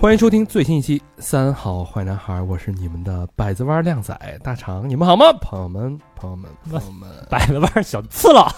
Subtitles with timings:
[0.00, 5.32] 欢迎收听最新一期《三好坏男孩》，我是你们的百子湾靓仔大肠，你们好吗？
[5.40, 8.48] 朋友们，朋友们，朋友们，百子湾小次郎，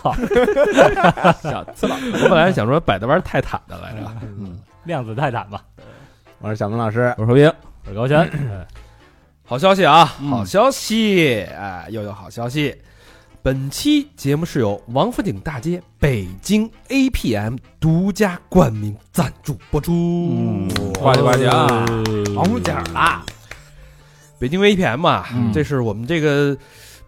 [1.43, 5.65] 小次郎，我本来想说百子湾泰坦的来着，嗯，量子泰坦吧。
[6.41, 7.51] 我是小明老师，我是何冰，
[7.87, 8.31] 我是高轩。
[9.47, 10.29] 好消息啊，嗯。
[10.29, 12.77] 好消息，哎，又有好消息。
[13.43, 19.93] 本期节目是由王府井大街北京 APM 独家冠名赞助播出。
[19.93, 20.69] 嗯
[20.99, 21.87] 呱唧呱唧啊！
[22.37, 23.25] 王府井啦，
[24.39, 25.51] 北京 APM 啊，嗯。
[25.55, 26.55] 这是我们这个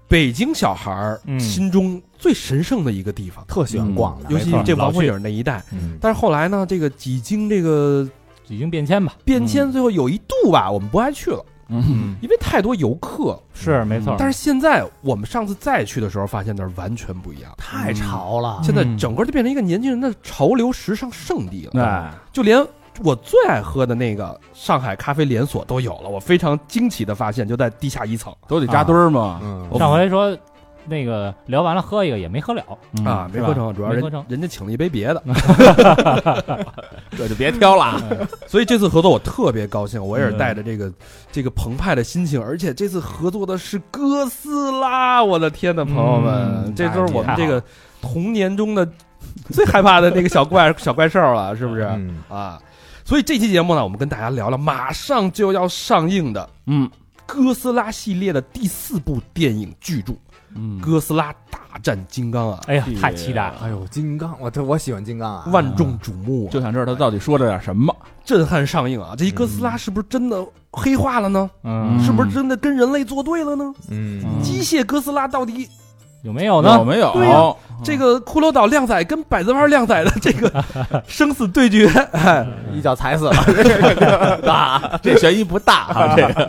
[0.09, 1.39] 北京小孩儿嗯。
[1.39, 5.63] 心中最神圣的一个地方，特喜欢逛的，尤其没错这王府井那一带。
[5.71, 8.09] 嗯，但是后来呢，这个几经这个
[8.49, 13.39] 几经变迁吧，变迁，最后有一度吧，我们不爱去了，嗯，因为太多游客。
[13.55, 14.17] 是没错。
[14.19, 17.53] 但是现在我们上次再去的时候，发现那儿完全不一样。
[17.57, 21.83] 太潮了，现在整个就变成一个年轻人的潮流时尚圣地了。
[21.83, 22.65] 哎，就连
[23.03, 29.41] 我最爱喝的那个上海咖啡连锁都有了，我非常惊奇的发现，就在地下一层都得扎堆儿嘛。
[29.43, 30.37] 嗯，我上回说
[30.87, 32.63] 那个聊完了喝一个也没喝了，
[33.05, 34.25] 啊，没喝成，主要人没喝成。
[34.29, 35.23] 人家请了一杯别的，
[37.17, 38.01] 这就别挑了。
[38.47, 40.93] 所以这次合作我特别高兴，我也是带着这个
[41.31, 47.63] 这个澎湃的心情，而且这次合作的是哥斯拉，我的天呐，朋友们，嗯这都是我们这个
[48.01, 48.87] 童年中的
[49.51, 51.83] 最害怕的那个小怪小怪兽了，是不是？
[51.83, 52.23] 嗯。
[52.29, 52.61] 啊，
[53.05, 56.91] 所以这期节目呢，我们跟大家聊聊马上就要上映的嗯
[57.25, 60.13] 哥斯拉系列的第四部电影巨著
[60.55, 63.55] 《嗯哥斯拉大战金刚》啊，哎呀，太期待了。
[63.63, 67.95] 哎呦，金刚，我特我喜欢金刚啊，万众瞩目、啊，就想知道他到底说了点什么。
[68.25, 69.15] 震撼上映啊！
[69.19, 71.51] 这一哥斯拉是不是真的黑化了呢？
[71.65, 73.73] 嗯，是不是真的跟人类作对了呢？
[73.91, 75.69] 嗯，机械哥斯拉到底
[76.23, 76.77] 有没有呢？
[76.79, 77.13] 有没有？
[77.13, 80.65] 对呀这个骷髅岛靓仔跟百子湾靓仔的这个
[81.09, 83.35] 生死对决，哎 一脚踩死了，
[84.47, 86.15] 大，这悬疑不大啊。
[86.15, 86.49] 这个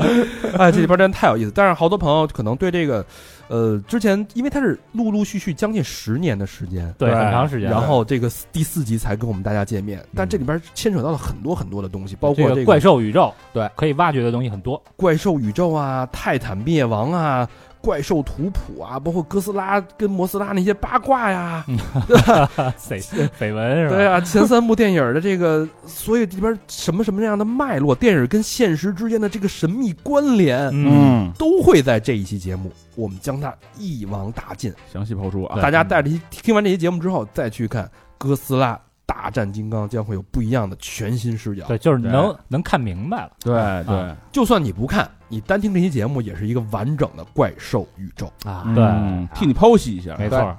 [0.60, 1.52] 哎，这里边真的太有意思。
[1.56, 3.04] 但是好多朋友可能对这个，
[3.54, 7.70] 呃，之前因为它是陆陆续续将近十年的时间，对，很长时间。
[7.70, 14.84] 然后这个第四集才跟我们大家见面，但这里边牵扯到了很多很多的东西，包括这个怪兽宇宙，对，可以挖掘的东西很多。
[14.96, 17.48] 怪兽宇宙啊、泰坦灭亡啊、
[17.84, 21.66] 怪兽图谱啊，包括哥斯拉跟摩斯拉那些八卦呀，
[22.80, 23.02] 绯
[23.38, 23.96] 绯闻是吧？
[23.96, 34.74] 对啊，前三部电影的这个，所以里边什么什么样的脉络，电影跟现实之间的这个神秘关联，嗯，都会在这一期节目，我们将它一网打尽。
[34.92, 35.60] 详细抛出啊。
[35.62, 37.84] 大家带着一听完这期节目之后，再去看
[38.18, 41.66] 《哥斯拉大战金刚》，将会有不一样的全新视角。
[41.68, 43.32] 对，就是对能能看明白了。
[43.40, 43.54] 对
[43.86, 48.32] 对啊，就算你不看，你单听这期节目，也是一个完整的怪兽宇宙。
[48.46, 50.16] 啊，对嗯替你剖析一下。
[50.18, 50.58] 没错，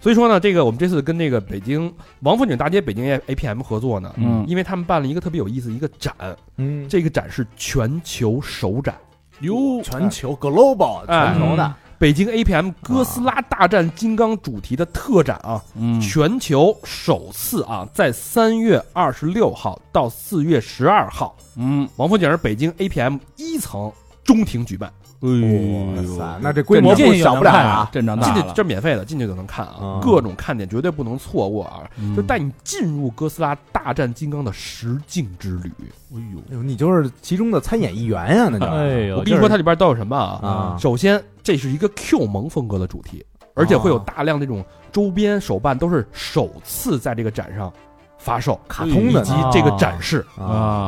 [0.00, 6.14] 所以说呢，这个我们这次跟这个北京王府井大街北京 A A P M 合作呢，嗯因为他们办了一个特别有意思一个展，
[6.56, 8.94] 嗯，这个展是全球首展，
[9.40, 16.00] 哟，全球 global 哎全球的，北京 A P M 哥斯拉大战金刚主题的特展啊，嗯。
[16.00, 23.92] 全球首次啊，在三月二十六号到四月十二号，嗯，王府井北京 A P M 一层
[24.24, 24.90] 中庭举办，
[25.22, 30.00] 哎哇呦塞，那这规模不小不了啊，阵仗大去这免费的，进去就能看啊，嗯。
[30.00, 32.16] 各种看点绝对不能错过啊，嗯。
[32.16, 35.70] 就带你进入哥斯拉大战金刚的实境之旅。
[36.14, 40.40] 哎呦，哎呦，你就是其中的参演一员呀，那就哎呦，我跟你说，它里边都有什么啊？
[40.42, 43.22] 啊，首先，这是一个 Q 萌风格的主题，
[43.54, 47.70] 而且会有大量这种周边手办都是首次在这个展上
[48.16, 50.24] 发售，卡通的以及这个展示。
[50.38, 50.44] 啊，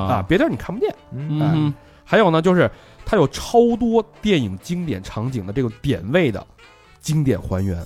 [0.08, 0.94] 啊，别地儿你看不见。
[1.12, 1.38] 嗯。
[1.54, 2.70] 嗯还有呢，就是
[3.04, 6.46] 它有超多电影经典场景的这个点位的
[7.00, 7.76] 经典还原，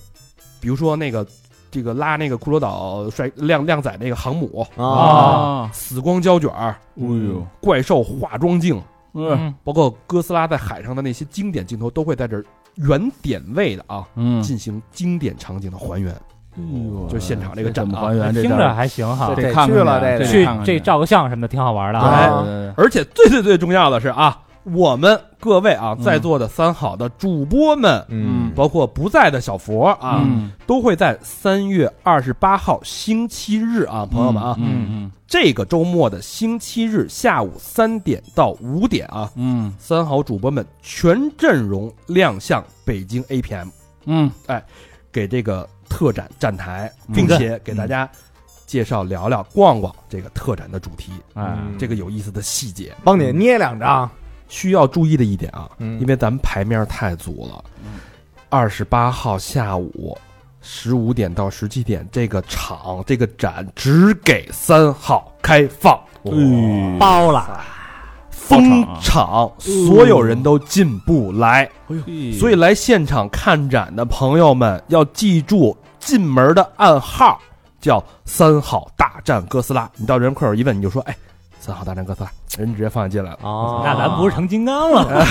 [0.61, 1.27] 比如说那个
[1.71, 8.81] 这个拉那个骷髅岛帅靓靓仔那个航母，啊，啊，死光胶卷儿，哎呦，怪兽化妆镜，
[9.15, 12.45] 嗯包括哥斯拉在海上的那些经典镜头，都会在这儿
[12.77, 16.15] 原点位的啊嗯，进行经典场景的还原。
[16.59, 18.35] 哎呦就现场这个怎么展啊还原？
[18.35, 19.43] 这听着还行哈这。
[19.43, 22.75] 得看看去了这去得去这照个相什么的挺好玩的对啊。
[22.79, 24.39] 而且最最最重要的是啊，
[24.73, 30.51] 我们各位啊嗯在座的三好的主播们，嗯，包括不在的小佛啊，嗯。
[30.67, 39.73] 都会在三月二十八号星期日啊，朋友们啊，嗯嗯这个周末的星期日下午三点到五点啊，嗯。
[39.79, 43.69] 三好主播们全阵容亮相北京 APM，
[44.07, 44.29] 嗯。
[44.47, 44.61] 哎
[45.13, 47.15] 给这个特展站台，嗯。
[47.15, 48.11] 并且给大家
[48.67, 51.79] 介绍聊聊逛逛这个特展的主题，哎，嗯。
[51.79, 52.93] 这个有意思的细节。
[53.05, 54.11] 帮你捏两张，
[54.49, 56.01] 需要注意的一点啊，嗯。
[56.01, 57.65] 因为咱们牌面太足了。
[57.85, 57.99] 嗯，
[58.49, 60.17] 二十八号下午
[60.61, 65.95] 十五点到十七点，这个场这个展只给三号开放，
[66.25, 67.61] 哎包了，
[68.31, 77.41] 封场，所有人都进不来，嘿所以来现场看展的朋友们要记住进门的暗号，
[77.81, 79.91] 叫三号大战哥斯拉。
[79.97, 81.17] 你到人会有一问，你就说，哎，
[81.59, 83.39] 三号大战哥斯拉，人直接放进进来了。
[83.43, 85.25] 哦那咱不是成金刚了吗？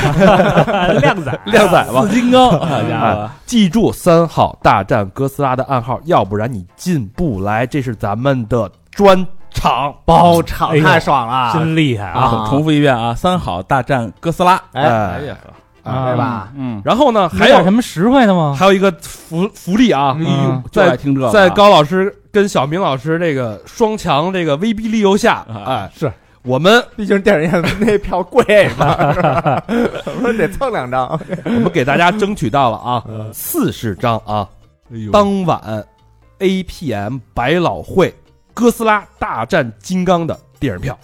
[1.00, 7.66] 靓仔，靓仔吧四，金刚，好家伙，记住三号大战哥斯拉的暗号，要不然你进不来。
[7.66, 12.20] 这是咱们的专场包场太爽了，真厉害啊！
[12.22, 13.14] 啊重复一遍啊！
[13.16, 15.38] 三好大战哥斯拉，哎，哎呀，
[15.86, 16.52] 啊对吧？
[16.58, 18.56] 嗯，然后呢，还还有有什么实惠的吗？
[18.58, 20.28] 还有一个福福利啊，哎嗯。
[20.28, 25.64] 呦，就爱听这在高老师跟小明老师这个双强这个威逼利诱下，啊。
[25.66, 26.12] 哎，是。
[26.44, 29.64] 我们毕竟电影院那票贵嘛， 是吧？
[29.68, 33.32] 我说得蹭两张，我们给大家争取到了啊，嗯。
[33.34, 34.48] 四十张啊，
[34.94, 35.12] 哎呦。
[35.12, 35.84] 当晚
[36.40, 38.14] APM 百老汇
[38.54, 40.98] 哥斯拉大战金刚的电影票。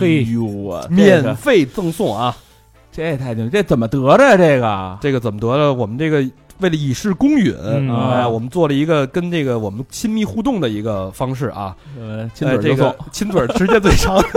[0.00, 2.34] 哎呦免费赠送啊！
[2.98, 4.36] 这也太牛，这怎么得的呀？
[4.36, 5.72] 这个这个怎么得的？
[5.72, 6.18] 我们这个
[6.58, 14.20] 为了以示公允，嗯哎，我们做了一个跟这个我们亲密互动的一个方式啊，呃，亲嘴就送个，亲嘴儿时间最长。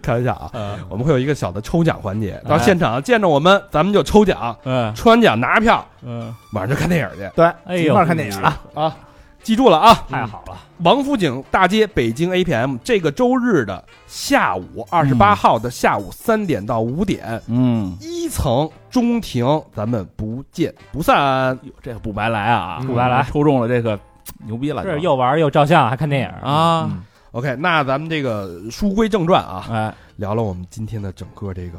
[0.00, 8.96] 开玩笑啊，我们会有一个小的抽奖环节，到哎现场见着我们，咱们就抽奖，嗯抽完奖拿着票，嗯，晚上就看电影去对，哎呦一块儿看电影啊，啊！
[9.42, 19.44] 记住了啊，太好了，王府井大街北京 APM 这个周日的下午，二十八号的下午三点到五点，嗯，一层中庭，
[19.74, 21.58] 咱们不见不散。
[21.62, 23.26] 哟，这个不白来啊，不白来。
[23.30, 23.98] 抽中了这个
[24.44, 26.90] 牛逼了就，是又玩又照相还看电影，啊
[27.32, 31.78] ，OK，那咱们这个书归正传啊，哎，聊了我们今天的整个这个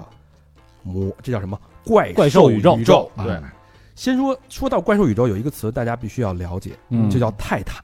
[0.82, 1.58] 魔，这叫什么？
[1.86, 2.78] 怪怪兽兽宇宙。
[2.84, 3.12] 宙？
[3.24, 3.34] 对。
[3.34, 3.54] 啊
[4.02, 7.84] 先说说到怪兽宇宙，有一个词大家必须要了解，嗯就叫泰坦。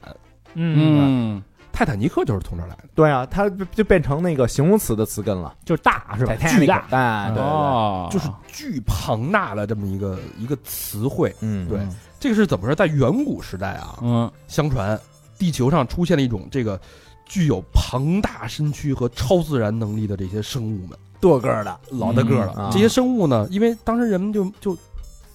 [0.54, 1.42] 嗯，嗯，
[1.72, 2.88] 泰坦尼克就是从这儿来的。
[2.92, 6.34] 对啊，它就就变成那个形容词的词根了，就是大是吧？
[6.34, 11.32] 巨大，哎，对对对，哦，就是巨庞大的这么一个一个词汇。
[11.38, 11.78] 嗯，对
[12.18, 12.74] 这个是怎么说？
[12.74, 15.00] 在远古时代啊，嗯相传
[15.38, 16.80] 地球上出现了一种这个
[17.26, 22.54] 具有庞大身躯和超自然能力的这些生物们，多个儿的，老大个儿了。
[22.56, 24.76] 嗯啊这些生物呢，因为当时人们就就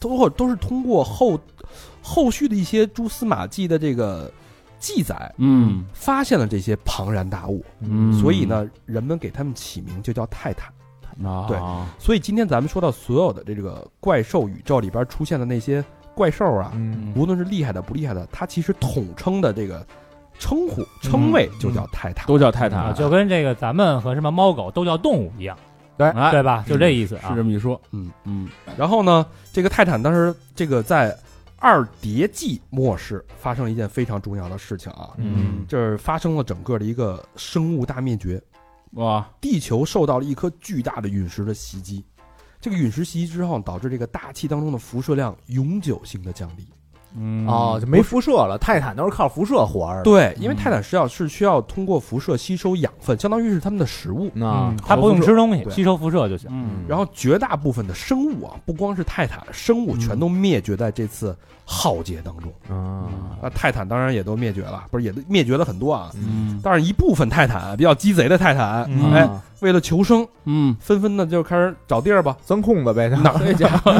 [0.03, 1.39] 都会都是通过后
[2.01, 4.29] 后续的一些蛛丝马迹的这个
[4.77, 5.85] 记载，嗯。
[5.93, 10.69] 发现了这些庞然大物，嗯，所以呢，人们给他们起名就叫泰坦。
[11.23, 11.57] 啊，对
[11.97, 15.81] 所以今天咱们说到所有的这个怪兽宇宙里边出现的那些
[16.13, 17.13] 怪兽啊，嗯。
[17.15, 19.87] 无论是厉害的不厉害的，它其实统称的这个
[20.37, 22.27] 称呼称谓就叫泰坦。
[22.27, 25.57] 都叫泰坦，啊，就跟这个咱们和什么猫狗都叫动物一样，
[25.97, 26.63] 哎对吧？
[26.67, 27.43] 就这意思啊是啊这。
[27.43, 31.17] 么一说，嗯嗯然后呢，这个泰坦当时这个在
[31.57, 38.41] 二叠纪末世发生了一件非常重要的事情啊，嗯就是发生了整个的一个生物大灭绝，
[38.93, 42.03] 哇，地球受到了一颗巨大的陨石的袭击。
[42.59, 46.67] 这个陨石袭击之后，导致这个大气当中的辐射量永久性的降低。
[47.17, 47.47] 嗯。
[47.47, 50.57] 哦，就没辐射了，泰坦都是靠辐射活着的，对，因为嗯。
[50.57, 54.31] 泰坦是要是需要通过辐射吸收养分，相当于是他们的食物。
[54.33, 56.49] 那嗯，它不用吃东西，吸收辐射就行。
[56.51, 62.51] 嗯，然后绝大部分的生物啊，不光是泰坦，生物全都灭绝在这次浩劫当中。
[62.69, 63.07] 啊，
[63.41, 66.11] 那泰坦当然也都灭绝了，不是也都灭绝了很多啊。
[66.15, 72.37] 嗯但是一部分泰坦比较鸡贼的泰坦，嗯哎，啊，为了求生，嗯，纷纷的就开始找地儿吧。
[72.45, 73.91] 钻空子呗，就哪这家伙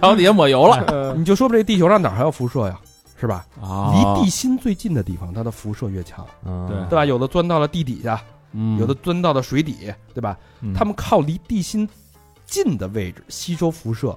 [0.00, 2.78] 脚底下抹油了呃你就说吧，这地球上哪还有辐射呀？
[3.18, 3.46] 是吧？
[3.62, 7.04] 啊离地心最近的地方，它的辐射越强，嗯对对吧？
[7.06, 8.20] 有的钻到了地底下，
[8.52, 10.36] 嗯有的钻到了水底，对吧？
[10.60, 11.88] 嗯他们靠离地心
[12.44, 14.16] 近的位置吸收辐射，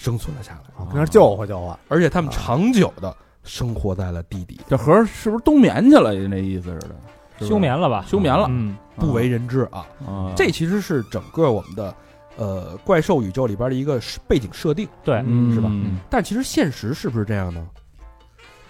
[0.00, 3.14] 生存了下来，啊跟那儿救活救活，而且他们长久的
[3.44, 6.14] 生活在了地底，这核儿是不是冬眠去了？
[6.14, 6.96] 那意思似的，
[7.38, 7.48] 是不是？
[7.50, 8.02] 休眠了吧？
[8.08, 8.46] 休眠了。
[8.48, 9.86] 嗯，不为人知啊。
[10.06, 11.94] 啊，这其实是整个我们的
[12.38, 15.54] 呃怪兽宇宙里边的一个背景设定，对，嗯。
[15.54, 15.68] 是吧？
[15.70, 15.98] 嗯。
[16.08, 17.66] 但其实现实是不是这样呢？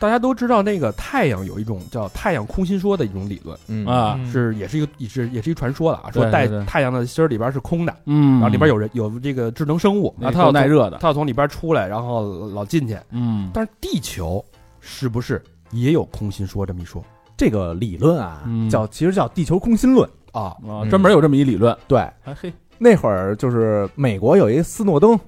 [0.00, 3.87] 大家都知道，那个太阳有一种叫太阳空心说的一种理论，嗯。
[3.87, 12.97] 啊，嗯是也是一个也是也是一传说的啊，说带太阳的芯儿里边是空的，嗯，然后里边有人有这个智能生物，那啊，它要耐热的，它要从里边出来，然后老进去。
[13.11, 13.50] 嗯。
[13.52, 14.45] 但是地球
[14.80, 17.04] 是不是也有空心说这么一说？
[17.37, 20.09] 这个理论啊嗯，叫其实叫地球空心论。
[20.33, 20.57] 啊？
[20.66, 25.19] 啊，专门有这么一理论，对，哎嘿，那会儿就是美国有一斯诺登，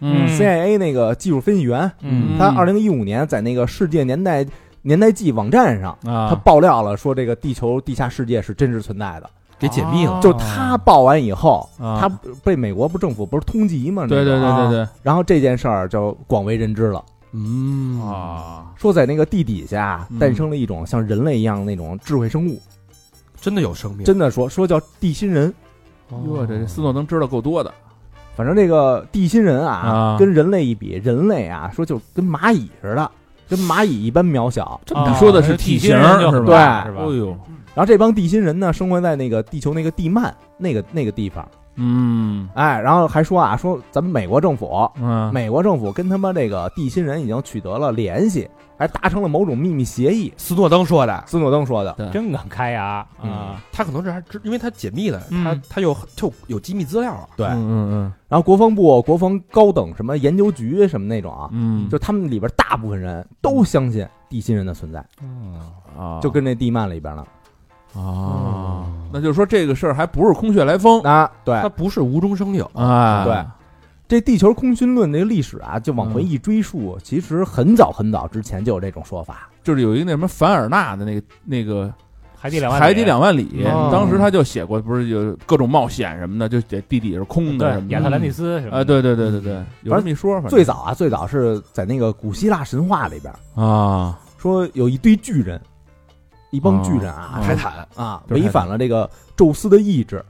[0.00, 0.28] 嗯。
[0.28, 2.38] CIA 那个技术分析员，嗯。
[2.38, 4.46] 他二零一五年在那个世界年代
[4.82, 9.30] 年代记网站上，他啊，爆料了说这个地球地下世界是真实存在的。
[9.58, 10.12] 给解密了。
[10.12, 10.20] 哦。
[10.22, 11.98] 就他报完以后，啊。
[12.00, 12.08] 他
[12.44, 14.06] 被美国不政府不是通缉吗？
[14.06, 14.88] 对对对对对。
[15.02, 18.00] 然后这件事儿就广为人知了，嗯。
[18.00, 20.18] 啊，说在那个地底下嗯。
[20.18, 22.60] 诞生了一种像人类一样那种智慧生物，
[23.40, 25.52] 真的有生命，真的说说叫地心人。
[26.24, 27.74] 哟，这斯诺登知道够多的
[28.38, 33.10] 反正这个地心人啊，啊跟人类一比，人类啊说就跟蚂蚁似的，
[33.48, 34.80] 跟蚂蚁一般渺小。
[34.94, 35.96] 啊你说的是体体型
[36.30, 36.84] 是吧？
[36.84, 37.02] 对是吧？
[37.02, 37.36] 哎呦，
[37.74, 41.44] 然后这帮地心人呢，生活在那个地球那个地幔那个那个地方，
[41.78, 42.48] 嗯。
[42.54, 50.32] 哎，然后还说啊，说咱们美国政府，嗯，美国政府跟他妈这个地心人已经取得了联系，还达成了某种秘密协议。
[50.36, 52.10] 斯诺登说的，斯诺登说的，对。
[52.10, 53.30] 真敢开牙嗯。
[53.30, 53.62] 啊！
[53.72, 55.44] 他可能是还知，因为他解密了，嗯。
[55.44, 57.28] 他他有就有机密资料啊。
[57.36, 57.46] 对。
[57.46, 65.58] 嗯嗯然后国防部、国防高等什么研究局什么那种啊，嗯，就他们里边大部分人都相信地心人的存在，嗯，
[65.98, 67.24] 啊，就跟那地幔里边呢。
[67.94, 73.44] 啊，那就是说这个事儿还不是空穴来风，啊，对它，不是无中生有，啊，对
[74.08, 79.50] 这地球空心论那个历史啊，就往回一追溯，其实很早很早之前就有这种说法。
[79.62, 81.92] 就是有一个那什么凡尔纳的那个那个
[82.34, 95.60] 海底两万里海底两万里，哦当时他就写过，不是有各种冒险什么的，就在地底是空的什么的亚特兰蒂斯什么啊，对对对对对，有这么一说，法最早啊，最早是在那个古希腊神话里边啊，说有一堆巨人，
[96.50, 100.24] 一帮巨人啊，哦泰坦啊违反了这个宙斯的意志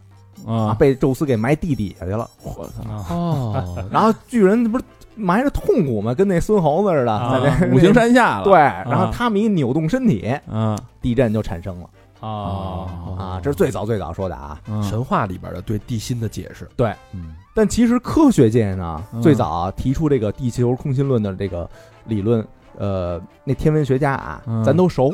[0.46, 2.28] 啊，啊，被宙斯给埋地底下去了。
[2.42, 4.84] 我操，啊哦， 然后巨人不是
[5.14, 6.14] 埋着痛苦吗？
[6.14, 7.40] 跟那孙猴子似的，啊。
[7.40, 10.76] 在那五行山下了，对，然后他们一扭动身体，啊。
[11.00, 11.90] 地震就产生了。
[12.20, 13.16] 哦。
[13.18, 14.60] 啊，这是最早最早说的啊。
[14.68, 14.82] 嗯。
[14.82, 17.34] 神话里边的对地心的解释，对，嗯。
[17.54, 19.20] 但其实科学界呢，嗯。
[19.20, 21.68] 最早啊提出这个地球空心论的这个
[22.04, 22.46] 理论，
[22.76, 24.62] 呃，那天文学家啊，嗯。
[24.62, 25.12] 咱都熟。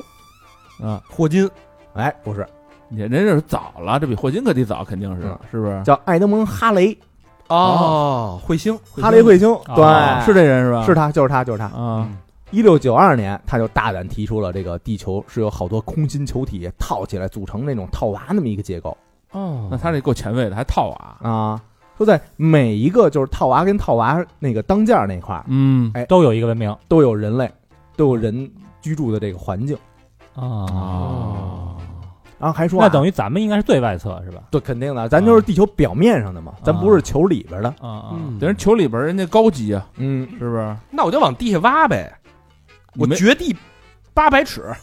[0.83, 1.49] 啊，霍金。
[1.95, 2.45] 哎，不是，
[2.88, 5.83] 你人这是早了，这比霍金可得早，肯定是嗯，是不是？
[5.85, 6.97] 叫爱德蒙·哈雷，
[7.49, 10.85] 哦，彗星，哈雷彗星，啊对，是这人是吧？
[10.85, 11.66] 是他，就是他，就是他。
[11.66, 12.09] 啊，
[12.50, 18.97] 一六九二年，他就大胆提出了这个地球是由好多空心球体套起来组成那种套娃那么一个结构
[19.31, 19.69] 哦。
[19.71, 21.62] 那他这够前卫的，还套娃，啊。
[21.97, 25.93] 说在每一个就是套娃跟套娃那个当间儿那块儿，嗯。
[25.95, 26.76] 哎都有一个文明。
[26.88, 27.49] 都有人类，
[27.97, 28.50] 都有人
[28.83, 29.78] 居住的这个环境。
[30.35, 30.67] 啊。
[30.73, 31.76] 啊，
[32.38, 34.43] 然后还说、啊，那等于咱们应该是最外侧是吧？
[34.50, 37.69] 对，肯定的，咱就是地球表面上的嘛，咱不是球里边的。
[37.81, 40.76] 啊啊，嗯等于球里边人家高级啊，嗯，是不是？
[40.91, 42.12] 那我就往地下挖呗，
[42.97, 43.57] 我你没掘地
[44.12, 44.75] 八百尺，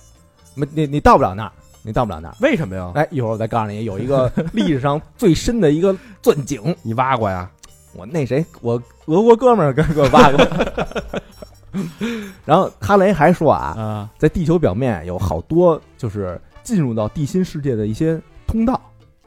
[0.55, 1.51] 没你你到不了那儿，
[1.83, 2.35] 你到不了那儿。
[2.39, 2.91] 为什么呀？
[2.95, 7.49] 哎，一会儿我再告诉你，有一个历史上最深的一个钻井，你挖过呀？
[7.93, 10.39] 我那谁，我俄国哥们儿给给我挖过。
[12.45, 18.79] 然后哈雷还说啊，啊，在地球表面有好多就是进入到地心世界的一些通道，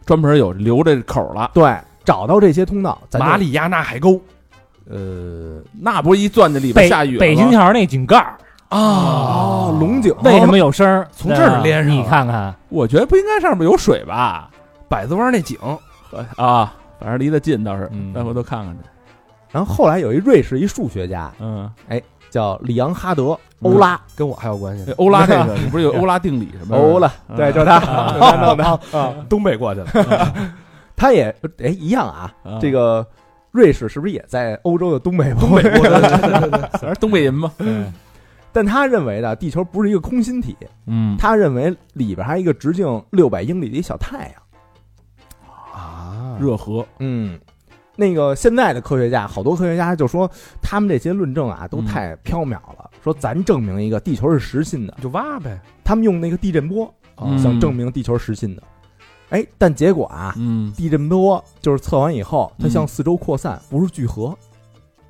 [0.04, 1.74] 专门有留这口了，对，
[2.04, 4.20] 找到这些通道，咱就马里亚纳海沟。
[4.86, 8.36] 呃那不是一钻在里边北下雨了北京吗桥那井盖儿。
[8.68, 10.14] 哦，龙井。
[10.22, 11.08] 为什么有声儿？
[11.10, 12.02] 从这儿连上了。
[12.02, 14.50] 你看看，我觉得不应该上面有水吧？
[14.88, 15.56] 百子湾那井，
[16.36, 18.12] 啊，反正离得近倒是，嗯。
[18.12, 18.80] 待会都看看去。
[19.50, 21.70] 然后后来有一瑞士一数学家嗯，
[22.34, 24.90] 叫里昂哈德欧拉，跟我还有关系。
[24.94, 26.76] 欧拉这个， 你不是有欧拉定理什么？
[26.76, 27.76] 欧拉，嗯对，就是他，
[28.44, 28.64] 弄的。
[28.98, 30.34] 啊东北过去了，
[30.96, 33.06] 他也哎一样啊，啊这个
[33.52, 35.42] 瑞士是不是也在欧洲的东北部？
[35.46, 37.52] 东北过去了，反正东北人嘛。
[37.60, 37.92] 嗯
[38.52, 44.32] 但他认为呢，地球不是一个空心体，嗯他认为里边还有一个直径六百英里的一小太阳。
[45.72, 47.38] 啊热核，嗯，
[47.96, 55.60] 那个现在的科学家，好多科学家就说他们这些论证啊都嗯太缥缈了，说咱证明一个地球是实心的，你就挖呗。
[55.84, 58.62] 他们用那个地震波嗯想证明地球是实心的，
[59.30, 64.36] 哎，但结果啊，嗯，地震波就是测完以后，它嗯向四周扩散，不是聚合。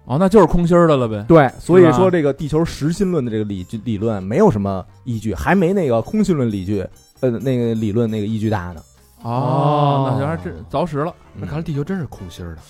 [0.06, 1.24] 哦，那就是空心儿的了呗。
[1.26, 6.86] 对，所以说这个地球实心论的这个理据理论没有什么依据，还没那个空心论理据，
[7.20, 8.82] 呃，那个理论那个依据大呢。
[9.24, 11.12] 哦，那就还真凿实了。
[11.34, 12.62] 那看来地球真是空心儿的。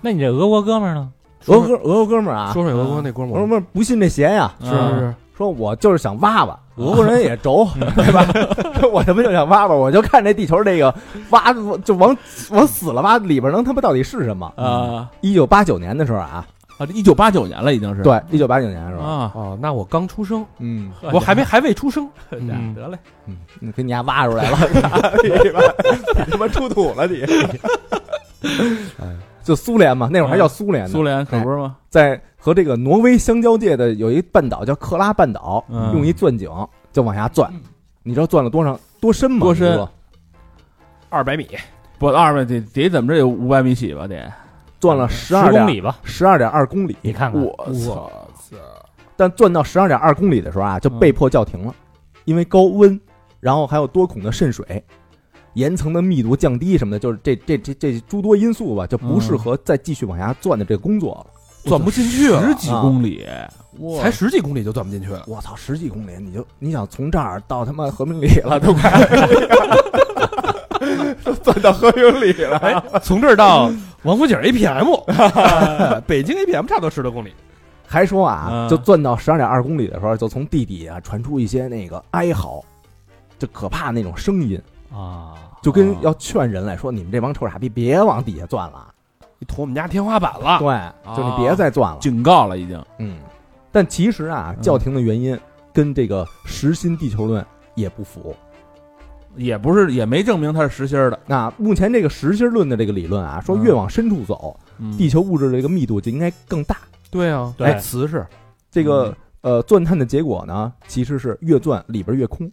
[0.00, 1.10] 那你这俄国哥们儿呢？
[1.46, 8.26] 俄哥俄国哥们儿啊，说说俄国那哥们儿，俄国哥们儿不信这邪呀，是是是，说我就是想挖挖，俄国人也轴， 对吧？
[8.90, 10.92] 我他妈就想挖挖，我就看这地球这个
[11.30, 11.52] 挖，
[11.84, 12.16] 就往
[12.50, 14.52] 往死了挖，里边能他妈到底是什么？
[14.56, 16.44] 啊一九八九年的时候啊，
[16.78, 18.02] 啊，这一九八九年了，已经是。
[18.02, 22.98] 对，一九八九年的时候，啊，哦，那我刚出生，嗯我还没还未出生，嗯得嘞。
[23.26, 24.58] 嗯，你给你家挖出来了，
[25.22, 27.24] 你他妈出土了你。
[29.42, 30.90] 就苏联嘛，那会儿还叫苏联呢。
[30.90, 31.76] 苏联可不是吗？
[31.88, 36.50] 在和这个挪威相交界的有一半岛叫克拉半岛，嗯用一钻井
[36.92, 37.48] 就往下钻。
[38.02, 39.38] 你知道钻了多少多深吗？
[39.40, 39.86] 多深
[41.08, 41.48] 二百米，
[41.98, 44.06] 不，二百得得怎么着有五百米起吧？
[44.08, 44.32] 得，
[44.86, 46.96] 钻了十十二点公里吧，十二点二公里。
[47.02, 48.10] 你看看，我操！
[49.16, 51.74] 但钻到十二点二公里的时候啊，就被迫叫停了，
[52.24, 53.00] 因为高温，
[53.40, 54.84] 然后还有多孔的渗水，
[55.54, 61.26] 岩层的密度降低什么的，就是这这这这诸多因素吧，就不适合再继续往下钻的这个工作了。
[61.64, 63.26] 钻不进去了，十几公里，
[63.80, 65.24] 哇才十几公里就钻不进去了。
[65.26, 69.16] 我操，十几公里，你就你想从这儿到他妈和平里了，都快都
[71.42, 72.56] 钻到和平里了。
[72.58, 73.70] 哎，从这儿到
[74.02, 77.32] 王府井 APM， 北京 APM 差不多十多公里。
[77.88, 82.60] 还说啊，嗯就钻到十二点二公里的时候，就从地底下传出一些那个哀嚎，
[83.38, 84.60] 就可怕那种声音，
[84.92, 88.88] 啊，就跟要劝人来说：“你们这帮臭傻逼，别往底下钻了。
[89.38, 91.98] 你捅我们家天花板了，对，就你别再钻了。
[92.00, 92.84] 警告了已经。
[92.98, 93.18] 嗯，
[93.70, 95.38] 但其实啊，嗯叫停的原因
[95.72, 97.44] 跟这个实心地球论
[97.76, 98.34] 也不符。
[99.36, 101.18] 也不是，也没证明它是实心儿的。
[101.26, 103.62] 那目前这个实心论的这个理论啊，说嗯。
[103.64, 104.96] 越往深处走，嗯。
[104.96, 106.76] 地球物质的这个密度就应该更大。
[107.10, 108.26] 对啊，对哎瓷实，
[108.70, 112.50] 这个呃，钻探的结果呢，其实是越钻里边越空，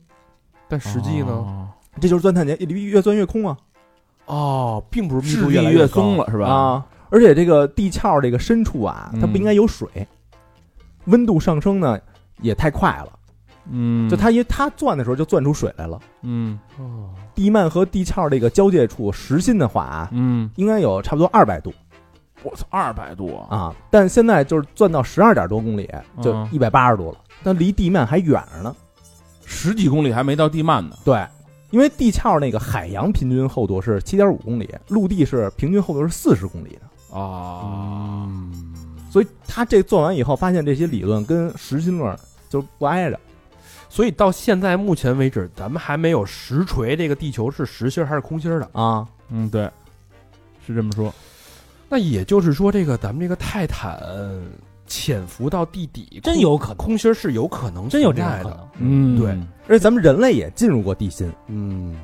[0.68, 1.68] 但实际呢，哦。
[2.00, 3.58] 这就是钻探结里越钻越空啊。
[4.26, 5.94] 哦，并不是密质度越高。
[5.94, 6.48] 松了是吧？
[6.48, 6.86] 啊！
[7.10, 9.88] 而且这个地壳这个深处啊，它不应该有水，
[11.06, 12.00] 温度上升呢
[12.42, 13.20] 也太快了，
[13.70, 16.00] 嗯，就它一它钻的时候就钻出水来了。
[16.22, 21.74] 嗯哦，地幔和地壳这个交界处实心的话啊，嗯，应该有差不多二百度
[22.44, 23.56] 我操，二百度啊！
[23.56, 25.90] 啊，但现在就是钻到十二点多公里，
[26.22, 28.76] 就嗯一百八十度了，但离地面还远着呢。
[29.46, 30.98] 十几公里还没到地幔呢。
[31.06, 31.26] 对，
[31.70, 38.28] 因为地壳那个海洋平均厚度是七点五公里，陆地是平均厚度是四十公里的，啊，
[39.10, 42.14] 所以他这做完以后，发现这些理论跟实心论
[42.50, 43.18] 就不挨着。
[43.94, 48.68] 所以到现在目前为止，咱们还没有实锤这个地球是实心儿还是空心儿的。
[48.74, 49.70] 啊，嗯，对，
[50.66, 51.14] 是这么说。
[51.90, 54.02] 那也就是说，这个咱们这个泰坦
[54.88, 58.46] 潜伏到地底，真有可能，空心儿是有可能真有这样的。
[58.46, 58.68] 可能。
[58.80, 59.30] 嗯对
[59.68, 61.96] 而且咱们人类也进入过地心，嗯，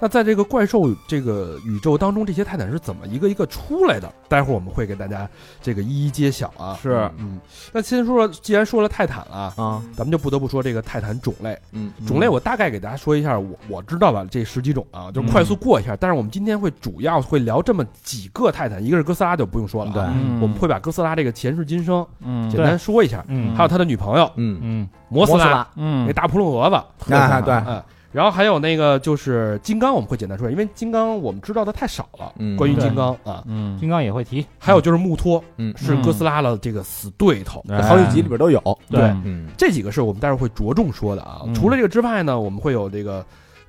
[0.00, 4.12] 那在这个怪兽这个宇宙当中，这些泰坦是怎么一个一个出来的？
[4.28, 5.28] 待会儿我们会给大家
[5.60, 6.78] 这个一一揭晓啊。
[6.80, 7.40] 是嗯，
[7.72, 11.58] 那先说说，既然说了泰坦了，啊，咱们就不得不说这个泰坦种类。
[11.72, 11.92] 嗯。
[12.06, 15.96] 种类我大概给大家说一下，我我知道吧，这十几种啊，就快速过一下。
[15.96, 20.02] 但是我们今天会主要会聊这么几个泰坦，一个是哥斯拉就不用说了、啊，对。
[20.02, 20.40] 嗯。
[20.40, 22.48] 我们会把哥斯拉这个前世今生嗯。
[22.48, 23.54] 简单说一下，嗯。
[23.56, 25.68] 还有他的女朋友嗯，嗯摩斯拉，摩斯拉。
[25.76, 26.06] 嗯。
[26.06, 27.54] 那大扑棱蛾子，啊对。
[27.54, 33.78] 嗯，然后还有那个就是金刚，我们会简单说，因为金刚我们知道的太少了，嗯关于金刚啊，嗯。
[33.78, 38.60] 金刚也会提，还有就是穆托嗯，是哥斯拉的这个死对头，哎好几集里边都有。
[38.88, 39.02] 对。
[39.24, 39.48] 嗯。
[39.58, 41.42] 这几个是我们待会儿会着重说的啊。
[41.44, 41.54] 嗯。
[41.54, 43.24] 除了这个之外呢，我们会有这个，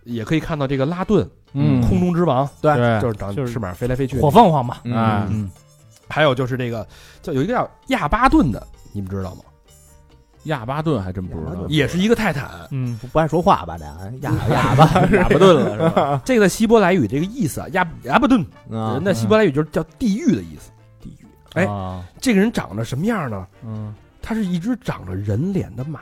[0.06, 1.82] 也可以看到这个拉顿，嗯。
[1.82, 2.74] 空中之王，对。
[2.76, 3.02] 对。
[3.02, 4.22] 就是长就是翅膀飞来飞去的。
[4.22, 4.96] 火凤凰嘛，嗯。
[4.96, 5.52] 哎嗯，
[6.08, 6.88] 还有就是这个
[7.22, 9.42] 叫有一个叫亚巴顿的，你们知道吗？
[10.50, 12.50] 亚巴顿还真不知道也是一个泰坦。
[12.72, 13.78] 嗯，不不爱说话吧？
[13.78, 13.86] 这
[14.22, 14.86] 哑哑巴
[15.18, 16.22] 亚巴顿了是吧？
[16.26, 18.94] 这个在希伯来语这个意思啊，亚亚巴顿，啊。
[18.94, 20.72] 人的希伯来语就是叫地狱的意思。
[21.02, 21.26] 地狱。
[21.54, 22.04] 哎啊。
[22.20, 23.48] 这个人长得什么样呢？
[23.66, 26.02] 嗯，他是一只长着人脸的马，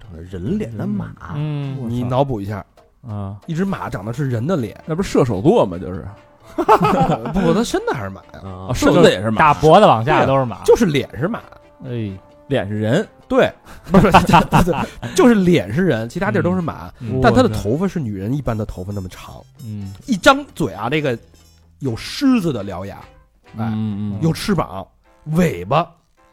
[0.00, 2.64] 长着人脸的马，嗯，你脑补一下，
[3.06, 5.78] 啊，一只马长得是人的脸，那不是射手座吗？
[5.78, 6.04] 就是？
[6.56, 6.64] 不
[7.40, 11.38] 不，它身子还是马呀，啊啊，射手座也是马，大脖子往下都是马，就是脸是马，
[11.84, 12.10] 哎，
[12.50, 13.50] 脸是人， 对，
[13.90, 14.10] 不是，
[15.14, 21.16] 就是脸是人，其他地儿都是马，嗯但他的头发是女人一般的头发那么长，嗯一张嘴啊，这个
[21.78, 22.98] 有狮子的獠牙，
[23.56, 23.72] 哎，
[24.20, 24.86] 有翅膀，
[25.36, 25.88] 尾巴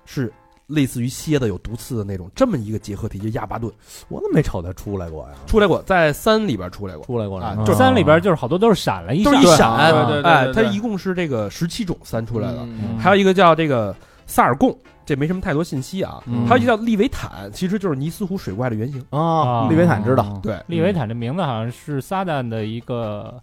[0.06, 0.34] 是
[0.66, 3.72] 类似于蝎子有毒刺的那种，这么一个结合体，就亚巴顿
[4.10, 5.36] 我怎么没瞅他出来过呀？
[5.46, 13.96] 出来过，在三里边出来过，出来过了啊这三里边就是好多都是闪了一闪，都是一闪，对对对哎，对对它一共是这个十七种三出来的，嗯还有一个叫这个
[14.28, 23.42] 萨尔贡，这没什么太多信息啊，嗯还有一个叫利维坦，其实就是尼斯湖水怪的原型，啊，啊利维坦知道，对，利维坦这名字好像是撒旦的一个，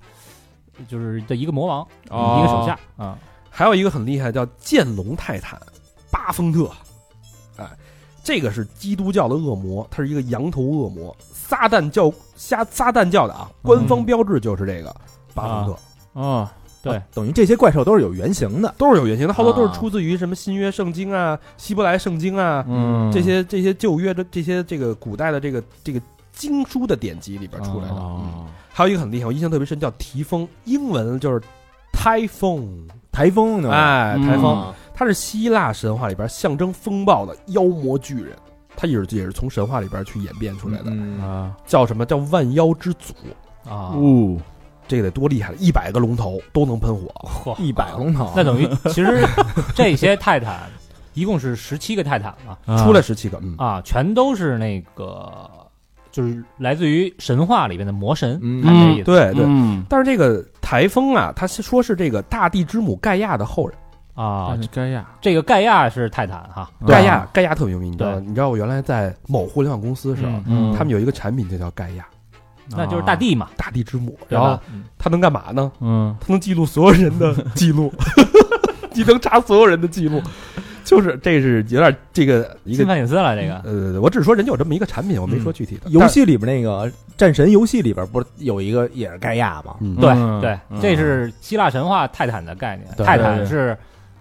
[0.87, 3.19] 就是的一个魔王，哦一个手下啊，
[3.51, 5.59] 还有一个很厉害叫剑龙泰坦
[6.11, 6.71] 巴丰特，
[7.57, 7.67] 哎，
[8.23, 14.95] 这个是基督教的恶魔，他是一个羊头恶魔，撒旦教瞎撒旦教的啊，官方标志就是这个
[15.33, 15.79] 巴丰特。
[16.13, 16.49] 哦，
[16.85, 16.97] 对。
[16.97, 18.73] 啊等于这些怪兽都是有原型的。
[18.79, 19.73] 都是有原型的，好多都是啊。
[19.73, 26.01] 出自于什么新约圣经啊、希伯来圣经啊，嗯，这些这些旧约的这些这个古代的这个这个
[26.33, 27.95] 经书的典籍里边出来的。
[27.95, 31.41] 哦，还有一个很厉害，我印象特别深，叫提风，英文就是
[31.93, 32.67] typhoon，
[33.11, 33.71] 台风呢？
[33.73, 34.27] 哎，嗯。
[34.27, 38.37] 台风，啊它是希腊神话里边象征风暴的妖魔巨人，
[38.77, 41.21] 它也是也是从神话里边去演变出来的，嗯。
[41.21, 42.07] 啊，叫什么？
[42.07, 43.13] 叫万妖之祖？
[43.69, 44.37] 啊，哦，
[44.87, 47.09] 这个得多厉害了，一百个龙头都能喷火，
[47.55, 49.27] 嚯，一百龙头，那等于其实
[49.75, 50.63] 这些泰坦
[51.15, 55.49] 一共是十七个泰坦嘛，出来十七个，嗯，啊，全都是那个
[56.11, 59.45] 就是来自于神话里边的魔神，嗯对对。
[59.47, 63.77] 嗯，但是这个台风啊，他说是这个大地之母盖亚的后人，
[64.15, 64.57] 啊。
[64.73, 70.33] 盖亚，这个盖亚是泰坦哈，盖亚盖亚特别有名，你知道你知道我原来在某互联网公司的时候，
[70.77, 72.07] 他们有一个产品就叫盖亚，
[72.71, 74.59] 那就是大地嘛，大地之母，然后
[74.99, 75.71] 它能干嘛呢？
[75.81, 77.93] 嗯，它能记录所有人的记录，
[78.95, 80.23] 你能查所有人的记录，
[80.85, 83.61] 就是这是有点这个一个侵犯隐私了这个。
[83.65, 89.77] 呃，我只是说人家有这么一个产品，我没说具体的游，戏里边那个战神游戏里边不是有一个也是盖亚吗？
[89.81, 92.89] 嗯，对嗯对嗯，这是希腊神话泰坦的概念。
[93.07, 93.77] 泰坦是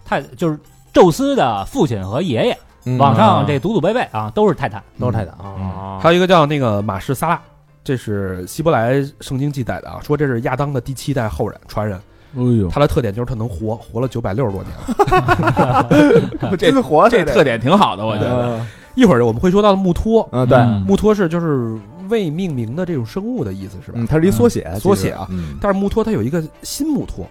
[0.06, 0.60] 泰，就是
[0.91, 4.84] 宙斯的父亲和爷爷，嗯网上这祖祖辈辈啊都是泰坦。
[4.99, 5.47] 都是泰坦啊。
[5.60, 7.41] 啊，还有一个叫那个马氏萨拉，
[7.84, 11.98] 这是希伯来圣经记载的啊，说这是亚当的第七代后人传人，
[12.38, 16.58] 哎呦，他的特点就是他能活，活了九百六十多年。
[16.58, 18.65] 真活这特点挺好的，我觉对得，
[18.96, 20.82] 一会儿我们会说到穆托，嗯对，嗯。
[20.82, 21.78] 穆托是就是
[22.10, 23.98] 未命名的这种生物的意思是吧？
[23.98, 25.28] 嗯，它是一缩写，缩写啊。
[25.30, 25.58] 嗯。
[25.60, 27.28] 但是穆托它有一个新穆托，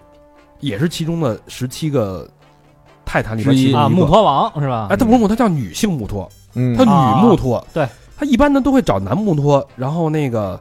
[0.61, 2.29] 也是其中的十七个
[3.05, 3.73] 泰坦里边之一。
[3.73, 4.07] 啊，其中一个穆。
[4.07, 4.89] 托王是吧？
[4.91, 6.77] 哎，它不是穆托，它叫女性穆托，嗯。
[6.77, 7.15] 它啊。
[7.17, 7.65] 女穆托。
[7.73, 7.89] 对，
[8.23, 10.61] 它一般呢都会找男穆托，然后那个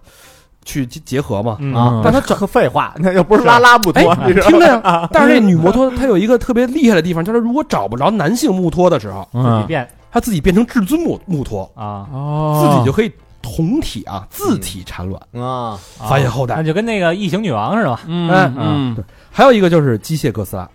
[0.66, 1.58] 去结结合嘛。
[1.60, 5.08] 嗯啊，但他这 废话，那又不是拉拉木托，听着呀。
[5.12, 13.12] 但是这女摩托她有一个特别厉害的地方，就是如果找不着男性穆托的时候，自己嗯，变她自己变成至尊木穆托，啊，哦自己就可以
[13.44, 15.78] 同体啊，自体产卵，啊？
[16.00, 16.64] 繁衍后代那。
[16.64, 18.02] 就跟那个异形女王似的吧？
[18.08, 18.96] 嗯哎嗯
[19.32, 20.68] 还有一个就是机械哥斯拉，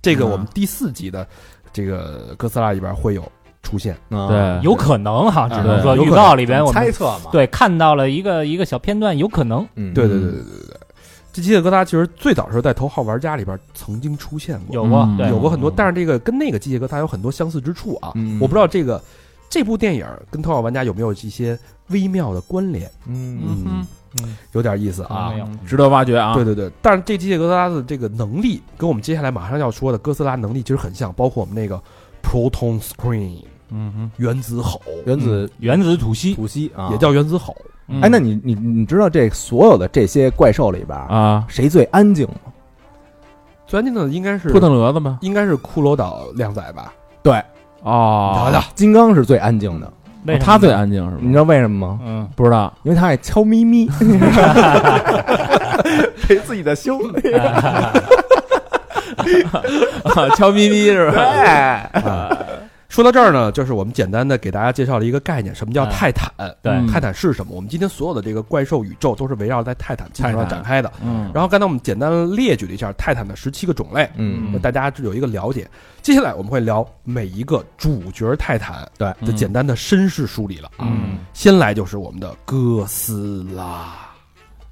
[0.00, 1.26] 这个嗯我们第四集的
[1.72, 3.22] 这个哥斯拉里边会有
[3.62, 3.94] 出现。
[4.08, 9.66] 啊对，有可能哈，只能说预告里边我们猜测嘛？，对看到了一个一个小片段，有可能。
[9.74, 9.92] 嗯。
[9.94, 10.66] 对对对对对对。
[10.68, 10.80] 对，
[11.32, 15.74] 这机械哥斯拉其实最早是在头号玩家里边曾经出现过，有过有过很多，嗯。
[15.76, 18.12] 但是这个跟那个机械哥斯拉有很多相似之处啊。
[18.14, 18.38] 嗯。
[18.40, 19.02] 我不知道这个
[19.48, 23.38] 这部电影跟头号玩家有没有一些微妙的关联，嗯。
[23.44, 23.86] 嗯
[24.22, 25.32] 嗯有点意思啊。
[25.64, 31.80] 值得挖掘啊，对对对，但是这机械哥斯拉的这个能力跟我们接下来马上要说的哥斯拉能力其实很像，包括我们那个
[32.20, 37.56] Proton Screen 嗯哼，原子吼，原子原子吐息吐息啊，也叫原子吼。
[37.88, 42.34] 嗯哎，那你你你知道这所有的这些怪兽里边啊，谁最安静吗？
[43.66, 45.18] 最安静的应该是扑腾蛾子吗？
[45.22, 46.92] 应该是骷髅岛靓仔吧？
[47.22, 47.34] 对，
[47.82, 49.90] 哦，瞧瞧，金刚是最安静的，
[50.38, 51.18] 他最安静是吗？
[51.20, 51.98] 你知道为什么吗？
[52.04, 53.88] 嗯，不知道，因为他爱悄咪咪，
[56.22, 57.00] 陪自己的胸。
[60.36, 61.22] 悄咪咪是吧？
[61.22, 61.90] 哎，
[62.90, 66.28] 说到这儿呢，就是我们简单的给大家介绍了一个概念，什么叫哎泰坦？
[66.60, 67.54] 对嗯泰坦是什么？
[67.54, 70.92] 我们今天所有的这个怪兽宇宙都是围绕在泰坦基础上展开的。
[71.00, 75.70] 嗯，然后刚才我们简单列举了一下泰坦的十七个种类，嗯大家有一个了解。
[76.02, 80.88] 接下来我们会聊每一个主角泰坦对的嗯简单的身世梳理了啊。
[80.90, 83.94] 嗯先来就是我们的哥斯拉，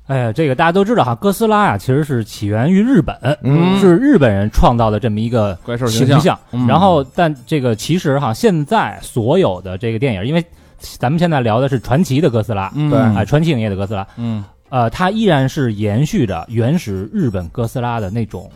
[0.08, 6.38] 哎呀，这个大家都知道哈，哥斯拉呀，其实是起源于日本，嗯是日本人创造的这么一个怪兽形象，象。
[6.50, 10.42] 嗯然后，但这个其实哈，现在所有的这个电影，因为
[10.78, 18.50] 咱们现在聊的是传奇的哥斯拉，嗯对哎，传奇影业的哥斯拉，嗯呃，它依然是延续着原始日本哥斯拉的那种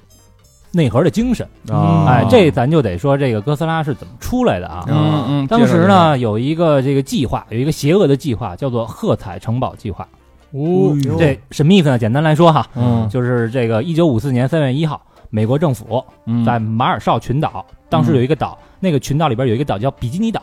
[0.71, 1.47] 内核的精神。
[1.69, 4.87] 啊，哎，这咱就得说这个哥斯拉是怎么出来的啊？
[4.89, 10.09] 嗯嗯，当时呢，有一个这个计划，有一个邪恶的计划，叫做喝彩城堡计划。
[10.53, 11.99] 哦哟这什么意思呢？
[11.99, 20.43] 简单来说哈，嗯就是这个一九五四年三月一号，美国政府嗯在马尔绍群岛，当时有一个岛，那个群岛里边有一个岛叫比基尼岛。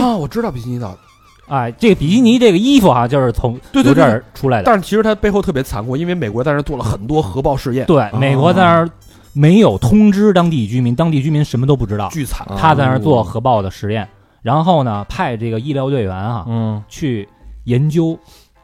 [0.00, 0.94] 啊，我知道比基尼岛，
[1.48, 4.64] 哎，这个比基尼这个衣服哈，就是从对对由这儿出来的。
[4.64, 8.90] 但是其实它背后特别残酷，因为美国在那儿做了很多核爆试验，对，美国在那儿
[9.32, 12.10] 没有通知当地居民，当地居民什么都不知道。
[12.10, 12.46] 巨惨。
[12.46, 14.06] 啊他在那儿做核爆的实验，
[14.42, 17.26] 然后呢，派这个医疗队员啊嗯去
[17.64, 18.18] 研究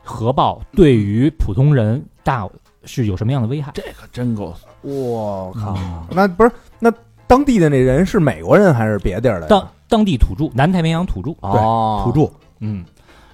[0.09, 2.49] 核爆对于普通人大
[2.85, 3.71] 是有什么样的危害。
[3.75, 5.77] 这可真够，我靠，
[6.11, 6.90] 那不是那
[7.27, 9.47] 当地的那人是美国人还是别地儿的？
[9.47, 12.85] 当当地土著，南太平洋土著，哦，土著，嗯，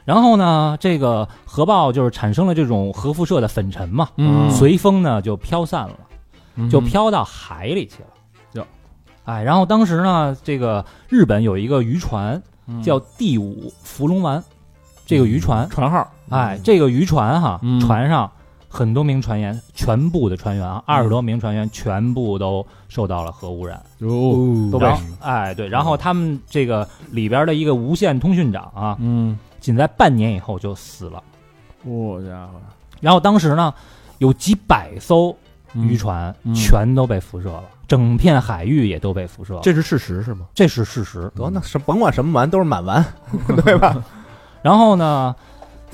[0.05, 4.51] 然后呢，这个核爆就是产生了这种核辐射的粉尘嘛，嗯。
[4.51, 8.09] 随风呢就飘散了，就飘到海里去了。
[8.55, 8.67] 哟。
[9.25, 12.43] 哎，然后当时呢，这个日本有一个渔船
[12.83, 14.43] 叫第五福龙丸，
[15.07, 18.31] 这个渔船，船号，哎，这个渔船哈，嗯船上
[18.69, 23.81] 很多名船员，全部的船员啊，二十多名船员全部都受到了核污染。
[23.99, 31.23] 哟，都被然后哎，对，然后他们这个里边的一个无线通讯长啊，嗯，仅在半年以后就死了。
[31.85, 32.55] 我家伙，
[33.01, 33.73] 然后当时呢，
[34.19, 35.37] 有几百艘
[35.75, 40.47] 嗯渔船嗯全都被辐射了，整片海域也都被辐射了，这是事实是吗？
[40.55, 41.31] 这是事实。
[41.37, 43.05] 得那是甭管什么丸都是满丸，
[43.65, 44.03] 对吧？
[44.63, 45.37] 然后呢，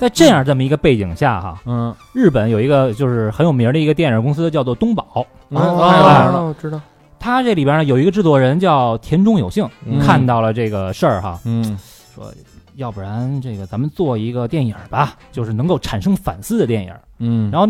[0.01, 6.81] 在这样这么一个背景下哈，嗯，日本有一个就是很有名的一个电影公司叫做东宝，嗯哦太有名了，哦，知道。
[7.19, 11.77] 他这里边呢有一个制作人叫田中有幸，嗯看到了这个事儿哈，嗯
[12.15, 12.33] 说
[12.77, 16.91] 要不然这个咱们做一个电影吧，就是能够产生反思的电影。
[17.19, 17.67] 嗯，然后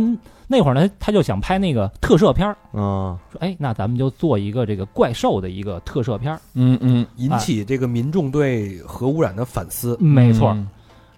[0.47, 6.39] 那会儿呢，他就想拍那个特摄片儿，嗯说哎，那咱们就做一个这个怪兽的一个特摄片儿。
[6.53, 9.97] 嗯嗯，引起这个民众对核污染的反思。
[9.99, 10.51] 没错。
[10.51, 10.65] 嗯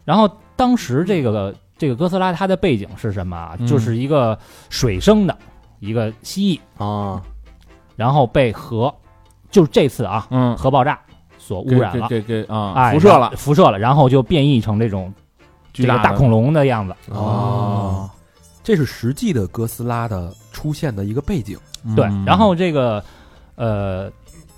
[0.06, 3.56] 然后当时这个这个哥斯拉它的背景是什么啊？
[3.60, 3.68] 嗯。
[3.68, 4.38] 就是一个
[4.70, 5.38] 水生的
[5.80, 7.22] 一个蜥蜴，啊，
[7.96, 8.94] 然后被核，
[9.50, 11.00] 就是这次啊嗯，核爆炸
[11.38, 15.14] 所污染了，给给给啊，哎，辐射了，辐射了，然后就变异成这种
[15.74, 16.04] 这巨大的。
[16.04, 16.96] 个大恐龙的样子。
[17.10, 18.10] 哦，
[18.64, 21.58] 这是实际的哥斯拉的出现的一个背景。
[21.96, 22.24] 对，嗯。
[22.26, 23.04] 然后这个
[23.56, 24.10] 呃，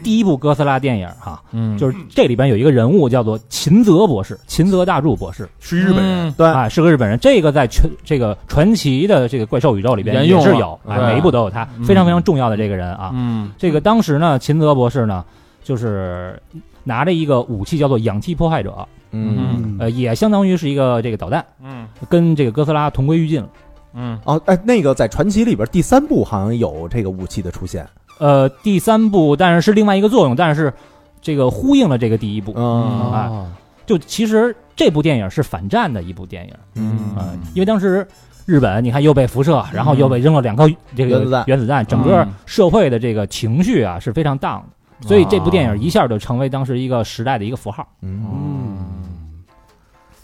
[0.03, 6.34] 第一部哥斯拉电影哈，嗯，就是这里边有一个人物叫做秦泽博士，秦泽大柱博士，是日本人，嗯。
[6.38, 7.17] 对，啊，是个日本人。
[7.19, 13.12] 这个在全这个传奇的这个怪兽宇宙里边也是有，哎，对每一部都有他，嗯非常非常重要的这个人啊。
[13.13, 13.51] 嗯。
[13.58, 15.23] 这个当时呢，秦泽博士呢，
[15.63, 16.41] 就是
[16.84, 19.77] 拿着一个武器叫做氧气破坏者，嗯。
[19.79, 21.88] 呃，也相当于是一个这个导弹，嗯。
[22.10, 23.49] 跟这个哥斯拉同归于尽了。
[23.93, 24.19] 嗯。
[24.25, 30.73] 哦，哎，那个在传奇里边第三部好像有这个武器的出现，呃，第三部但是是另外一个作用，但是
[31.21, 32.54] 这个呼应了这个第一部。
[32.56, 33.12] 嗯。
[33.12, 33.51] 啊哦
[33.86, 36.54] 就其实这部电影是反战的一部电影。
[36.73, 37.15] 嗯。
[37.15, 38.08] 啊、因为当时
[38.47, 41.43] 日本你看又被辐射，然后又被扔了两颗这个原子弹。
[41.45, 42.34] 原子弹，整个嗯。
[42.47, 44.67] 社会的这个情绪啊是非常荡
[45.01, 47.88] 的，所以这部电影一下就成为当时一个时代的一个符号。
[48.01, 48.25] 嗯。
[48.25, 49.43] 嗯，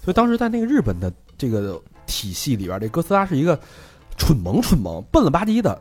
[0.03, 3.59] 所以当时在那个日本的这个体系里边，这哥斯拉是一个
[4.17, 5.79] 蠢萌蠢萌、笨了吧唧的，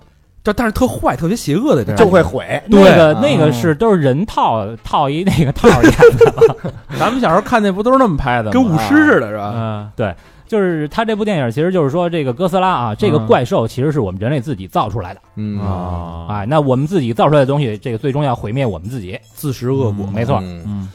[0.53, 8.51] 但但是特坏、特别邪恶的这样就会毁，那个啊那个是都是人套套一那个套演的， 咱们小时候看那不都是那么拍的？
[8.51, 9.53] 跟舞狮似的，是吧？
[9.55, 10.15] 嗯对
[10.49, 19.17] 就是他这部电影其实就是说这个哥斯拉啊，这个嗯怪兽其实是我们人类自己造出来的，嗯啊哎，那我们自己造出来的东西，这个最终要毁灭我们自己。
[19.33, 20.89] 自食恶果，嗯没错嗯嗯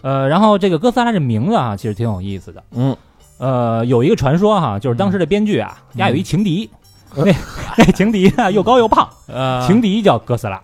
[0.00, 2.62] 呃，然后这个哥斯拉这名字啊，其实挺有意思的。
[2.74, 2.96] 嗯
[3.36, 6.70] 呃，有一个传说哈，就是当时的编剧啊，嗯家有一情敌，
[7.24, 7.32] 那
[7.76, 10.60] 那情敌啊又高又胖，呃情敌叫哥斯拉，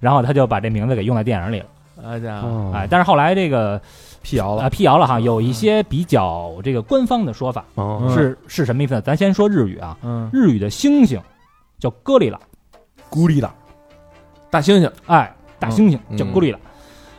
[0.00, 1.66] 然后他就把这名字给用在电影里了。
[2.04, 3.80] 啊家伙哦哎，但是后来这个啊
[4.22, 7.64] 辟谣了，辟谣了哈，有一些比较这个官方的说法
[8.12, 9.00] 是是什么意思呢？
[9.00, 11.20] 咱先说日语啊，嗯日语的猩猩
[11.78, 12.40] 叫哥里拉，
[13.08, 13.54] 孤立了，
[14.50, 16.58] 大猩猩哎，大猩猩嗯叫咕里拉，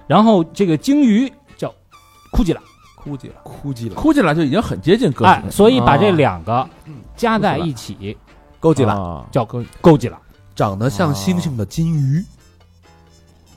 [0.08, 1.74] 然后这个鲸鱼叫
[2.32, 2.62] 库吉拉，
[2.96, 6.68] 哭泣了，哭泣了，哭进来就已经很接近哥斯拉，，哎所以把这啊两个
[7.16, 8.18] 加在一起
[8.64, 9.26] 勾起了，啊。
[9.30, 9.44] 叫
[9.82, 10.18] 勾吉拉。
[10.56, 12.24] 长得像猩猩的金鱼。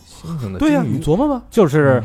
[0.05, 2.03] 星星的对呀，你琢磨吧，就是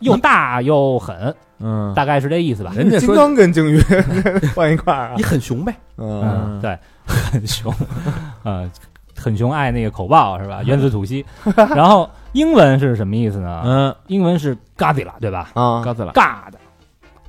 [0.00, 1.94] 又大又狠，嗯。
[1.94, 2.72] 大概是这意思吧。
[2.76, 3.78] 人家金刚跟鲸鱼
[4.54, 5.14] 放一块儿啊。
[5.16, 6.20] 你，很熊呗，嗯。
[6.22, 7.72] 嗯，对，很熊，
[8.44, 8.70] 呃，
[9.16, 10.60] 很熊，爱那个口爆是吧？
[10.66, 11.24] 原子吐息。
[11.74, 13.62] 然后英文是什么意思呢？
[13.64, 13.96] 嗯。
[14.08, 15.50] 英文是 Godzilla 对吧？
[15.54, 16.54] 啊，哥斯拉？God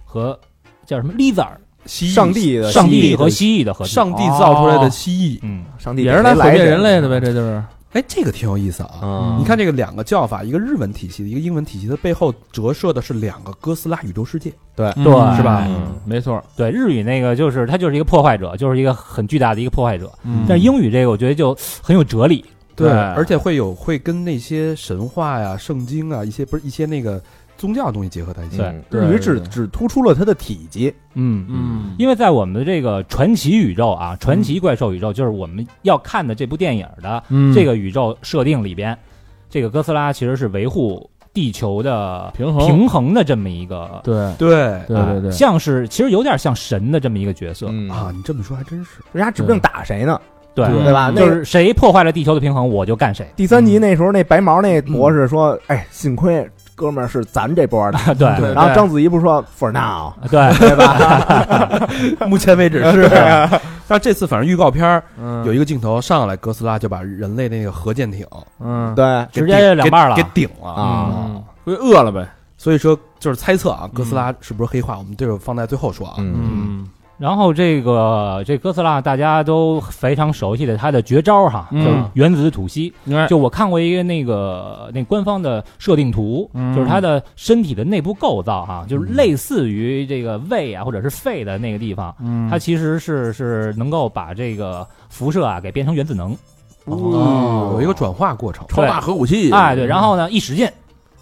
[0.03, 0.37] 和
[0.85, 3.91] 叫什么？lizard，蜥蜴上帝的上帝和蜥蜴的合体。
[3.91, 5.39] 上帝造出来的蜥蜴。
[5.41, 8.99] 嗯，上帝也是来毁灭人类的呗，这这就是哎，这个挺有意思啊。
[9.01, 14.51] 嗯你看这个两个叫法，一个日文体系的，一个英文体系的背后折射的是两个哥斯拉宇宙世界。
[14.75, 20.11] 对对是吧嗯，没错，对，日语那个就是它就是一个破坏者，就是一个很巨大的一个破坏者。
[20.23, 22.45] 嗯但是英语这个我觉得就很有哲理。
[22.75, 27.19] 对而且会有会跟那些神话呀、圣经啊一些不是一些那个
[27.57, 28.57] 宗教的东西结合在一起。
[28.57, 31.95] 对嗯对日语只只突出了它的体积，嗯嗯。
[31.97, 37.53] 因为在我们的这个传奇宇宙啊，传奇怪兽宇宙，就是我们要看的这部电影的嗯。
[37.53, 38.97] 这个宇宙设定里边，
[39.49, 42.65] 这个哥斯拉其实是维护地球的平衡。
[42.67, 44.33] 平衡的这么一个，对。
[44.37, 44.73] 对。
[44.73, 47.89] 啊对对对，像是其实有点像神的这么一个角色，嗯。
[47.89, 49.01] 啊，，你这么说还真是。
[49.11, 50.19] 人家指不定打谁呢，
[50.55, 51.11] 对对对吧？
[51.11, 53.27] 就是谁破坏了地球的平衡，我就干谁。
[53.35, 57.97] 第三集那时候，那白毛那博士说：“哎，幸亏哥们儿是咱这波的。
[58.13, 58.53] 对对。
[58.53, 61.89] 然后章子怡不是说 “for now”， 对，对吧？
[62.29, 63.09] 目前为止是，
[63.87, 65.01] 但这次反正预告片
[65.43, 68.25] 有一个镜头上来，哥斯拉就把人类那个核舰艇
[68.59, 68.93] 嗯。
[68.93, 74.99] 对，直接顶两半了给给顶了啊嗯，不就饿了呗，所以说就是猜测啊，哥斯拉是不是黑化？
[74.99, 76.13] 我们这个放在最后说啊。
[76.19, 81.83] 嗯，嗯然后这个这哥斯拉大家都非常熟悉的它的绝招哈，嗯。
[81.83, 82.93] 就原子吐息。
[83.11, 83.25] 哎。
[83.27, 86.75] 就我看过一个那个那官方的设定图，嗯。
[86.75, 92.47] 就是它的身体的内部构造哈，就是类似于这个胃啊或者是肺的那个地方，嗯。
[92.49, 96.35] 它其实是是能够把这个辐射啊给变成原子能。
[96.85, 98.65] 哦，有一个转化过程。
[98.69, 100.69] 超大核武器，哎，对，然后呢一使劲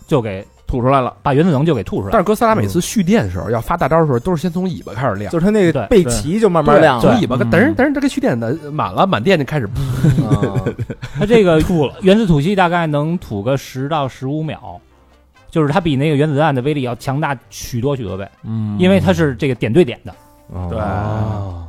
[0.05, 0.45] 就给
[0.75, 2.11] 吐出来了，把原子能就给吐出来。
[2.11, 2.19] 但。
[2.19, 7.01] 是哥斯拉每次蓄电的时候，要发大招的时候，都是先从尾巴开始亮，就是他那个背鳍就慢慢亮了。
[7.01, 7.49] 从尾巴嗯。
[7.49, 10.59] 噔儿噔儿这个蓄电的满了，满电就开始啊
[11.17, 14.79] 它这个吐了原子吐息大概能吐个十到十五秒，
[15.49, 18.75] 就是它比那个原子弹的威力要强大许多许多倍，嗯。
[18.77, 20.13] 因为它是这个点对点的。
[20.69, 20.77] 对。
[20.77, 21.65] 哦，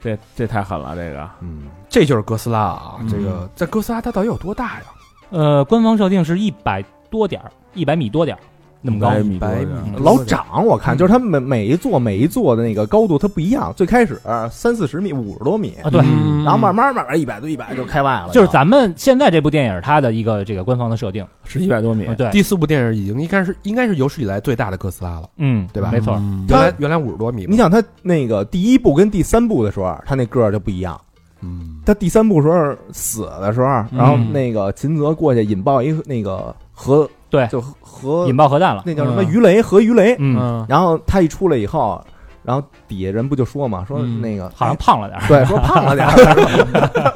[0.00, 1.28] 这这太狠了，这个。
[1.40, 2.96] 嗯，这就是哥斯拉啊！
[3.00, 3.08] 嗯。
[3.08, 4.82] 这个在哥斯拉它到底有多大呀？
[5.30, 8.40] 呃，官方设定是一百多点儿，一百米多点儿
[8.80, 9.08] 那么高。
[9.08, 21.26] 百米多百米老长我看就是它每每一座每一座的那个高度它不一样，最开始三四十米、五十多米，啊，对，嗯然后慢慢慢慢一百多一百就开外了，就是咱们现在这部电影它的一个这个官方的设定。
[21.44, 26.14] 是一百多米啊，对，第四部电影已经应该是应该是有史以来最大的哥斯拉了，嗯，对吧没错。
[26.14, 30.98] 嗯原来原来五十多米，你想它那个第一部跟第三部的时候，它那个儿就不一样。
[31.40, 38.84] 嗯，他第三部时候死的时候，然后那个秦泽过去引爆一个那个核，对就核引爆核弹了。
[38.86, 40.14] 那叫什么嗯鱼雷核鱼雷。
[40.20, 42.00] 嗯，嗯然后他一出来以后，
[42.44, 45.26] 然后底下人不就说嘛，说嗯那个好像胖了点儿。
[45.26, 47.12] 对，说胖了点儿，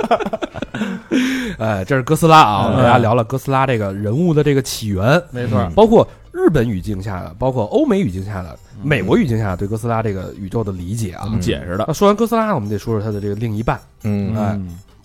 [1.59, 11.33] 哎，这是哥斯拉啊，嗯大家聊了哥斯拉这个人物的这个起源，没错包括日本语境下的，包括欧美语境下的，美国语境下对哥斯拉这个宇宙的理解啊怎。
[11.33, 11.92] 么解释的那？
[11.94, 14.59] 说完哥斯拉，我们得说说它的这个另一半嗯，哎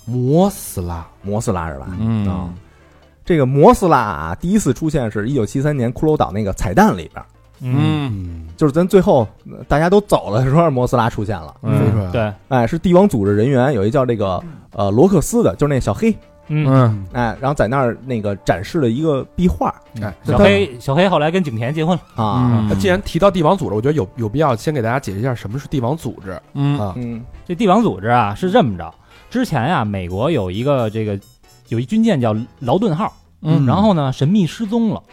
[0.05, 1.05] 摩斯拉。
[1.21, 1.87] 摩斯拉是吧？
[1.99, 2.49] 嗯啊，
[3.27, 7.25] 这个摩斯拉啊，第一次出现是一九七三年骷髅岛那个彩蛋里边，
[7.59, 11.53] 嗯，嗯，就是咱最后呃大家都走了的时候，摩斯拉出现了。
[11.61, 16.09] 嗯对，哎，是帝王组织人员有一叫这个呃罗克斯的，就是那小黑，
[16.47, 17.05] 嗯，嗯。
[17.11, 22.23] 哎，然后在那儿那个展示了一个壁画哎，小黑小黑后来跟景甜结婚了。
[22.23, 26.79] 啊，那既然提到帝王组织，我觉得有有必要先给大家解释一下什么是帝王组织嗯。
[26.79, 26.93] 啊。
[26.95, 27.21] 嗯。
[27.45, 28.89] 这帝王组织啊是这么着，
[29.29, 31.19] 之前呀、美国有一个这个
[31.69, 33.65] 有一军舰叫劳顿号，嗯。
[33.65, 35.03] 然后呢神秘失踪了，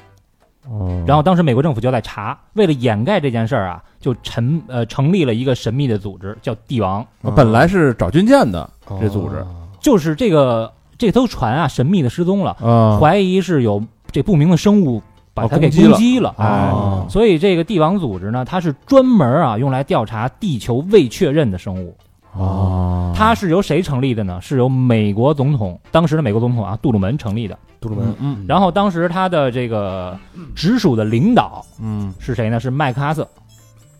[0.68, 1.04] 哦。
[1.06, 8.68] 然后当时美国政府就在查，为了掩盖这件事儿啊，就成呃成立了一个神秘的组织，叫帝王，本来是找军舰的
[9.00, 9.36] 这组织。
[9.36, 9.46] 哦
[9.84, 15.02] 就是这个这艘船啊神秘的失踪了，啊怀疑是有这不明的生物
[15.34, 16.34] 把它给哦攻击了。
[16.38, 16.70] 哎。
[16.72, 17.06] 哦。
[17.10, 21.94] 所以这个帝王组织呢，它是专门啊用来调查地球未确认的生物。
[22.36, 24.40] 哦它是由谁成立的呢？
[24.40, 27.56] 是由美国总统当时的美国总统啊杜鲁门成立的。
[27.80, 30.18] 杜鲁门嗯，嗯然后当时他的这个
[30.54, 32.58] 直属的领导嗯是谁呢？
[32.58, 33.28] 是麦克阿瑟。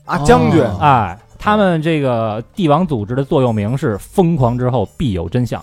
[0.05, 5.63] 啊将军哦哎，他们这个帝王组织的座右铭是“疯狂之后必有真相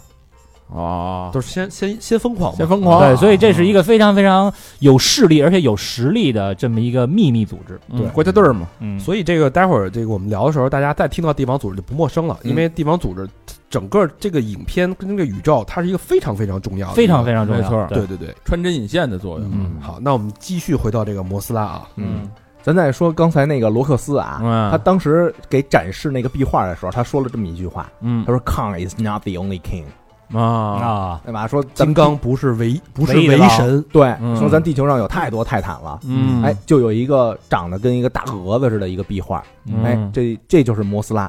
[0.72, 1.30] 哦。
[1.34, 3.00] 都是先先先疯狂，先疯狂。
[3.00, 7.80] 对，所以这是一个非常非常有势力而且有实力的这么一个秘密组织。
[7.90, 8.08] 对。
[8.10, 8.68] 国家队儿嘛。
[8.80, 13.28] 嗯，所以这个待会儿这个我们聊的时候，大家再听到帝王组织就不陌生了，嗯因为帝王组织
[13.70, 17.62] 整个这个影片跟这个宇宙，它是一个非常非常重要的，非常非常重要。
[17.62, 18.00] 没错对。
[18.00, 18.36] 对对对。
[18.44, 22.30] 穿针引线的作用嗯，好，那我们继续回到这个摩斯拉啊，嗯，
[22.62, 28.26] 咱再说刚才那个罗克斯啊，嗯他当时给展示那个壁画的时候，他说了这么一句话，嗯。
[28.26, 29.86] 他说 “Kong is not the only king”，
[30.34, 30.42] 啊。
[30.42, 31.48] 啊，对吧？
[31.48, 34.36] 说咱金刚不是唯不是唯神，对，嗯。
[34.38, 36.00] 说咱地球上有太多泰坦了。
[36.04, 36.44] 嗯。
[36.44, 39.84] 哎，就有一个长得跟一个大蛾子似的一个壁画，嗯。
[39.84, 41.24] 哎，这这就是摩斯拉。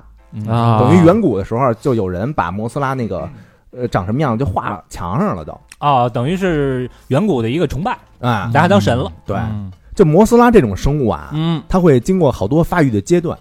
[0.48, 0.78] 啊。
[0.78, 3.28] 等于远古的时候，就有人把摩斯拉那个
[3.70, 5.58] 呃长什么样就画墙上了都。
[5.78, 8.50] 啊，等于是远古的一个崇拜，啊。
[8.52, 9.10] 大家当神了。
[9.26, 9.70] 对，嗯。
[9.94, 11.62] 这摩斯拉这种生物啊，嗯。
[11.68, 13.38] 它会经过好多发育的阶段，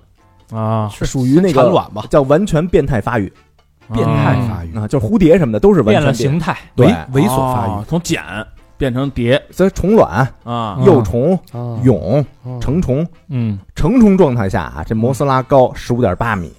[0.51, 0.89] 啊。
[0.89, 3.31] 是属于那个产卵吧，叫完全变态发育
[3.93, 7.69] 变态发育，啊，就是蝴蝶什么的都是完变了全形态，对猥猥琐发育。
[7.69, 8.21] 哦从茧
[8.77, 10.77] 变成蝶所以虫卵、啊。
[10.83, 12.57] 幼虫、啊蛹、哦。
[12.59, 16.51] 成虫，嗯，成虫状态下啊，这摩斯拉高十五点八米，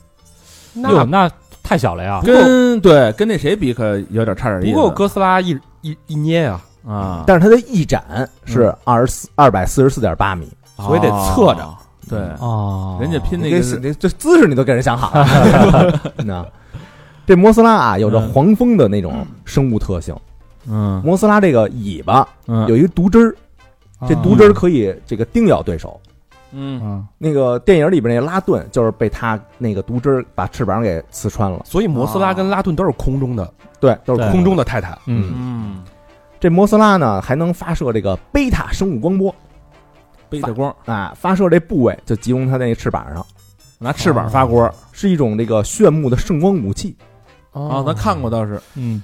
[0.72, 1.30] 那，那
[1.62, 2.20] 太小了呀。
[2.22, 4.72] 跟对跟那谁比可有点差点意思。
[4.72, 7.24] 不过哥斯拉一一一捏啊，啊。
[7.26, 11.76] 但是它的翼展是二十四二百四十四点八米，所以得侧着哦
[12.08, 16.46] 对哦，人家拼那你个这姿势你都给人想好了， 那
[17.26, 18.32] 这摩斯拉啊有着嗯。
[18.32, 20.14] 黄蜂的那种生物特性，
[20.68, 21.00] 嗯。
[21.04, 22.66] 摩斯拉这个尾巴嗯。
[22.68, 23.34] 有一个毒汁儿，
[24.08, 26.00] 这毒汁儿可以这个叮咬对手。
[26.50, 26.80] 嗯。
[26.82, 33.52] 嗯，那个电影里边那拉顿就是被他那个毒汁儿把翅膀给刺穿了，所以摩斯拉跟拉顿都是空中的。
[33.80, 35.32] 对，都是空空中的泰坦，嗯。
[35.34, 35.84] 嗯。
[36.38, 39.34] 这摩斯拉呢还能发射这个贝塔生物光波。
[40.28, 40.74] 贝塔光。
[40.86, 43.24] 啊，发射这部位就集中它那个翅膀上，
[43.78, 46.96] 拿翅膀发锅是一种这个炫目的圣光武器。
[47.52, 49.02] 啊，咱看过倒是嗯，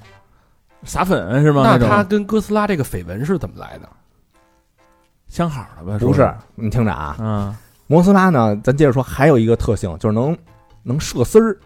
[0.84, 1.62] 撒粉是吗？
[1.64, 3.88] 那他跟哥斯拉这个绯闻是怎么来的？
[5.28, 5.98] 相好的吧？
[5.98, 7.54] 不是，你听着啊，嗯
[7.86, 10.36] 摩斯拉呢，咱接着说，还有一个特性就是能
[10.82, 11.56] 能射丝儿。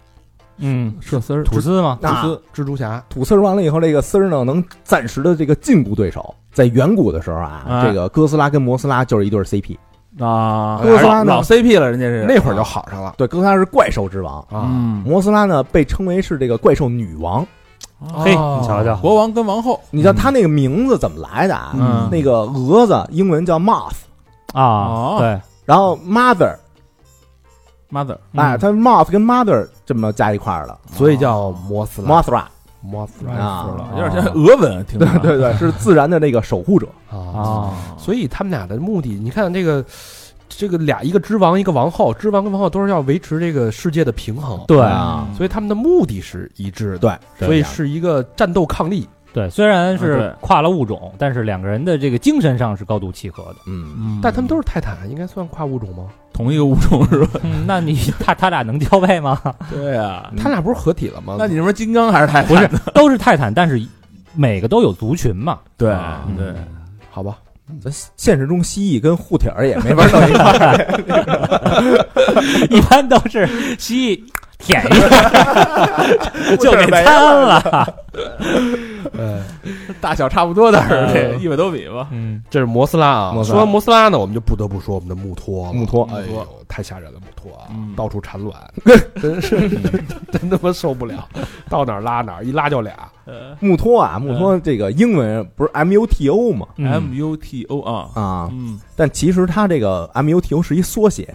[0.58, 1.98] 嗯，射丝儿吐丝吗？
[2.00, 6.34] 吐丝蜘蛛侠吐丝儿完了以后，这个丝儿呢能暂时的这个禁锢对手。
[6.52, 9.76] 在远古的时候啊，哎这个哥斯拉跟摩斯拉就是一对儿 CP。
[10.18, 14.68] 啊，哥斯拉呢老 CP 了，人家是那会儿就好上了对，哥斯拉是怪兽之王，啊。
[14.70, 17.46] 嗯，摩斯拉呢被称为是这个怪兽女王。
[18.16, 21.72] 嘿，哦你瞧瞧，国王跟王后你知道他那个名字怎么来的啊？
[21.78, 23.92] 嗯那个蛾子英文叫 moth，
[24.52, 32.20] 啊，哦对，然后 mother，mother 哎，嗯它 moth 跟 mother 这么加一块儿了所以叫摩斯拉。
[32.20, 32.42] ，mothra
[32.82, 36.88] 摩斯拉啊有点像俄文，听着对对对，是自然的那个守护者。
[37.08, 37.16] 啊。
[37.16, 39.84] 啊，所以他们俩的目的，你看这个
[40.48, 44.62] 这个俩，一个之王，一个王后，之王跟王后都是要维持这个世界的平衡。
[44.66, 47.18] 对啊所以他们的目的是一致的。
[47.38, 49.08] 对，所以是一个战斗抗力。
[49.32, 53.56] 对，虽然是跨了物种，但是两个人的这个精神上是高度契合的。
[53.66, 56.08] 嗯，嗯，但他们都是泰坦，应该算跨物种吗？
[56.32, 57.40] 同一个物种是吧？
[57.42, 59.40] 嗯，那你他他俩能交配吗？
[59.70, 61.36] 对啊，他俩不是合体了吗？
[61.38, 62.48] 那你说金刚还是泰坦？
[62.48, 63.80] 不是，都是泰坦，但是
[64.34, 65.58] 每个都有族群嘛。
[65.76, 66.54] 对啊对，
[67.10, 67.36] 好吧？
[67.80, 70.76] 咱现实中蜥蜴跟护体儿也没法到一块儿。
[72.68, 74.22] 一般都是蜥蜴
[74.62, 77.94] 舔一下就给掺了。
[79.18, 79.42] 呃，
[80.00, 82.08] 大小差不多的是这嗯一百多米吧？
[82.12, 83.32] 嗯，这是摩斯拉啊。
[83.32, 83.56] 摩斯拉。
[83.56, 85.66] 说完摩斯拉呢，我们就不得不说我们的穆托。
[85.66, 85.72] 了。
[85.72, 87.66] 穆托哎呦，太吓人了，穆托啊。
[87.70, 88.54] 嗯，到处产卵，
[89.20, 89.68] 真是
[90.30, 91.28] 真他妈受不了，
[91.68, 92.92] 到哪儿拉哪儿，一拉就俩。
[93.60, 96.66] 穆托啊，穆托这个英文不是 M U T O 吗？
[96.76, 96.90] 嗯。
[96.90, 101.34] M U T O 啊，啊，嗯，但其实它这个 M U T O 是一缩写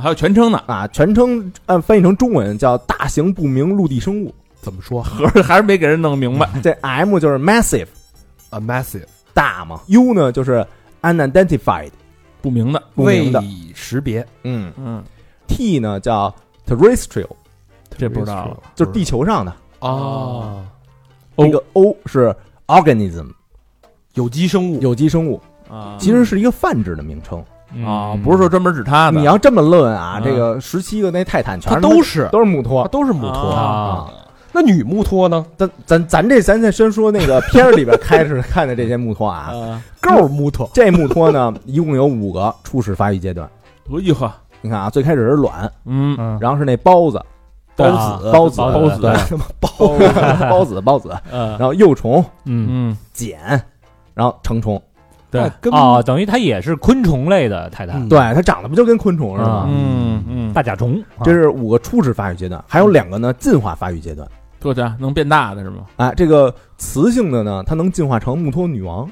[0.00, 4.34] 还有全称呢，啊，全称按翻译成中文叫大型不明陆地生物。
[4.60, 6.48] 怎么说 合着还是没给人弄明白。
[6.62, 10.66] 这 M 就是 massive？A massive 大嘛，U 呢就是
[11.02, 11.90] unidentified
[12.42, 15.02] 不明的，不明的未识别，嗯嗯
[15.46, 16.34] ，，T 呢叫
[16.66, 17.30] terrestrial
[17.96, 20.64] 这不知道了就是地球上的，哦，
[21.36, 22.34] 那个 O 是
[22.66, 23.28] organism
[24.14, 24.80] 有机生物。
[24.80, 25.40] 有机生物，
[25.70, 27.42] 啊其实是一个泛指的名称。
[27.84, 30.24] 啊，不是说专门指他的，你要这么论啊，嗯。
[30.24, 32.28] 这个十七个那泰坦全它都是。
[32.32, 32.86] 都是穆托。
[32.88, 33.50] 都是穆托。
[33.50, 34.08] 啊。
[34.50, 35.44] 那女穆托呢？
[35.56, 40.68] 咱咱咱这咱再先说那个片儿里边开始看的这些穆托啊， 啊，够穆托。
[40.74, 43.48] 这穆托呢一共有五个初始发育阶段。
[43.90, 47.22] 哎呦呵，你看啊，最开始是卵，嗯，嗯，然后是那孢子，
[47.76, 47.86] 对。
[47.86, 49.98] 孢啊子，孢子，孢子什么，孢
[50.48, 51.50] 孢子，孢子，嗯。
[51.50, 52.66] 然后幼虫、嗯。
[52.70, 53.38] 嗯，茧，
[54.14, 54.82] 然后成虫。
[55.30, 59.66] 对哦，等于它也是昆虫类的泰坦嗯，对，它长得不就跟昆虫似的吗？
[59.68, 60.98] 嗯嗯，大甲虫。
[61.18, 64.26] 啊这是五个初始发育阶段，还有两个呢进化发育阶段。
[64.60, 65.84] 多家能变大的是吗？
[65.96, 69.08] 哎，这个雌性的呢，它能进化成穆托女王。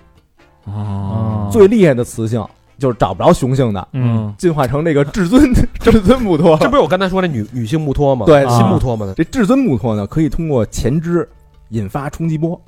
[0.64, 2.44] 哦最厉害的雌性
[2.78, 6.56] 就是找不着雄性的，嗯，进化成这个至尊 至尊木托。
[6.58, 8.26] 这不是我刚才说那女女性穆托吗？
[8.26, 9.12] 对啊新穆托吗？
[9.16, 11.28] 这至尊穆托呢，可以通过前肢
[11.68, 12.60] 引发冲击波，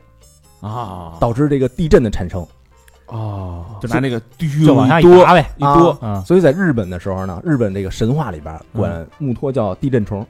[0.60, 2.46] 啊，导致这个地震的产生。
[3.08, 5.50] 哦，就拿那个滴就往下一多拔呗。
[5.56, 10.26] 一多啊嗯，所以在日本的时候呢，日本这个神话里边管木托叫地震虫。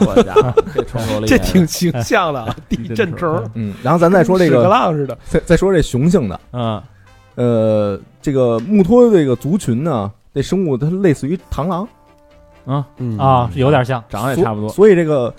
[0.00, 0.32] 我家
[0.74, 5.18] 这冲头 这挺形象的， 地震虫，嗯，然后咱再说这个，浪似的。
[5.26, 6.82] 再再说这雄性的，嗯
[7.34, 11.86] 呃，这个木托这个族群呢，这生物它类似于螳螂，
[12.64, 14.02] 嗯，嗯啊，有点像。
[14.08, 15.32] 长得也差不多，所以这个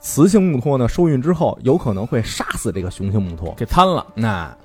[0.00, 4.56] 雌性木托呢，受孕之后有可能会杀死这个雄性木托，给瘫了，那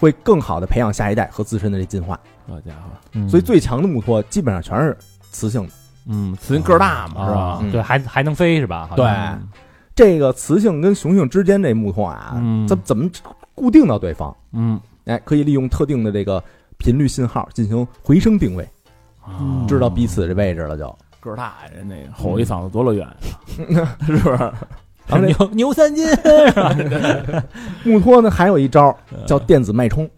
[0.00, 2.18] 会更好的培养下一代和自身的这进化。
[2.48, 4.96] 好家伙，嗯所以最强的木托基本上全是
[5.30, 5.72] 雌性的。
[6.06, 8.88] 嗯，雌性个儿大嘛，是吧对，还还能飞是吧？
[8.90, 9.38] 好像
[9.94, 13.08] 对这个雌性跟雄性之间这木托啊，嗯怎怎么
[13.54, 14.34] 固定到对方？
[14.52, 16.42] 嗯，哎，可以利用特定的这个
[16.78, 18.66] 频率信号进行回声定位，
[19.22, 20.96] 啊知道彼此这位置了就。
[21.20, 23.14] 个儿大呀，人那个吼一嗓子多老远啊，
[24.06, 24.52] 是不是？
[25.10, 26.06] 然后牛牛三金
[27.84, 28.96] 穆 托呢还有一招
[29.26, 30.08] 叫电子脉冲，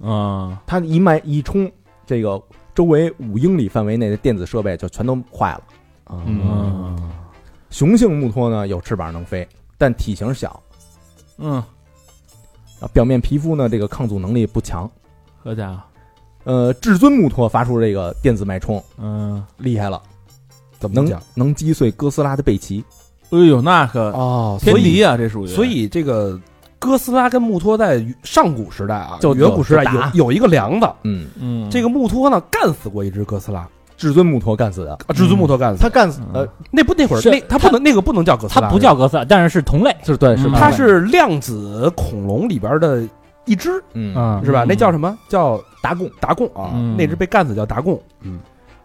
[0.00, 1.70] 啊它一脉一冲，
[2.06, 2.40] 这个
[2.74, 5.62] 周围五英里范围内的电子设备就全都坏了。
[6.04, 7.12] 啊嗯
[7.70, 9.46] 雄性木托呢有翅膀能飞，
[9.76, 10.62] 但体型小，
[11.38, 11.54] 嗯，
[12.78, 14.88] 啊表面皮肤呢这个抗阻能力不强。
[15.42, 15.82] 何家伙，
[16.44, 20.00] 呃，至尊木托发出这个电子脉冲，嗯，厉害了，
[20.78, 21.20] 怎么能？
[21.34, 22.84] 能击碎哥斯拉的背鳍。
[23.42, 26.38] 哎呦，那可哦，天所以敌啊，这属于，所以这个
[26.78, 33.66] 哥斯拉跟穆托在上古时代啊，就远古时代有有一个梁子，嗯，嗯，这个穆托呢干死过一只哥斯拉，
[33.96, 34.92] 至尊穆托干死的。
[34.92, 39.94] 啊至尊穆托干死他干死呃，那不那会儿那他不能那个不能叫哥斯拉，他不叫哥斯拉，但是是同类。
[40.02, 40.52] 就是对，是嗯。
[40.52, 43.02] 他是量子恐龙里边的
[43.46, 44.44] 一只，嗯，嗯。
[44.44, 44.64] 是吧？
[44.64, 44.66] 嗯。
[44.68, 45.16] 那叫什么？
[45.28, 46.10] 叫达贡。
[46.20, 46.72] 达贡啊？
[46.74, 46.96] 嗯。
[46.96, 48.00] 那只被干死叫达贡。
[48.20, 48.40] 嗯，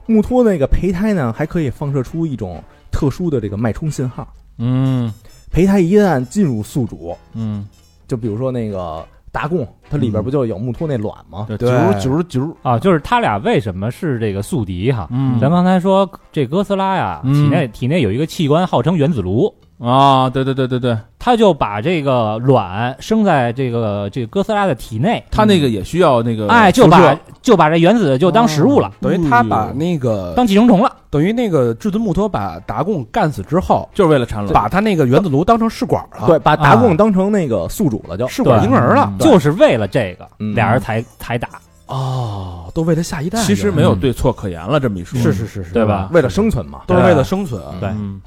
[0.05, 4.27] 穆托那个胚胎呢，还可以放射出一种特殊的这个脉冲信号。
[4.57, 5.11] 嗯。
[5.51, 7.67] 胚胎一旦进入宿主，嗯，
[8.07, 11.45] 就比如说那个达贡，它里边不就有穆托那卵吗？
[11.47, 11.69] 对，对。
[11.69, 15.07] 九十九十九，啊，就是他俩为什么是这个宿敌哈？
[15.09, 15.39] 嗯。
[15.39, 17.33] 咱刚才说这哥斯拉呀，嗯。
[17.33, 30.97] 体内体内有一个器官号称原子炉，啊，对对对对对，他就把这个卵生在这个这个哥斯拉的体内，他那个也需要那个哎，就把就把这原子就当食物了，等于他把那个当寄生虫了。
[31.11, 39.11] 等于那个至尊穆托把达贡干死之后，就是为了产卵，把他那个原子炉当成试管了，对，，把达贡啊当成那个宿主了，就试管婴儿了。
[39.19, 41.47] 就是为了这个，嗯俩人才才打，
[41.87, 46.09] 哦，都为了下一代，其实没有对错可言了，这么一说，是是是是，对吧？
[46.11, 46.81] 为了生存嘛。
[46.85, 47.73] 都是为了生存啊。
[47.79, 48.21] 对嗯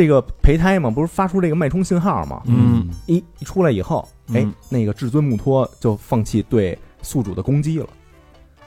[0.00, 2.40] 这个胚胎嘛，不是发出这个脉冲信号嘛？
[2.46, 7.86] 嗯一一出来以后，哎嗯，那个至尊穆托就放弃对宿主的攻击了。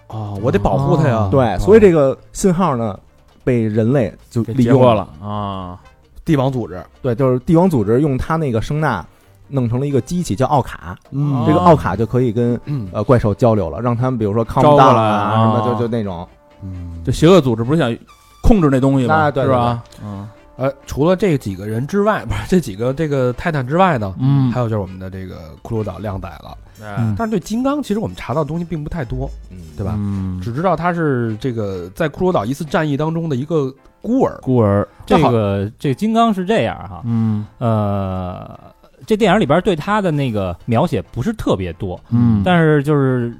[0.10, 1.28] 哦，我得保护他呀。
[1.32, 3.00] 对，所以这个信号呢，
[3.44, 5.10] 被人类就给利用了。
[5.20, 5.82] 啊，
[6.24, 9.04] 帝王组织，对，就是帝王组织用他那个声呐
[9.48, 10.96] 弄成了一个机器，叫奥卡。
[11.10, 16.28] 嗯这个奥卡就可以跟嗯呃怪兽交流了，让他们比如说招过来啊，啊什么就就那种。
[16.62, 17.98] 嗯，这邪恶组织不是想
[18.44, 19.16] 控制那东西吗？
[19.16, 19.82] 啊对是吧？
[20.04, 26.58] 嗯呃，除了这几个人之外， 不是这几个这个泰坦之外呢，嗯还有就是我们的这个骷髅岛靓仔了。
[26.86, 29.94] 嗯但是对金刚，其实我们查到的东西并不太多，嗯，对吧？
[29.98, 34.38] 嗯，只知道他是这个在骷髅岛一次战役当中的一个孤儿。
[34.42, 38.60] 孤儿，这个这个金刚是这样哈，嗯呃，
[39.06, 43.34] 这电影里边对他的那个描写不是特别多，嗯但是就是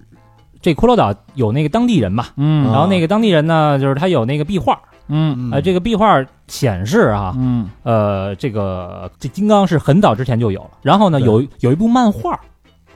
[0.62, 7.70] 这骷髅岛有那个当地人嘛，嗯然后那个当地人呢，就是他有那个壁画，嗯呃，这个壁画显示啊，嗯。
[7.84, 12.40] 呃，这个这金刚是很早之前就有了，然后呢，有有一部漫画，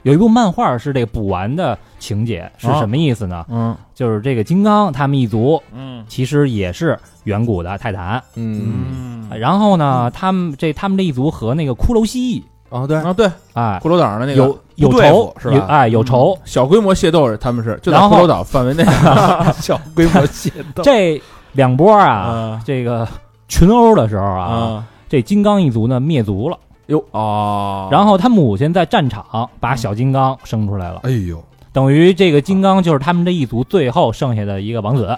[0.02, 2.76] 有一部漫画是这个补完的情节，是哦。
[2.78, 3.44] 什么意思呢？
[3.48, 3.76] 嗯。
[3.94, 6.04] 就是这个金刚他们一族嗯。
[6.08, 16.38] 其实也是远古的泰坦，嗯，嗯然后呢，他们这他们这一族和那个骷髅蜥蜴，哦对，啊对，哎，骷髅岛上的那个有有仇是吧哎，有仇。
[16.44, 18.84] 小规模械斗，他们是就在骷髅岛范围内
[19.60, 21.20] 小规模械斗，这
[21.52, 22.62] 两波啊，啊。
[22.64, 23.06] 这个
[23.48, 24.86] 群殴的时候啊，啊。
[25.08, 31.42] 这金刚一族呢灭族了，哟哦，然后他母亲在战场把小金刚生出来了，哎呦，
[31.72, 35.16] 等于这个金刚就是他们这一族最后剩下的一个王子。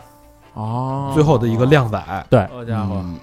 [0.55, 2.26] 哦，最后的一个靓仔。
[2.28, 3.16] 对，好家伙，嗯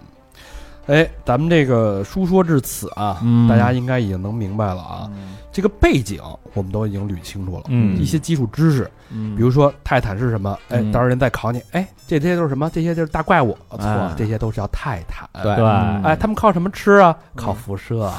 [0.88, 5.10] 哎，咱们这个书说至此啊，嗯大家应该已经能明白了啊。
[5.52, 6.22] 这个背景
[6.54, 10.58] 我们都已经捋清楚了，嗯一些基础知识，嗯，比如说泰坦是什么？
[10.70, 12.70] 哎，嗯到时候人再考你，哎，这些都是什么？
[12.72, 15.28] 这些就是大怪物，错哎，这些都是叫泰坦。
[15.44, 15.66] 对对，
[16.04, 17.16] 哎，他们靠什么吃啊？
[17.36, 18.12] 嗯靠辐射。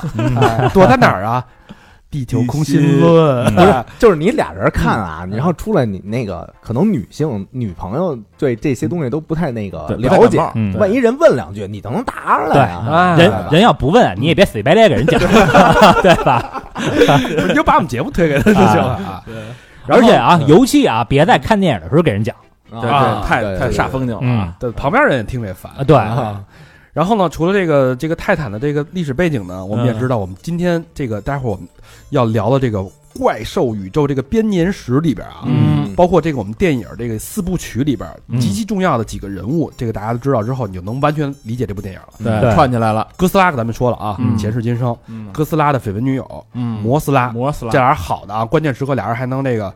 [0.74, 1.44] 躲在哪儿啊？
[2.10, 3.44] 地球空心论。
[3.46, 12.86] 嗯不是，就是你俩人看啊，然后出来你那个可能女性女朋友对这些东西都不太那个了解，嗯万一人问两句，你都能答上来啊。
[12.88, 15.20] 哎人人要不问，你也别死白赖给人讲，
[16.02, 16.62] 对吧？
[17.48, 19.22] 你就把我们节目推给他就行了啊。
[19.86, 22.34] 而且啊，尤其啊，别在看电影的时候给人讲。
[22.70, 22.90] 啊对
[23.26, 25.72] 太太煞风景了对，旁边人也听这烦。
[25.72, 25.82] 啊。
[25.82, 26.44] 对，啊。
[26.98, 31.64] 然后呢，除了这个这个泰坦的这个历史背景呢，我们也嗯知道，我们今天这个待会儿我们
[32.10, 32.82] 要聊的这个
[33.16, 35.94] 怪兽宇宙这个编年史里边啊，嗯。
[35.94, 38.40] 包括这个我们电影这个四部曲里边嗯。
[38.40, 42.40] 极其重要的几个人物，这个大家都知道之后，你就能完全理解这部电影了。
[42.40, 44.36] 对，串起来了，哥斯拉咱们说了啊，嗯。
[44.36, 45.28] 前世今生，嗯。
[45.32, 46.82] 哥斯拉的绯闻女友嗯。
[46.82, 47.70] 摩斯拉，摩斯拉。
[47.70, 49.72] 这俩好的啊，关键时刻俩人还能这个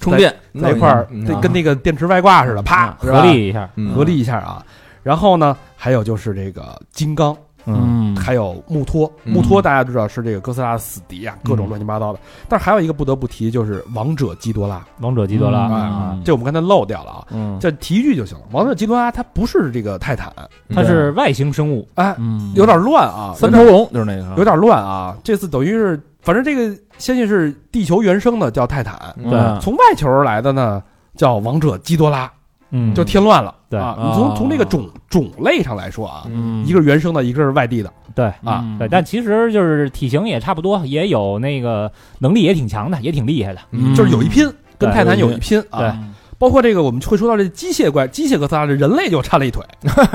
[0.00, 0.32] 充电，
[0.62, 1.08] 在一块儿，
[1.42, 3.92] 跟那个电池外挂似的，啪合力一下，嗯。
[3.92, 4.64] 合力一下啊。
[5.06, 9.32] 然后呢，还有就是这个金刚，嗯，还有穆托，嗯。
[9.32, 12.18] 穆托大家知道是这个哥斯拉的死敌啊，各种乱七八糟的。
[12.48, 15.72] 但是还有一个不得不提，就是王者基多拉，王者基多拉嗯。
[15.72, 18.44] 啊，这我们刚才漏掉了啊，嗯，这提一句就行了。
[18.50, 20.32] 王者基多拉它不是这个泰坦，
[20.74, 22.52] 它是外星生物，哎，嗯。
[22.56, 25.16] 有点乱啊，三头龙就是那个，有点乱啊。
[25.22, 29.30] 这次等于是，反正这个先进是地球原生的叫泰坦，嗯。
[29.30, 29.38] 对。
[29.38, 30.82] 嗯从外球而来的呢
[31.14, 32.28] 叫王者基多拉，
[32.70, 33.54] 嗯，就添乱了。
[33.68, 38.26] 对啊，哦你从从这个种种类上来说啊，嗯一个是原生的，一个是外地的对。
[38.44, 38.60] 啊。
[38.64, 43.60] 嗯对，但其实就是体型也差不多，也有那个能力也挺强的，也挺厉害的。
[43.72, 44.48] 嗯就是有一拼，
[44.78, 45.98] 跟泰坦有一拼对啊。
[46.38, 49.64] 包括这个我们会说到这机械怪、机械哥斯拉，这人类就差了一腿，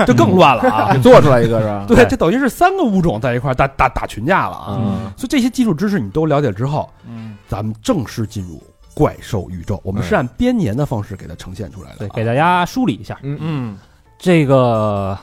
[0.06, 1.00] 就更乱了啊 给！
[1.00, 1.84] 做出来一个是吧？
[1.88, 4.78] 对，这等于是三个物种在一块打打打群架了啊。
[4.78, 8.62] 嗯所以这些基础知识你都了解之后，嗯咱们正式进入
[8.94, 9.80] 怪兽宇宙。
[9.84, 12.12] 我们是按编年的方式给它呈现出来的对，啊。
[12.14, 13.18] 给大家梳理一下。
[13.22, 13.78] 嗯嗯。
[14.18, 15.18] 这个，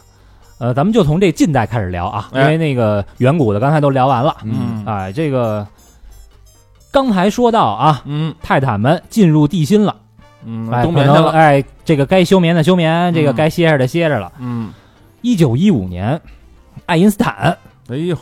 [0.58, 4.84] 呃，咱们就从这近代开始聊啊，因哎为那个远古的刚才都聊完了，嗯。
[4.86, 5.66] 哎，这个
[6.92, 8.36] 刚才说到啊，嗯。
[8.42, 9.96] 泰坦们进入地心了，
[10.44, 14.32] 嗯，冬眠去了，哎，这个该休眠的休眠，这个嗯该歇着的歇着了。
[14.40, 14.74] 嗯，
[15.22, 16.20] 一九一五年，
[16.86, 17.58] 爱因斯坦
[17.88, 18.18] 哎呦，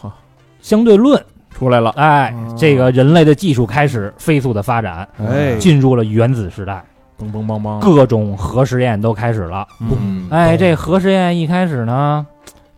[0.62, 1.24] 相对论，
[1.58, 6.86] 出来了，哎，哦这个人类的技术开始飞速的发展，哎，进入了原子时代，
[7.20, 9.68] 嘣嘣嘣嘣，各种核实验都开始了。
[9.80, 12.24] 嗯，哎，这核实验一开始呢，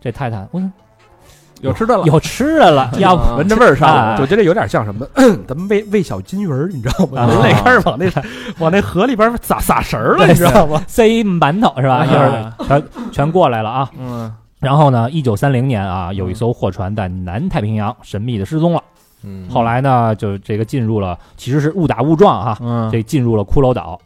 [0.00, 0.62] 这泰坦，我
[1.60, 5.06] 有吃的了，有吃的了， 要不闻着味儿上啊了，我觉得有点像什么，
[5.46, 7.20] 咱们喂喂小金鱼儿，你知道吗？
[7.20, 7.26] 啊。
[7.26, 8.06] 人类开始往那
[8.60, 10.82] 往那河里边撒撒食儿了，你知道吗？
[10.88, 11.96] 塞馒头是吧？
[11.96, 12.06] 啊。
[12.06, 13.90] 就是全全过来了啊。
[13.98, 18.82] 嗯然后呢，一九三零年啊，有一艘货船在南太平洋神秘的失踪了。
[19.24, 19.48] 嗯。
[19.48, 23.98] 后来呢，就这个进入了，其实是误打误撞哈，嗯，这进入了骷髅岛。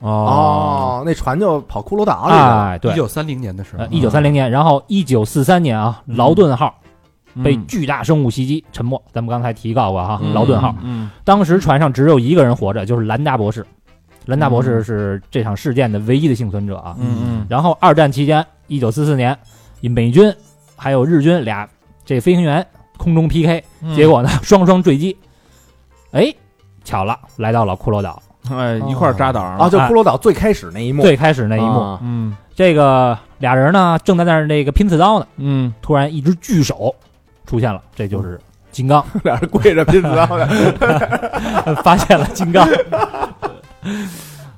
[0.00, 2.92] 哦，那船就跑骷髅岛里了，哎，对。
[2.92, 6.74] 一，九三零年的时候呃，，一九三零年，然后一九四三年啊，劳顿号
[7.42, 9.00] 被嗯巨大生物袭击沉没。
[9.12, 10.34] 咱们刚才提到过哈，嗯。
[10.34, 11.08] 劳顿号，嗯。
[11.22, 13.64] 当时船上只有一个人活着，就是兰达博士。
[14.26, 16.96] 兰达博士是这场事件的唯一的幸存者啊。
[16.98, 17.46] 嗯。
[17.48, 19.38] 然后二战期间，一九四四年，
[19.84, 20.34] 以美军
[20.74, 21.68] 还有日军俩
[22.06, 22.66] 这飞行员
[22.96, 25.14] 空中 PK，嗯，结果呢双双坠机。
[26.12, 26.34] 哎，
[26.84, 28.22] 巧了，来到了骷髅岛。
[28.50, 36.94] 哎一块儿扎岛上啊，就骷髅岛最开始那一幕，最开始那一幕，啊嗯这个俩人呢正在那儿那个拼刺刀呢，嗯，突然一只巨手
[37.44, 40.46] 出现了，这就是金刚， 俩人跪着拼刺刀的，
[41.84, 42.66] 发现了金刚。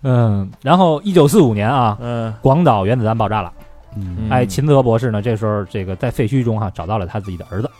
[0.02, 3.52] 嗯，然后一九四五年啊，嗯广岛原子弹爆炸了。
[3.96, 4.28] 嗯。
[4.30, 7.70] 哎，秦泽博士呢，这时候这个在废墟中哈、找到了他自己的儿子。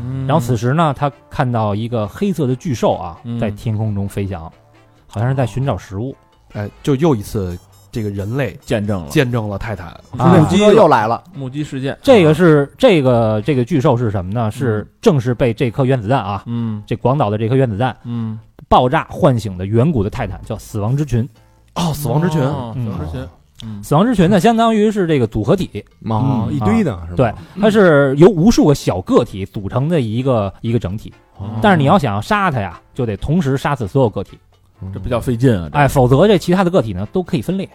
[0.00, 4.50] 嗯，然后此时呢，他看到一个黑色的巨兽啊嗯，在天空中飞翔，
[5.06, 6.14] 好像是在寻找食物。
[6.52, 7.58] 哎，就又一次
[7.90, 9.08] 这个人类见证了。
[9.08, 10.34] 见证了泰坦，啊。
[10.34, 14.50] 目击又来了，目击事件，这个是这个这个巨兽是什么呢？
[14.50, 16.82] 是正是被这颗原子弹啊，嗯。
[16.86, 18.38] 这广岛的这颗原子弹嗯，
[18.68, 21.28] 爆炸唤醒的远古的泰坦，叫死亡之群。
[21.74, 23.28] 哦，死亡之群，死亡之群，
[23.62, 27.16] 嗯死亡之群呢，相当于是这个组合体，啊，一堆的是吧？
[27.16, 31.12] 对，它是由无数个小个体组成的一个一个整体。
[31.62, 34.38] 但是你要想要杀它呀，就得同时杀死所有个体，
[34.92, 37.68] 这比较费劲啊，这哎，否则这其他的个体呢都可以分裂，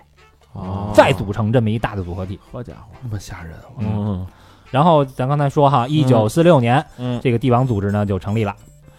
[0.54, 2.40] 哦再组成这么一大的组合体。
[2.52, 4.26] 好家伙，那么吓人，嗯
[4.70, 8.56] 然后咱刚才说哈，一九四六年嗯这个帝王组织呢就成立了。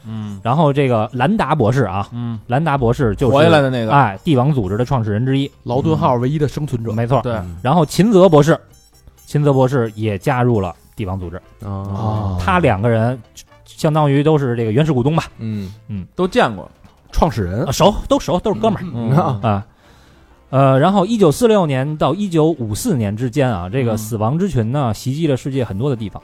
[0.06, 0.40] 嗯。
[0.42, 7.20] 然后这个兰达博士啊，嗯，兰达博士就是活下来的那个，哎帝王组织的创始人之一，劳顿号唯一的生存者，没错。
[7.22, 8.58] 对，然后秦泽博士，
[9.26, 13.20] 秦泽博士也加入了帝王组织，啊，他两个人
[13.64, 15.72] 相当于都是这个原始股东吧，嗯。
[15.88, 16.06] 嗯。
[16.14, 16.70] 都见过，
[17.10, 17.64] 创始人。
[17.64, 18.86] 啊熟都熟，都是哥们儿。
[18.94, 19.10] 嗯。
[19.10, 19.40] 啊。
[19.42, 19.66] 啊。
[20.50, 23.98] 呃，然后一九四六年到一九五四年之间啊，这个嗯。
[23.98, 26.22] 死亡之群呢袭击了世界很多的地方，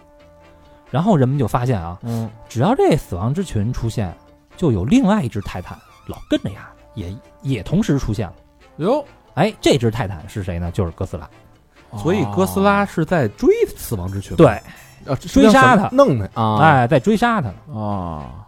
[0.91, 4.15] 然后人们就发现啊，嗯只要这死亡之群出现，
[4.57, 8.35] 就有另外一只泰坦老跟着呀，也也同时出现了。
[8.79, 10.71] 哟，哎，这只泰坦是谁呢？
[10.71, 11.29] 就是哥斯拉。
[11.97, 14.49] 所以哥斯拉是在追死亡之群，，对，
[15.07, 17.81] 啊追杀他弄他啊，哎，在追杀他呢。
[17.81, 18.47] 啊，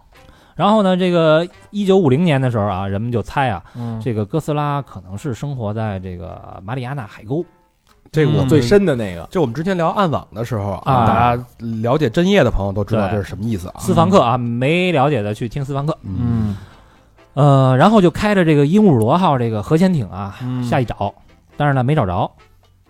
[0.55, 7.43] 然后呢，这个一九五零年的时候啊，人们就猜啊，嗯这个哥斯拉可能是生活在这个马里亚纳海沟。
[8.11, 13.75] 这个我最深的那个，就我们之前聊暗网的时候啊大家了解真叶的朋友都知道这是什么意思啊？
[13.79, 15.97] 斯房克啊，没了解的去听斯房克。
[16.03, 16.57] 嗯
[17.35, 21.13] 呃，然后就开着这个鹦鹉螺号这个核潜艇啊嗯下去找，
[21.55, 22.29] 但是呢没找着。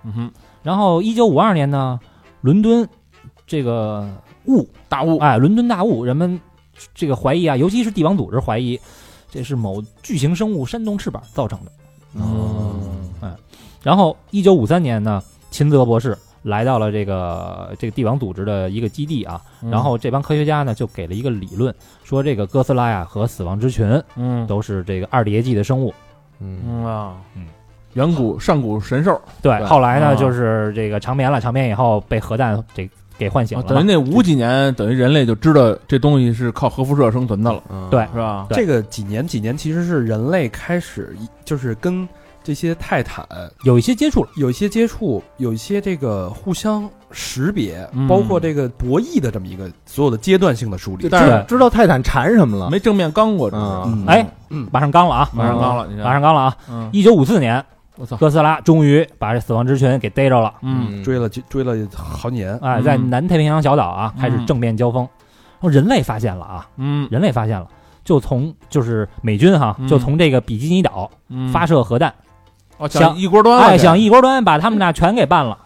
[0.04, 0.32] 嗯哼，
[0.64, 2.00] 然后一九五二年呢，
[2.42, 2.90] 伦敦
[3.46, 4.10] 这个
[4.46, 6.42] 雾大雾，哎，伦敦大雾，人们
[6.96, 8.80] 这个怀疑啊，尤其是帝王组织怀疑，
[9.30, 11.72] 这是某巨型生物扇动翅膀造成的。
[12.16, 12.91] 嗯
[13.84, 19.70] 然后一九五三年呢，秦泽博士来到了这个这个帝王组织的一个基地啊，嗯。
[19.70, 21.74] 然后这帮科学家呢就给了一个理论，
[22.04, 24.46] 说这个哥斯拉呀和死亡之群嗯。
[24.48, 25.94] 都是这个二叠纪的生物。
[26.40, 26.60] 嗯。
[26.66, 26.86] 嗯。
[26.86, 27.16] 啊。
[27.36, 27.48] 嗯，
[27.94, 29.68] 远古上古神兽，对，对。
[29.68, 33.64] 后来呢啊就是这个长眠了，长眠以后被核弹这给唤醒了。
[33.66, 38.48] 等于那五几年，等于人类就知道这东西是靠核辐射生存的了，嗯对是吧？
[38.50, 38.58] 对。
[38.58, 42.08] 这个几年几年其实是人类开始一就是跟
[42.44, 43.26] 这些泰坦
[43.64, 44.30] 有一些接触了。
[44.36, 48.08] 有一些接触，有一些这个互相识别，嗯。
[48.08, 51.04] 包括这个博弈的这么一个所有的阶段性的梳理。
[51.04, 51.10] 就。
[51.10, 53.64] 但是知知道泰坦馋什么了，没正面刚过，这是
[54.08, 56.58] 哎，嗯，马上刚了啊，马上刚了，你看，马上刚了啊！
[56.70, 57.64] 嗯，一九五四年，
[57.98, 60.54] 我操，哥斯拉终于把这死亡之群给逮着了。
[60.62, 61.04] 嗯。
[61.04, 62.84] 追了追了好几年，哎，嗯。
[62.84, 64.22] 在南太平洋小岛啊，嗯。
[64.22, 65.04] 开始正面交锋。
[65.04, 67.08] 然后人类发现了啊，嗯。
[67.12, 67.68] 人类发现了，
[68.04, 69.88] 就从就是美军哈，嗯。
[69.88, 71.52] 就从这个比基尼岛嗯。
[71.52, 72.14] 发射核弹，
[72.82, 75.58] 哦，想想一锅端了，哎，想一锅端把他们俩全给办了。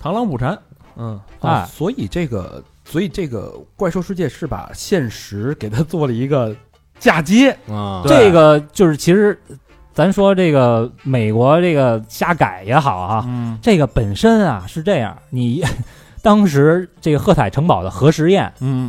[0.00, 0.56] 螳螂捕蝉，
[0.96, 1.20] 嗯。
[1.40, 6.54] 啊哎，所以这个，所以这个怪兽世界是把现实给它做了一个
[6.98, 8.02] 嫁接，啊。
[8.04, 8.16] 对。
[8.16, 9.36] 这个就是其实
[9.92, 13.58] 咱说这个美国这个瞎改也好啊，嗯。
[13.60, 15.64] 这个本身啊是这样，你
[16.22, 18.88] 当时这个赫彩城堡的核实验嗯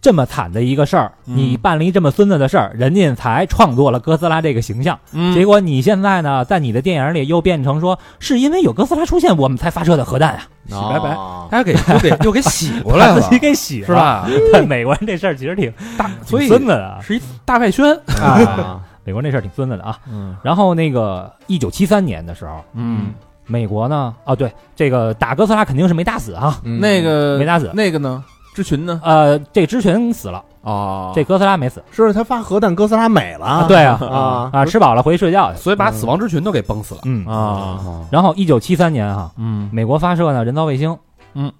[0.00, 1.36] 这么惨的一个事儿，嗯。
[1.36, 4.98] 你办了一这么孙子的事儿，人家才创作了哥斯拉这个形象。
[5.12, 13.20] 嗯，结果你现在呢，在你的电影里又变成说是因为有哥斯拉出现，我们才发射的核弹啊，洗拜拜哦大家给 又给又给洗过来了。
[13.22, 13.92] 自，己给洗是？
[13.92, 14.26] 吧？
[14.52, 16.86] 对美国人这事儿其实挺大，所以挺孙子的。
[16.86, 18.80] 啊，是一大外宣，啊。
[19.02, 19.98] 美国人这事儿挺孙子的啊。
[20.10, 20.36] 嗯。
[20.42, 23.12] 然后那个一九七三年的时候，嗯，
[23.46, 27.70] 美国呢，哦对，这个打哥斯拉肯定是没打死啊，嗯那个没打死。
[27.74, 28.22] 那个呢？
[28.62, 29.00] 之群呢？
[29.02, 31.82] 呃，这之群死了，哦，这哥斯拉没死。
[31.90, 34.50] 是他发核弹，哥斯拉美了，对啊，啊。
[34.52, 35.58] 啊，吃饱了回去睡觉去。
[35.58, 37.00] 所以把死亡之群都给崩死了。
[37.06, 40.94] 嗯，啊，然后一九七三年哈，嗯，美国发射呢人造卫星，
[41.32, 41.50] 嗯。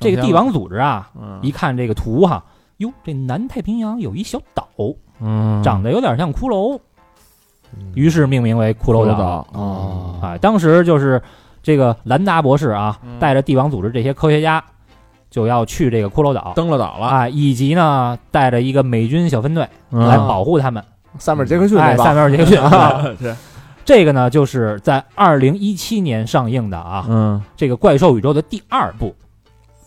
[0.00, 1.38] 这个帝王组织啊，嗯。
[1.40, 2.42] 一看这个图哈，
[2.78, 4.66] 哟，这南太平洋有一小岛，
[5.20, 5.62] 嗯。
[5.62, 6.76] 长得有点像骷髅，
[7.94, 9.46] 于是命名为骷髅岛。
[9.52, 10.18] 哦。
[10.20, 11.22] 啊，当时就是
[11.62, 13.20] 这个兰达博士啊，嗯。
[13.20, 14.64] 带着帝王组织这些科学家，
[15.30, 20.00] 就要去这个骷髅岛登了岛了，啊，以及呢带着一个美军小分队嗯。
[20.06, 20.82] 来保护他们。
[21.18, 23.34] 萨姆尔杰克逊哎，那帮萨缪尔杰克逊 啊， 对
[23.84, 29.08] 这个呢就是在二零一七年上映的啊，嗯，这个怪兽宇宙的第二部《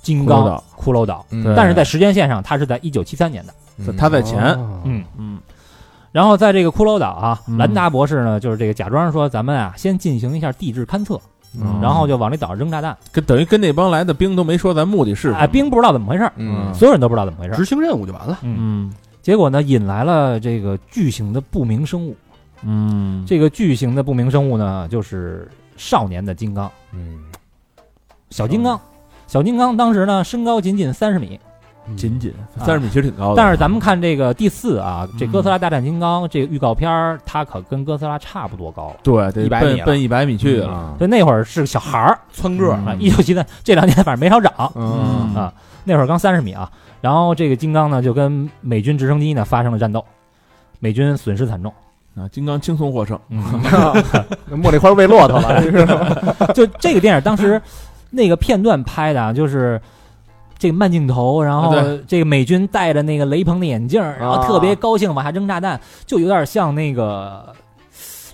[0.01, 0.63] 金刚骷髅岛。
[0.77, 1.53] 骷髅岛》，嗯。
[1.55, 3.53] 但是在时间线上它是在一九七三年的。
[3.77, 3.95] 嗯。
[3.95, 4.41] 他在前，
[4.83, 5.39] 嗯，嗯。
[6.11, 7.57] 然后在这个骷髅岛啊，嗯。
[7.57, 11.21] 兰达博士呢就是这个假装说咱们啊先进行一下地质勘测，
[11.59, 12.95] 嗯然后就往里岛上扔炸弹。
[13.11, 17.55] 跟等于跟那帮来的兵都没说咱目的是什么哎，兵不知道怎么回事儿，嗯所有人都不知道怎么回事儿。
[17.55, 18.39] 执行任务就完了。
[18.41, 22.15] 嗯，嗯结果呢引来了这个巨型的不明生物。
[22.63, 25.47] 嗯，这个巨型的不明生物呢，就是
[25.77, 27.19] 少年的金刚，嗯
[28.29, 28.79] 小金刚。
[29.27, 31.39] 小金刚当时呢身高仅仅三十米，
[31.95, 32.63] 仅仅啊。
[32.65, 35.31] 三十米其实挺高的，但是咱们看这个第四啊，这嗯。
[35.31, 38.95] 哥斯拉大战金刚这个预告片儿，它可跟哥斯拉差不多高了。
[39.03, 40.95] 对得100米奔奔一百米去了，啊。
[40.99, 45.35] 就那会儿是个小孩儿蹿个儿啊，一九七三这两年反正没少长嗯。
[45.35, 45.53] 啊，
[45.83, 46.69] 那会儿刚三十米啊。
[47.01, 50.05] 然后这个金刚呢就跟美军直升机呢发生了战斗，
[50.79, 51.73] 美军损失惨重。
[52.13, 53.41] 啊，金刚轻松获胜，嗯，
[54.61, 55.63] 茉莉花喂骆驼了，
[56.53, 57.59] 就这个电影当时
[58.09, 59.81] 那个片段拍的啊，就是
[60.61, 61.75] 这个慢镜头，然后
[62.07, 67.51] 这个美军戴着那个雷朋的眼镜，然后特别高兴往下扔炸弹，就有点像那个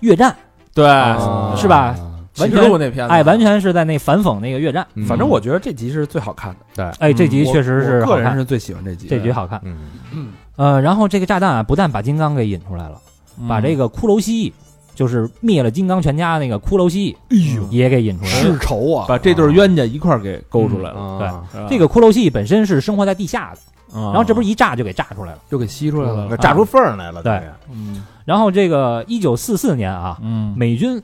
[0.01, 0.35] 越战，
[0.73, 1.55] 对，啊。
[1.55, 1.95] 是吧？
[2.39, 4.85] 完全示录那片子，哎，完全是在那反讽那个越战。
[5.07, 6.85] 反正我觉得这集是最好看的，对。
[6.99, 9.07] 哎，这集确实是个人是最喜欢这集。
[9.07, 9.61] 这集好看。
[9.63, 9.77] 嗯。
[10.11, 12.99] 嗯，呃，然后这个炸弹啊，不但把金刚给引出来了，
[13.39, 13.47] 嗯。
[13.47, 14.53] 把这个骷髅蜥蜴，
[14.97, 18.37] 就是灭了金刚全家那个骷髅蜥蜴，哎呦，也给引出来了。
[18.39, 19.05] 世仇啊！
[19.07, 23.59] 把这对冤家一块儿给勾出来了，啊，是吧这个骷髅蜥蜴本身是生活在地下的，
[23.93, 25.39] 然然后这不是一炸就给炸出来了。
[25.51, 26.27] 就给吸出来了。
[26.27, 27.39] 给炸出缝儿来了，对
[27.71, 30.99] 嗯然后这个一九四四年啊，嗯美军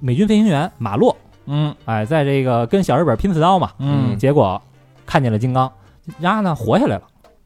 [0.00, 1.16] 美军飞行员马洛，
[1.46, 4.60] 嗯哎，在这个跟小日本拼刺刀嘛，嗯，结果
[5.06, 5.70] 看见了金刚，
[6.18, 7.02] 然后呢活下来了。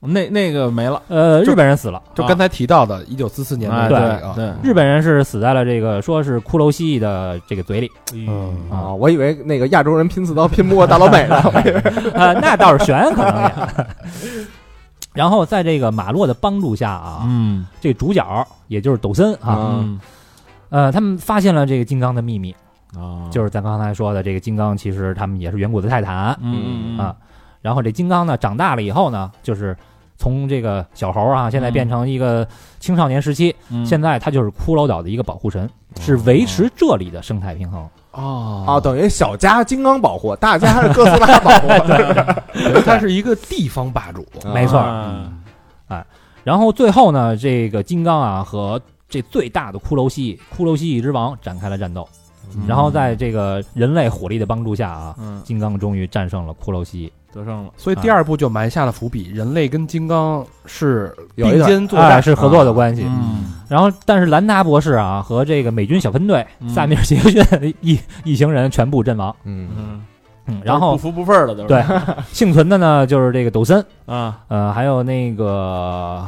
[0.06, 4.28] 那那个没了，呃，日本人死了，就刚才提到的，一九四四年哎的对。
[4.28, 7.90] 啊，对，日本人是死在了这个说是骷髅蜥蜴的这个嘴里。
[8.14, 8.54] 嗯。
[8.70, 11.36] 啊，我以为那个亚洲人拼刺刀拼不过大老美呢，
[12.14, 13.52] 啊，那倒是悬，可能也。
[15.12, 17.66] 然后在这个马洛的帮助下啊，嗯。
[17.80, 20.00] 这主角也就是抖森啊，嗯。
[20.68, 22.54] 呃，他们发现了这个金刚的秘密，
[22.94, 26.36] 啊，就是咱刚才说的这个金刚，其实他们也是远古的泰坦。
[26.42, 26.98] 嗯嗯。
[26.98, 27.16] 啊。
[27.62, 29.76] 然后这金刚呢，长大了以后呢，就是
[30.16, 32.46] 从这个小猴啊，现在变成一个
[32.78, 35.68] 青少年时期，嗯，现在他就是骷髅岛的一个保护神，
[36.00, 37.88] 是维持这里的生态平衡。
[38.12, 38.64] 哦。
[38.66, 41.68] 啊，等于小家金刚保护，大家是哥斯拉保护，
[42.54, 44.26] 等于他是一个地方霸主。
[44.54, 44.78] 没错。
[45.88, 46.04] 哎
[46.42, 52.08] 然后最后呢，这个金刚啊和这最大的骷髅蜥蜴——骷髅蜥蜴之王展开了战斗。
[52.68, 55.42] 然后在这个人类火力的帮助下啊，嗯。
[55.44, 63.04] 金刚终于战胜了骷髅蜥得胜了，所以第二部就埋下了伏笔，人类跟金刚是有一并肩作战，是合作的关系。
[63.06, 63.52] 嗯。
[63.68, 66.68] 然后，但是兰达博士啊和这个美军小分队嗯。
[66.68, 69.34] 萨米尔杰克逊一一行人全部阵亡。
[69.44, 69.68] 嗯。
[69.76, 70.02] 嗯，
[70.46, 71.84] 嗯，然后不服不忿儿的都是，对
[72.32, 76.24] 幸存的呢就是这个抖森，啊，呃，还有那个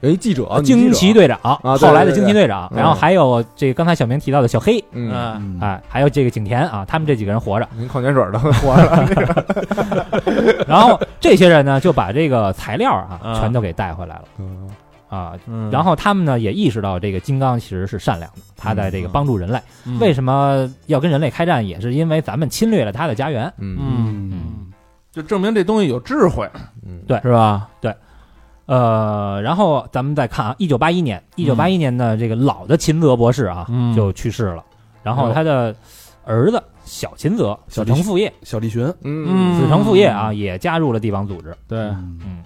[0.00, 2.76] 有一记者，惊奇队长，啊对后来的对对惊奇队长，嗯。
[2.78, 5.58] 然后还有这个刚才小明提到的小黑，嗯，嗯。
[5.60, 7.68] 哎，还有这个景田啊，他们这几个人活着。
[7.76, 13.40] 您矿泉水都 活着， 然后这些人呢就把这个材料啊啊。
[13.40, 14.24] 全都给带回来了。
[14.38, 14.68] 嗯。
[15.08, 15.34] 啊，
[15.70, 19.10] 然后他们呢也意识到这个金刚其实是善良的，他在这个嗯。
[19.12, 19.58] 帮助人类。
[19.86, 19.98] 嗯。
[19.98, 21.66] 为什么要跟人类开战？
[21.66, 23.50] 也是因为咱们侵略了他的家园。
[23.58, 23.78] 嗯。
[23.80, 24.30] 嗯。
[24.32, 24.72] 嗯，
[25.12, 26.46] 就证明这东西有智慧，
[26.86, 27.00] 嗯。
[27.06, 27.18] 对。
[27.22, 27.68] 是吧？
[28.66, 33.94] 呃，然后咱们再看啊，一九八一年，一九八一年的这个老的秦泽博士啊、嗯。
[33.94, 34.64] 就去世了，
[35.02, 35.74] 然后他的
[36.24, 39.60] 儿子小秦泽小承父业，小立群，嗯。
[39.60, 41.56] 子承父业啊也加入了帝王组织。
[41.68, 42.42] 对，嗯，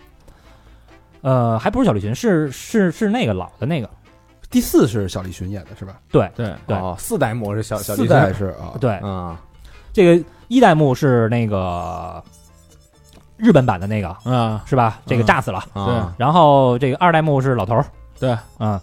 [1.22, 3.88] 呃，还不是小立群，是是是那个老的那个，
[4.50, 5.98] 第四是小栗旬演的是吧？
[6.12, 6.76] 对对，对。
[6.76, 9.40] 哦，四代目是小小四栗旬代是啊，对，啊，
[9.92, 12.22] 这个一代目是那个
[13.42, 15.00] 日本版的那个嗯，是吧？
[15.06, 15.26] 这个嗯。
[15.26, 15.62] 炸死了。
[15.74, 15.84] 对。
[16.16, 17.84] 然后这个二代目是老头儿，
[18.18, 18.80] 对，嗯，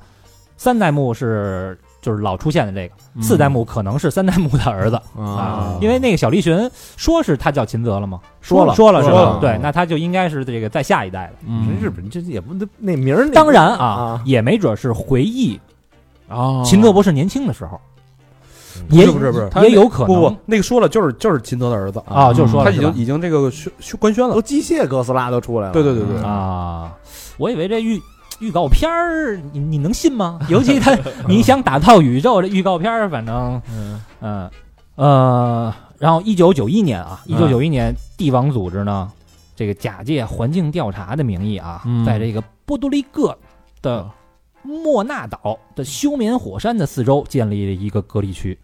[0.57, 3.21] 三代目是就是老出现的这个，嗯。
[3.21, 4.95] 四代目可能是三代目的儿子。
[5.17, 5.23] 啊。
[5.23, 8.19] 啊，因为那个小栗旬说是他叫秦泽了吗？
[8.41, 8.73] 说了。
[8.75, 9.33] 说了是说了？
[9.33, 11.33] 吧对，那他就应该是这个在下一代的。
[11.47, 11.77] 嗯。
[11.81, 15.59] 日本这也不那名儿，当然啊啊，也没准是回忆
[16.29, 17.79] 哦，秦泽博士年轻的时候，
[18.89, 19.49] 嗯也不是不是。
[19.63, 20.07] 也有可能。
[20.07, 24.33] 不不，那个说了就是就是秦泽的儿子，啊，就是说他了是吧已经已经这个宣宣官宣了。
[24.33, 26.17] 都，机械哥斯拉都出来了，对对对对。
[26.17, 26.93] 嗯啊，
[27.37, 28.01] 我以为这预
[28.39, 30.39] 预告片儿，你你能信吗？
[30.49, 30.95] 尤其他
[31.27, 34.01] 你想打造宇宙这预告片儿，反正嗯。
[34.21, 34.49] 嗯
[34.95, 39.11] 呃，然后一九九一年啊，一九九一年帝王组织呢，
[39.55, 43.37] 这个假借环境调查的名义啊，嗯在这个波多黎各
[43.83, 44.09] 的
[44.63, 48.57] 莫纳岛的休眠火山的四周建立了一个隔离区。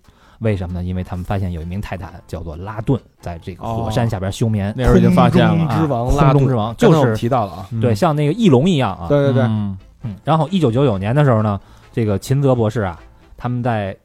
[0.44, 0.84] 为什么呢？
[0.84, 4.74] 因为他们发现有一名泰坦叫做拉顿，在这个火山下边休眠。
[4.78, 5.76] 那时候已经发现了。
[5.76, 6.16] 之王啊。
[6.22, 6.48] 拉顿。
[6.48, 9.08] 之王就是提到了啊，对，像那个翼龙一样啊。
[9.08, 11.60] 对对对，嗯嗯，然后一九九九年的时候呢，
[11.92, 13.00] 这个秦泽博士啊，
[13.38, 13.98] 他们在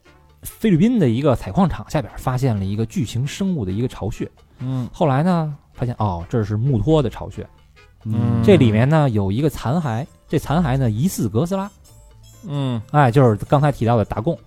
[0.43, 4.31] 菲律宾的一个采矿场下边发现了一个巨型生物的一个巢穴。
[4.61, 4.89] 嗯。
[4.93, 7.47] 后来呢，发现哦，这是木托的巢穴，
[8.05, 8.41] 嗯。
[8.45, 11.71] 这里面呢有一个残骸，这残骸呢疑似哥斯拉，
[12.47, 14.39] 嗯，哎，就是刚才提到的达贡，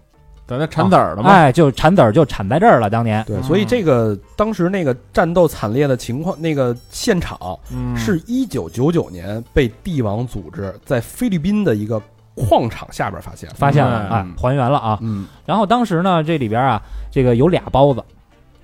[0.51, 3.23] 等那产籽儿了嘛，哎，就产籽儿就产在这儿了，当年。
[3.23, 3.43] 对，嗯。
[3.43, 7.95] 所以这个当时那个战斗惨烈的情况，那个现场嗯。
[7.95, 12.01] 是一九九九年被帝王组织在菲律宾的一个
[12.35, 14.11] 矿场下边发现的，发现了，嗯。
[14.11, 14.99] 哎，还原了啊。
[15.01, 18.03] 嗯，然后当时呢，这里边啊，这个有俩包子，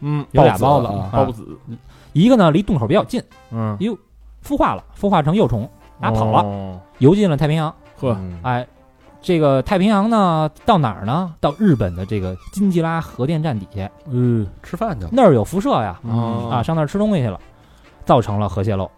[0.02, 0.26] 嗯。
[0.32, 1.10] 有俩包子包子啊。
[1.14, 1.48] 啊包子，
[2.12, 3.98] 一个呢离洞口比较近，嗯，哟，
[4.46, 5.70] 孵化了，孵化成幼虫，
[6.02, 7.74] 拿跑了，了，游进了太平洋。
[7.96, 8.68] 呵，嗯哎，
[9.28, 11.34] 这个太平洋呢，到哪儿呢？
[11.42, 17.38] 到日本的这个金吉拉核电站底下，嗯吃饭去了，那儿有辐射呀，哦啊，上那儿吃东西去了，
[18.06, 18.90] 造成了核泄漏。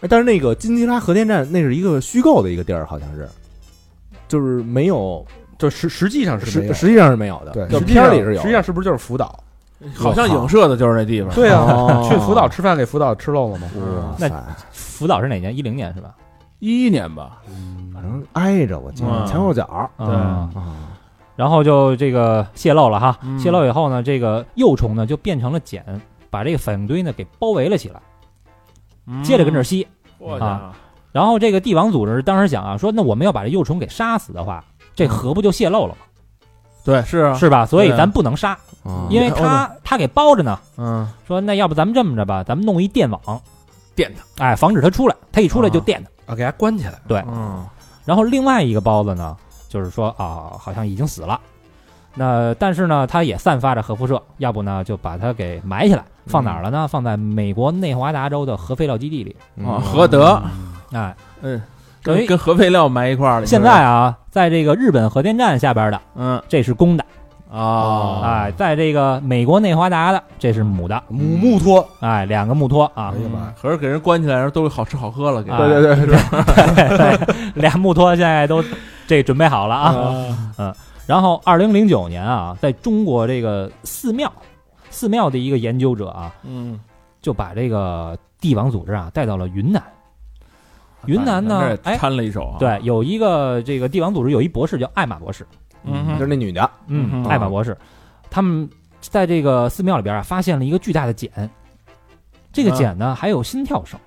[0.00, 3.28] 哎但是那个金吉拉核电站那是一个虚构的一个地儿，好像是，
[4.26, 5.24] 就是没有，
[5.56, 9.38] 就实实际上是实实际上是没有的，对，片儿里是有，实际上是不是就是福岛？
[9.94, 13.68] 好像影射的就是那地方，对啊，哦去福岛吃饭给福岛吃漏了吗？
[14.18, 15.56] 那哇塞，福岛是哪年？
[15.56, 16.12] 一零年是吧？
[16.58, 17.42] 一一年吧，
[17.92, 19.26] 反正挨着，我记得嗯。
[19.26, 20.06] 前后脚对。
[20.06, 20.76] 啊啊，
[21.36, 23.38] 然后就这个泄露了哈，嗯。
[23.38, 25.84] 泄露以后呢，这个幼虫呢就变成了茧，
[26.30, 28.00] 把这个反应堆呢给包围了起来，
[29.22, 29.86] 接着跟这儿吸。
[30.18, 30.38] 我
[31.12, 35.96] 然后这个帝王组织当时想啊，说那我们要把这幼虫给杀死的话，这核不就泄露了吗？
[36.84, 37.66] 对，是啊，是吧？
[37.66, 37.94] 所以对。
[37.94, 38.52] 啊咱不能杀，
[38.84, 40.58] 啊因为你看它它给包着呢。
[40.78, 43.20] 嗯，说那要不咱们这么着吧，咱们弄一电网，
[43.94, 46.10] 电它，哎，防止它出来，它一出来就电它。
[46.26, 46.94] 啊，给它关起来。
[47.08, 47.64] 对，嗯。
[48.04, 49.36] 然后另外一个包子呢，
[49.68, 51.40] 就是说啊，好像已经死了。
[52.14, 56.88] 那但是呢，它也散发着核辐射，要不呢就把它给埋起来，放哪儿了呢？
[56.88, 59.36] 放在美国内华达州的核废料基地里。
[59.62, 60.40] 啊，核德，
[60.92, 61.60] 哎，嗯，
[62.02, 63.46] 等于跟跟核废料埋一块儿了。
[63.46, 66.42] 现在啊，在这个日本核电站下边的嗯。
[66.48, 67.04] 这是公的，
[67.50, 73.14] 啊，哎，在这个美国内华达的这是母的，母木托，哎，两个木托啊。
[73.16, 73.54] 哎，呀妈呀！
[73.56, 75.50] 合着给人关起来，都好吃好喝了，给。
[75.50, 75.58] 啊。
[75.58, 78.62] 对对对对，对，俩 木托现在都
[79.06, 79.94] 这准备好了啊。
[80.58, 80.74] 嗯，
[81.06, 84.32] 然后，二零零九年啊，在中国这个寺庙，
[84.90, 86.80] 寺庙的一个研究者啊，嗯，
[87.22, 89.82] 就把这个帝王组织啊带到了云南。
[91.04, 95.46] 云南呢，哎，掺了一手啊，对，有一个这个帝王组织有一博士叫艾玛博士，
[95.86, 97.24] 嗯就是那女的，嗯，嗯。
[97.26, 97.76] 艾玛博士，
[98.30, 98.68] 他们
[99.00, 101.30] 在这个寺庙里边啊发现了一个巨大的茧，
[102.52, 103.98] 这个茧呢还有心跳声，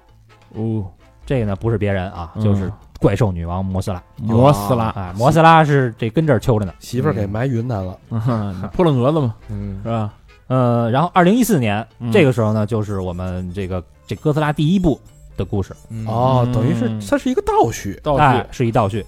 [0.54, 0.86] 哦，
[1.26, 2.44] 这个呢不是别人啊，嗯。
[2.44, 4.04] 就是怪兽女王摩斯拉。
[4.18, 6.74] 摩斯拉，哎，摩斯拉是这跟这儿揪着呢。
[6.80, 8.70] 媳妇儿给埋云南了，嗯哼。
[8.74, 9.80] 扑棱蛾子嘛，嗯。
[9.84, 10.14] 是吧？
[10.48, 12.12] 呃，然后二零一四年、嗯。
[12.12, 15.00] 这个时候呢，就是我们这个这哥斯拉第一部
[15.38, 15.74] 的故事，
[16.08, 17.00] 哦，等于是嗯。
[17.10, 19.06] 它是一个倒叙，倒叙，是一倒叙。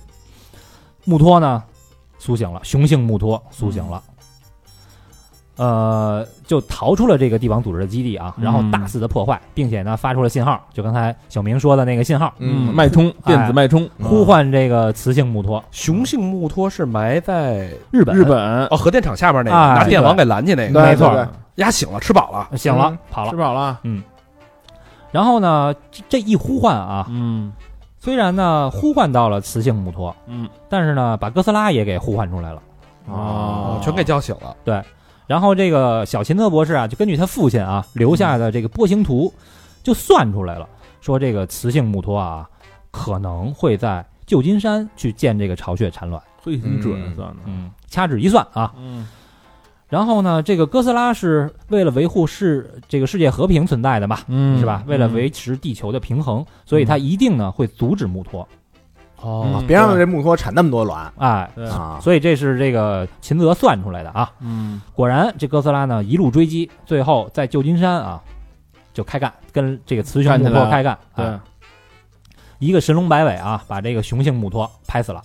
[1.04, 1.62] 穆托呢
[2.22, 4.00] 苏醒了，雄性木托苏醒了。
[5.58, 15.64] 呃，就逃出了这个帝王组织的基地啊，然后大肆的破坏，并且呢发出了信号，就刚才小明说的那个信号，嗯，脉冲电子脉冲，呼唤这个雌性木托。
[15.72, 18.68] 雄性木托是埋在日本，日本。
[18.68, 21.10] 哦核电厂下边那个，啊拿电网给拦起那个，对没错。
[21.10, 23.32] 对对丫醒了，吃饱了，醒了嗯，跑了。
[23.32, 23.36] 吃。
[23.36, 24.04] 饱了，嗯。
[25.12, 27.52] 然后呢，这这一呼唤啊，嗯
[28.04, 32.62] 虽然呢呼唤到了雌性木托，嗯但是呢把哥斯拉也给呼唤出来了。
[33.06, 34.58] 哦全给叫醒了。
[34.64, 34.82] 对
[35.28, 39.32] 然后这个小秦特博士啊，就根据他父亲啊留下的这个波形图，
[39.84, 40.68] 就算出来了，
[41.00, 42.50] 说这个雌性木托啊
[42.90, 46.22] 可能会在旧金山去建这个巢穴产卵。
[46.44, 49.08] 嘿，挺准嗯算的，嗯，掐指一算啊，嗯
[49.92, 54.84] 然后呢，这个哥斯拉是为了维护世这个世界和平存在的嘛，嗯是吧？
[54.88, 58.48] 为了维持地球的平衡，所以它一定呢会阻止木托。
[59.20, 62.00] 哦嗯别让这木托产那么多卵哎，啊！
[62.02, 64.32] 所以这是这个秦泽算出来的啊。
[64.40, 68.20] 嗯果然，这哥斯拉呢一路追击，最后在旧金山啊
[68.94, 70.98] 就开干，跟这个雌雄木托开干。
[71.16, 71.40] 对哎，
[72.60, 75.22] 一个神龙摆尾啊，把这个雄性木托拍死了。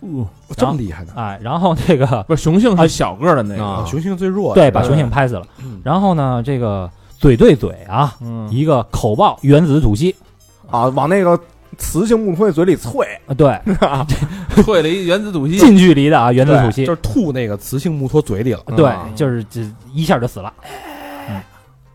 [0.00, 0.26] 哦
[0.56, 1.12] 这么厉害呢？
[1.16, 5.46] 哎，然后那个 不是雄性是小个儿的那啊个，雄性最弱，对把雄性拍死了。
[5.62, 10.14] 嗯然后呢，这个嘴对嘴啊，嗯一个口爆原子吐息。
[10.70, 11.38] 啊，往那个
[11.78, 13.46] 雌性木托嘴里啐，啊，对，
[14.64, 18.60] 啐了一原子吐息，近距离的啊，原子吐息就，是吐那个雌性木托嘴里了。
[18.76, 19.60] 对啊，就是这
[19.92, 20.52] 一下就死了。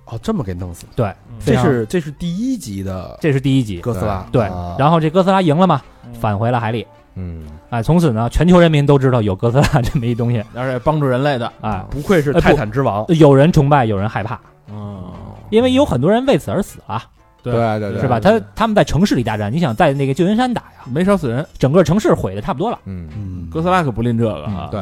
[0.06, 0.92] 哦，这么给弄死了。
[0.96, 1.14] 对，
[1.46, 3.80] 这是这是第一集的这是第一集。
[3.80, 4.26] 哥斯拉。
[4.32, 6.86] 对啊，然后这哥斯拉赢了嘛，嗯返回了海里。
[7.16, 10.44] 嗯，哎，从此呢，全球人民都知道有哥斯拉 这么一东西。
[10.56, 13.06] 而且帮助人类的，哎，不愧是泰坦之王。
[13.10, 14.40] 有人崇拜，有人害怕，
[14.72, 15.04] 嗯，
[15.50, 17.02] 因为有很多人为此而死了，
[17.44, 17.54] 对。
[17.54, 18.20] 对对对，是吧？
[18.20, 22.80] 他他们在城市里大战，你想在那个旧金山打呀，没少死人，整个城市毁的差不多了。
[22.86, 23.08] 嗯。
[23.16, 24.80] 嗯哥斯拉可不吝这个啊，对，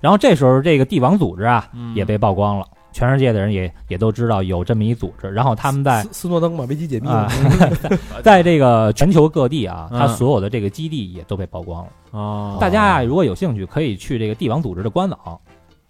[0.00, 1.94] 然后这时候，这个帝王组织啊嗯。
[1.94, 2.66] 也被曝光了，
[2.96, 5.28] 全世界的人也也都知道有这么一组织。
[5.28, 7.90] 然后他们在斯斯诺登嘛，危机解密啊嘛。
[8.24, 11.90] 在这个全球各地啊，嗯它所有的这个基地也都被曝光了。
[12.12, 15.38] 哦，大家啊，如果有兴趣，可以去这个帝王组织的官网，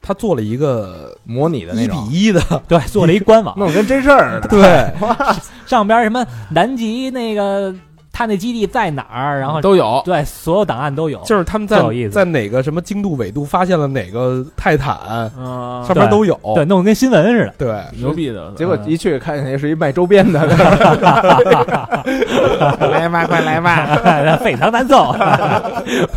[0.02, 4.48] 他做了一个模拟的那一种，比一的，对，做了一官网， 弄跟真事儿似的。
[4.48, 4.92] 对，
[5.64, 7.72] 上边什么南极那个
[8.16, 16.34] 他那基地在哪儿，然后都有，对所有档案都有，就是他们在在哪个什么经度纬度发现了哪个泰坦，嗯，上面都有。
[16.54, 17.54] 对，弄得跟新闻似的。
[17.58, 20.46] 对，牛逼的，结果一去看见是一卖周边的，
[22.88, 25.14] 来吧，快来吧， 非常难受。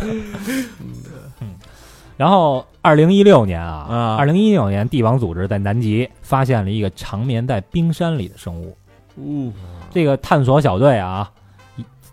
[1.40, 1.52] 嗯。
[2.16, 4.16] 然后，二零一六年啊，啊。
[4.16, 8.74] 二零一六年，帝王组织在南极发现了一个长眠在冰山里的生物。
[9.18, 9.52] 呜，
[9.90, 11.30] 这个探索小队啊，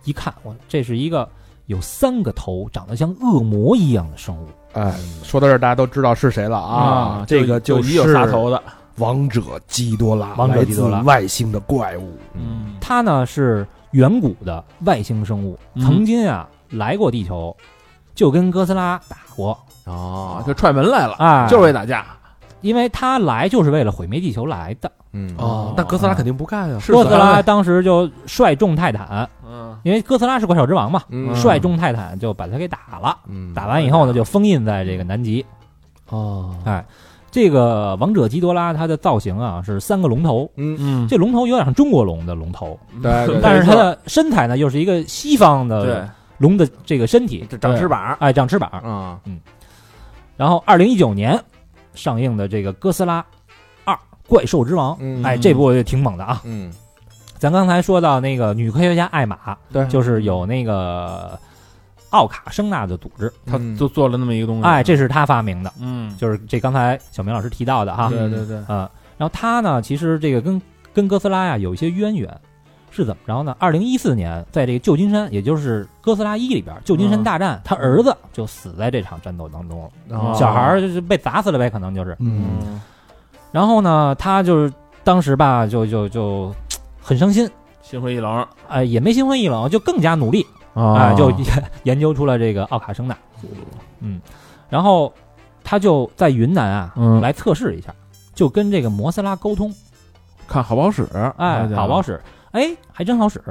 [0.08, 1.28] 一一看，我这是一个
[1.66, 4.47] 有三个头、长得像恶魔一样的生物。
[4.74, 7.26] 哎，说到这儿，大家都知道是谁了啊？
[7.28, 8.62] 这个就是有仨头的，
[8.97, 12.18] 王者基多拉，王者基多拉来自外星的怪物。
[12.34, 17.55] 嗯，它呢是远古的外星生物，嗯曾经啊来过地球，
[18.16, 19.58] 就跟哥斯拉打过。
[19.86, 22.05] 哦啊，就踹门来了，哎，就是为打架，
[22.62, 24.91] 因为他来就是为了毁灭地球来的。
[25.14, 26.80] 嗯哦，那哥斯拉肯定不干啊。
[26.80, 33.18] 是哥斯拉当时就率众泰坦，嗯，因为哥斯拉是怪兽之王嘛，嗯率众泰坦就把他给打了。
[33.28, 35.45] 嗯打完以后呢，就封印在这个南极。
[36.10, 36.86] 哦，哎，
[37.32, 48.70] 这个王者基多拉它的造型啊是三个龙头，嗯，嗯，这龙头有点像中国龙的龙头，对对， 但是它的身材呢又是一个西方对的，龙的这个身体，这长翅膀哎，长翅膀。
[48.70, 49.20] 啊，
[50.38, 51.38] 然后，二零一九年
[51.95, 53.26] 上映的这个《哥斯拉
[53.84, 56.41] 二：怪兽之王》，嗯哎，这部也挺猛的啊。
[56.45, 56.72] 嗯，
[57.39, 61.38] 咱刚才说到那个女科学家艾玛，对就是有那个
[62.09, 70.61] 奥卡声纳的组织，他嗯就做了那么一个东西，哎，这是他发明的，嗯，就是这刚才小明老师提到的哈，对对对，嗯，然后他呢，其实这个跟
[70.93, 72.35] 跟哥斯拉呀有一些渊源，
[72.89, 73.55] 是怎么着呢？
[73.59, 82.15] 二零一四年，在这个旧金山，也就是哥斯拉一里边，旧金山大战，他儿子就死在这场战斗当中了，哦小孩儿就是被砸死了呗，可能就是。
[82.19, 82.81] 嗯，嗯，
[83.51, 84.73] 然后呢，他就是
[85.03, 86.53] 当时吧，就就就
[87.08, 87.49] 很伤心，
[87.82, 90.95] 心灰意冷，哎、也没心灰意冷，就更加努力，啊。
[90.95, 93.18] 哎、就研 研究出了这个奥卡声纳，
[94.01, 94.20] 嗯，
[94.68, 95.14] 然后
[95.64, 97.22] 他就在云南啊、嗯。
[97.22, 97.95] 来测试一下，
[98.34, 99.74] 就跟这个摩斯拉沟通，
[100.49, 102.22] 看好不好使，哎，好不好使，使？
[102.51, 103.41] 哎，还真好使，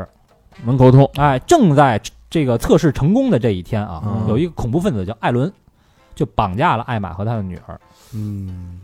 [0.63, 1.99] 能沟通，哎，正在
[2.29, 4.27] 这个测试成功的这一天啊，嗯。
[4.29, 5.51] 有一个恐怖分子叫艾伦，
[6.15, 7.81] 就绑架了艾玛和他的女儿，
[8.13, 8.83] 嗯，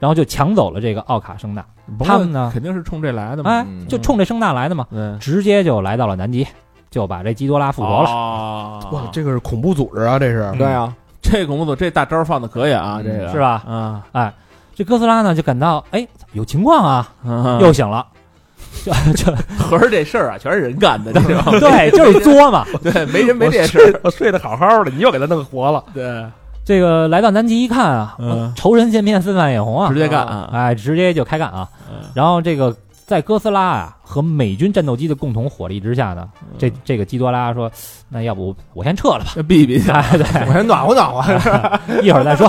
[0.00, 1.64] 然后就抢走了这个奥卡声纳，
[2.00, 3.86] 他们呢肯定是冲这来的嘛，哎，嗯。
[3.86, 6.44] 就冲这声纳来的嘛，对，直接就来到了南极，
[6.90, 8.10] 就把这基多拉复活了。
[8.10, 10.50] 了哇，这个是恐怖组织啊，这是。
[10.58, 13.30] 对啊，这恐怖组这大招放的可以啊，这个。
[13.30, 13.62] 是吧？
[13.68, 14.32] 嗯，哎，
[14.74, 17.60] 这哥斯拉呢就感到哎有情况啊，嗯。
[17.60, 18.06] 又醒了，
[18.84, 21.12] 就就合着这事儿啊，全是人干的？
[21.12, 22.64] 对，就是作嘛。
[22.82, 24.00] 对，没人没这事儿。
[24.02, 25.84] 我睡得好好的，你又给他弄活了。
[25.92, 26.24] 对，
[26.70, 30.48] 这个来到南极一看啊，嗯仇人见面，分外眼红啊，直接干啊！
[30.52, 31.68] 哎，直接就开干啊。
[31.90, 32.72] 嗯然后这个
[33.04, 37.68] 在哥斯拉啊和美军战斗机的共同火力之下呢，这这个基多拉说，
[38.08, 39.32] 那要不我先撤了吧？
[39.34, 39.90] 这 避避去。
[39.90, 41.98] 哎，对，我先暖和暖和。
[42.02, 42.48] 一会儿再说。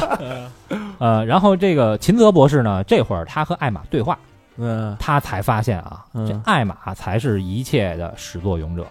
[0.99, 4.15] 呃，然后这个秦泽博士呢，这会儿他和艾玛对话，
[4.57, 8.86] 嗯，他才发现啊，嗯这艾玛才是一切的始作俑者，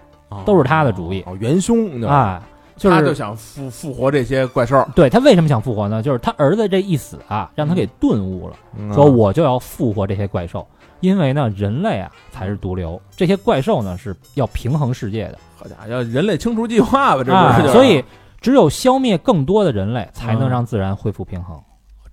[0.45, 1.23] 都是他的主意。
[1.25, 2.43] 哦，元凶啊，
[2.89, 4.87] 他就想复复活这些怪兽。
[4.95, 6.03] 对他为什么想复活呢？
[6.03, 10.67] 就是他儿子这一死啊，让他给顿悟了，嗯说我就要复活这些怪兽，
[11.01, 17.25] 因为呢，人类啊才是毒瘤，这些怪兽呢是要平衡世界的，好家伙，要人类清除计划吧？
[17.25, 17.73] 这不哎是就是？
[17.75, 18.03] 所以
[18.41, 21.61] 只有消灭更多的人类，才能嗯让自然恢复平衡。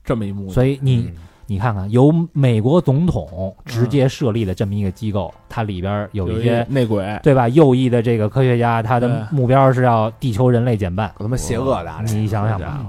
[0.03, 1.15] 这么一幕，所以你嗯
[1.50, 7.48] 你看看，由美国总统直接设立的这么一个机构，它里边有有一些内鬼，对吧？
[7.48, 11.10] 右翼的这个科学家，他的目标是要地球人类减半。
[11.16, 12.86] 够他妈邪恶的啊，你想想吧，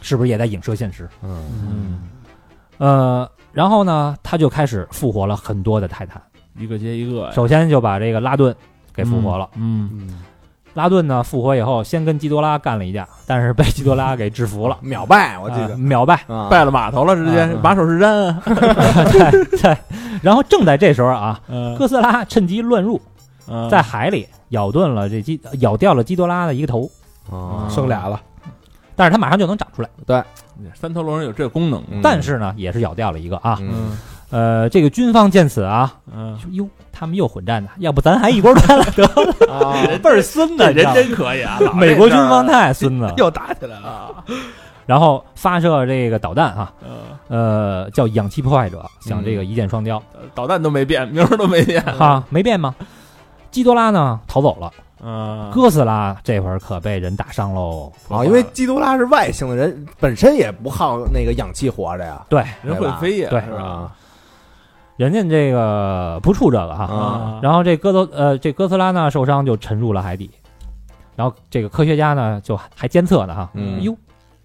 [0.00, 1.08] 是不是也在影射现实？
[1.22, 1.44] 嗯。
[1.60, 2.00] 嗯，
[2.78, 6.20] 呃，然后呢，他就开始复活了很多的泰坦。
[6.58, 8.54] 一个接一个呀，首先就把这个拉顿
[8.94, 9.48] 给复活了。
[9.56, 10.22] 嗯，嗯，
[10.74, 16.14] 拉顿呢复活以后，先跟基多拉干了一架，但是被基多拉给制服了， 秒败，我记啊得秒败。
[16.26, 18.42] 啊，败了码头了，直接啊马首是瞻啊。
[19.12, 19.76] 对对。
[20.22, 23.00] 然后正在这时候啊，嗯哥斯拉趁机乱入，
[23.48, 26.90] 嗯在海里咬断了这基，咬掉了基多拉的一个头，
[27.30, 28.20] 啊生俩了，
[28.94, 29.88] 但是它马上就能长出来。
[30.06, 30.22] 对
[30.74, 33.58] 三头龙人有这个功能，嗯但是呢，也是咬掉了一个啊。
[33.60, 33.96] 嗯
[34.32, 43.14] 呃，这个军方见此啊，嗯，说哟，他们又混战呢，要不咱还一锅端了 得了，啊，倍儿孙子，人真可以啊，美国军方太孙子了。
[43.18, 43.86] 又打起来了。
[43.86, 44.24] 啊，
[44.86, 46.88] 然后发射这个导弹啊，嗯。
[47.28, 50.02] 呃，叫氧气破坏者，想这个一箭双雕。
[50.34, 52.74] 导弹都没变，名儿都没变，哈，没变吗？
[53.50, 54.72] 基多拉呢逃走了，
[55.02, 57.92] 嗯，哥斯拉这会儿可被人打伤喽。
[58.08, 63.40] 啊，因为基多拉是外星的人，本身也不耗那个氧气活着呀，对，人会飞呀，对。
[63.42, 63.92] 是吧？
[64.94, 66.84] 啊人家这个不怵这个哈。
[66.84, 67.40] 啊。
[67.42, 70.30] 然后这哥德呃，这哥斯拉呢受伤就沉入了海底，
[71.16, 73.78] 然后这个科学家呢就还监测呢哈，嗯。
[73.78, 73.96] 哎呦，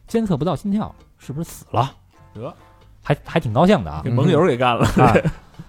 [0.07, 1.91] 监测不到心跳，是不是死了？
[2.33, 2.53] 得，
[3.03, 4.01] 还还挺高兴的啊。
[4.03, 4.09] 给。
[4.09, 5.15] 盟友给干了，啊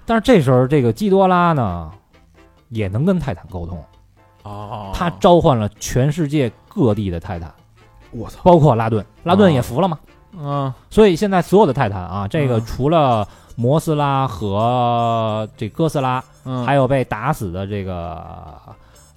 [0.06, 1.90] 但是这时候这个基多拉呢
[2.70, 3.82] 也能跟泰坦沟通，
[4.42, 4.90] 哦。
[4.94, 7.52] 他召唤了全世界各地的泰坦，
[8.10, 8.40] 我操！
[8.42, 9.98] 包括拉顿，拉顿也服了嘛。
[10.40, 13.26] 嗯所以现在所有的泰坦啊，这个嗯除了
[13.60, 18.24] 摩斯拉和这哥斯拉，嗯，还有被打死的这个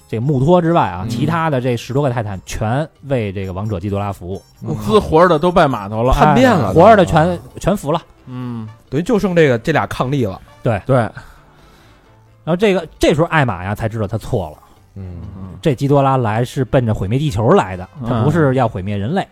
[0.08, 1.10] 这个穆托之外啊，嗯。
[1.10, 8.02] 其他的这十多个泰坦全为这个王者基多拉服务，滋活着的都拜码头了，叛变了哎活着的全全服了。
[8.26, 10.42] 嗯，等于就剩这个这俩抗力了。
[10.64, 10.82] 对。
[10.88, 14.58] 对，然后这个这时候艾玛呀才知道他错了，
[14.96, 15.22] 嗯。
[15.62, 19.28] 这基多拉来是奔着毁灭地球来的，他嗯不是要毁灭人类。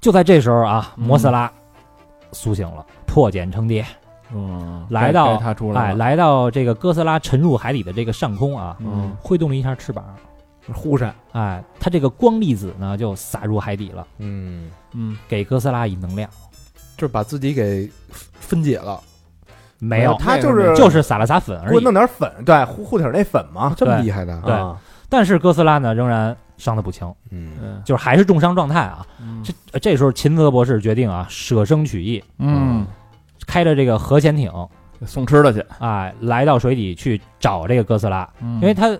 [0.00, 1.04] 就在这时候啊，嗯。
[1.04, 1.50] 摩斯拉
[2.30, 2.86] 苏醒了，
[3.16, 3.82] 破茧成蝶，
[4.30, 10.04] 嗯，来到该该他出来哎，来到这个哥斯拉沉入海底的这个上空啊，嗯挥动了一下翅膀，
[10.74, 16.28] 忽闪，哎，它这个光粒子呢就洒入海底了，嗯嗯，给哥斯拉以能量。
[16.98, 19.00] 就是把自己给分解了，
[19.78, 21.82] 没有，他就是就是撒了撒粉而已。
[21.82, 29.06] 弄点粉，对，护护体那粉嘛，这么厉害的，对啊但是哥斯拉呢仍然伤得不轻，嗯嗯就是还是重伤状态啊。
[29.22, 32.84] 嗯这这时候秦泽博士决定啊舍生取义，嗯，
[33.46, 34.50] 开着这个核潜艇，
[35.06, 38.98] 送吃的去，哎，来到水底去找这个哥斯拉，因因为他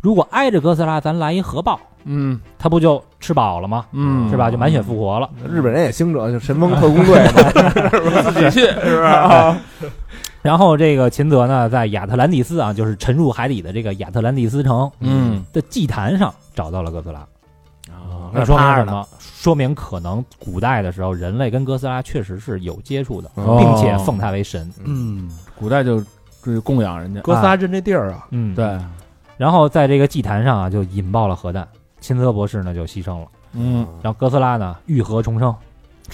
[0.00, 3.86] 如果挨着哥斯拉，咱来一核爆，嗯他不就吃饱了吗？
[3.92, 4.50] 嗯是吧？
[4.50, 5.28] 就满血复活了。
[5.48, 9.58] 日本人也兴者，就神风特工队嘛， 自己去是不是啊？
[10.42, 17.26] 然后这个秦泽呢，在亚特兰蒂斯啊，就是沉入海底的这个亚特兰蒂斯城嗯的祭坛上找到了哥斯拉。
[18.30, 19.08] 啊那说明什么？
[19.18, 24.70] 说明可能古代的时候，人类跟哥斯拉确实是有接触的，哦并且奉他为神。
[24.84, 26.02] 嗯，古代就
[26.42, 28.54] 这供养人家，哥斯拉认这地儿啊，嗯，。
[28.54, 28.78] 对，
[29.36, 31.66] 然后在这个祭坛上啊，就引爆了核弹，
[32.00, 33.26] 秦泽博士呢就牺牲了。
[33.52, 35.54] 嗯，然后哥斯拉呢浴河重生，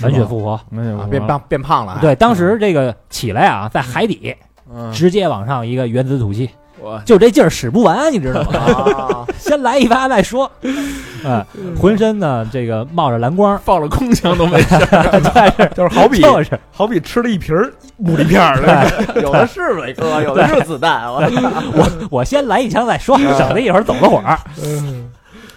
[0.00, 0.58] 满血复活。
[0.70, 4.34] 没有啊变胖变胖了，对，当时这个起来啊，在海底
[4.72, 6.50] 嗯，直接往上一个原子吐气，
[6.80, 8.52] 我就这劲儿使不完，你知道吗？
[8.96, 10.50] 啊，先来一发再说。
[11.24, 11.44] 哎，
[11.80, 14.78] 浑身呢这个冒着蓝光，放了空枪都没事，
[15.74, 16.58] 就是好比就是。
[16.70, 17.72] 好比吃了一瓶儿
[18.02, 18.86] 牡蛎片儿，
[19.20, 21.20] 有的是伟哥，有的是子弹，我。
[21.74, 24.38] 我我先来一枪再说，省得一会儿走了火儿。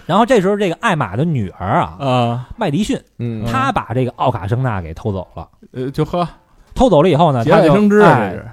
[0.06, 3.44] 然后这时候，这个艾玛的女儿啊，啊，麦迪逊，嗯。
[3.44, 5.46] 她把这个奥卡声纳给偷走了。
[5.72, 6.26] 呃，就喝，
[6.80, 7.74] 偷走了以后呢，他就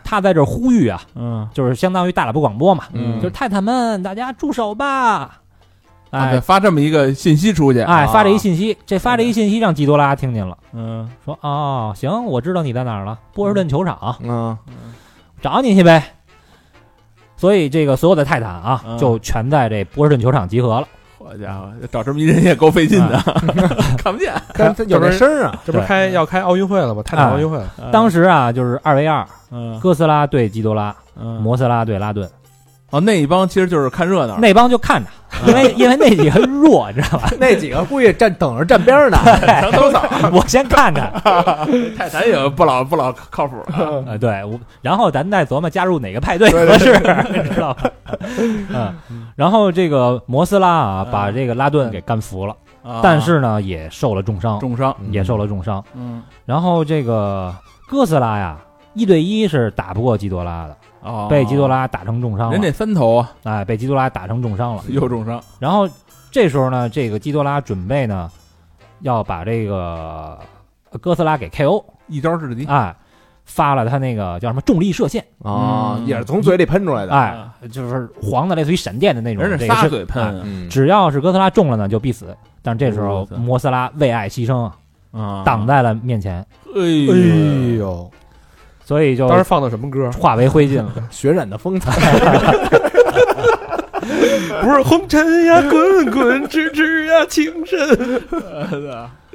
[0.04, 3.16] 他在这呼吁啊，嗯，就是相当于大喇叭广播嘛，嗯。
[3.22, 5.40] 就是泰坦们，大家住手吧！
[6.10, 8.08] 啊，对，哎发这么一个信息出去，哎，啊。
[8.08, 14.58] 发这一信息，这发这一信息让基多拉听见了，嗯，说哦，行，我知道你在哪儿了，波士顿球场，嗯。
[15.41, 16.04] 找你去呗。
[17.38, 18.98] 所以这个所有的泰坦啊，嗯。
[18.98, 20.88] 就全在这波士顿球场集合了。
[21.28, 23.18] 好家伙，找这么一人也够费劲的，
[23.98, 27.02] 看不见， 但它有这声儿啊，这不是开要开奥运会了吗？
[27.04, 29.78] 泰坦奥运会了，当时啊，就是二 v 二，嗯。
[29.80, 32.30] 哥斯拉对基多拉，嗯，摩斯拉对拉顿，
[32.89, 35.09] 哦，那一帮其实就是看热闹，那帮就看着，
[35.47, 37.30] 因为因为那几个弱，你知道吧？
[37.38, 39.18] 那几个故意站等着站边儿呢，
[40.31, 41.11] 我先看看，
[41.97, 43.57] 泰坦也不老不老靠谱，
[44.05, 46.93] 呃，对，我然后咱再琢磨加入哪个派对合适，
[47.34, 47.91] 你知道吧？
[48.38, 48.95] 嗯，
[49.35, 55.84] 然后这个摩斯拉啊，嗯把这个拉顿给干服了，啊但是呢，也受了重伤，重伤，也受了重伤。
[55.93, 57.53] 嗯，然后这个
[57.89, 58.57] 哥斯拉呀，
[58.93, 60.77] 一对一是打不过基多拉的，
[61.07, 64.84] 哦，被基多拉打成重伤了，人这三头啊，哎，被基多拉打成重伤了。
[64.89, 65.88] 又重伤，然后
[66.31, 68.29] 这时候呢，这个基多拉准备呢，
[69.01, 70.38] 要把这个
[71.01, 72.95] 哥斯拉给 KO，一招制敌，哎，
[73.45, 76.05] 发了他那个叫什么重力射线，啊，嗯。
[76.05, 79.43] 也是从嘴里喷出来的，哎，就是黄的，类似于闪电的那种。
[79.43, 82.35] 人这仨这个是哎嘴喷只要是哥斯拉中了呢，就必死。
[82.61, 84.75] 但是这时候摩斯拉为爱牺牲啊，
[85.11, 86.81] 啊，挡在了面前，哎
[87.77, 88.11] 呦，
[88.88, 90.09] 所以就当时放的什么歌？
[90.14, 90.93] 化为灰烬了。
[91.11, 91.91] 血染的风采，
[94.64, 97.77] 不是红尘呀，滚滚，痴痴呀，情深。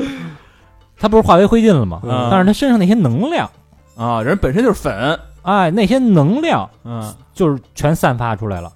[0.99, 2.01] 他不是化为灰烬了吗？
[2.03, 3.51] 嗯但是他身上那些能量，
[3.95, 8.73] 啊，人本身就是粉，哎，那些能量嗯，就是全散发出来了，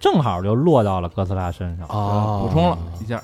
[0.00, 1.86] 正好就落到了哥斯拉身上。
[1.86, 3.22] 啊补充了一下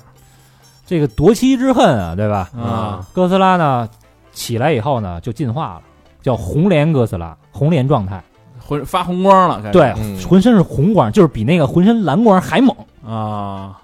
[0.87, 2.49] 这个夺妻之恨啊，对吧？
[2.55, 3.89] 啊，哥斯拉呢
[4.31, 5.81] 起来以后呢，就进化了，
[6.23, 8.19] 叫红莲哥斯拉，红莲状态。
[8.65, 12.75] 浑发红光了，对，嗯浑身是红光，就是比那个浑身蓝光还猛。
[13.05, 13.77] 啊，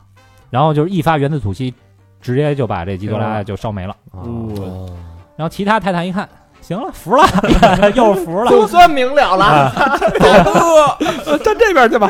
[0.49, 1.73] 然后就是一发原子吐息，
[2.21, 3.93] 直接就把这基多拉就烧没了。
[4.11, 4.89] 哦
[5.35, 6.27] 然后其他泰坦一看，
[6.61, 7.23] 行了，服了，
[7.95, 8.47] 又服了。
[8.51, 9.71] 总算明了了，
[11.43, 12.09] 站这边去吧，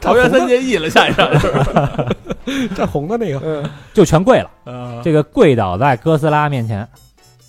[0.00, 3.68] 桃园三结义了，下一场就是站红的那个。
[3.92, 6.88] 就全跪了，啊这个跪倒在哥斯拉面前。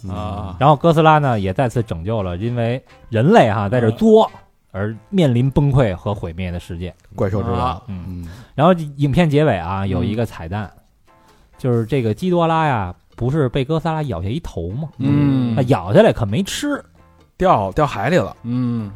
[0.10, 4.30] 啊，然后哥斯拉呢也再次拯救了因为人类哈在这作
[4.72, 6.94] 而面临崩溃和毁灭的世界。
[7.16, 10.72] 怪兽之王啊，嗯，嗯，然后影片结尾啊有一个彩蛋，
[11.58, 14.90] 就是这个基多拉呀不是被哥斯拉咬下一头吗？
[14.98, 15.56] 嗯。
[15.56, 16.84] 那咬下来可没吃，
[17.38, 18.36] 掉掉海里了。
[18.44, 18.92] 嗯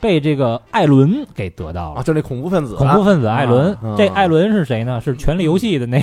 [0.00, 2.00] 被这个艾伦给得到了。
[2.00, 2.02] 啊，。
[2.02, 5.00] 就那恐怖分子啊，恐怖分子艾伦，啊这艾伦是谁呢？
[5.00, 6.00] 是《权力游戏》的那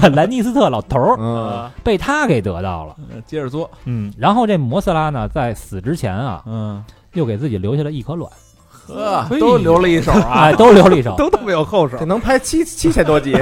[0.00, 2.94] 个兰尼斯特老头儿，嗯，啊，被他给得到了。
[3.26, 6.84] 接着作，嗯，然后这摩斯拉呢，在死之前啊，嗯，
[7.14, 8.30] 又给自己留下了一颗卵，
[8.70, 11.14] 呵，都留了一手啊，哎，都留了一手。
[11.18, 11.96] 都特别有后手。
[11.98, 12.04] 这。
[12.04, 13.34] 能拍七七千多集，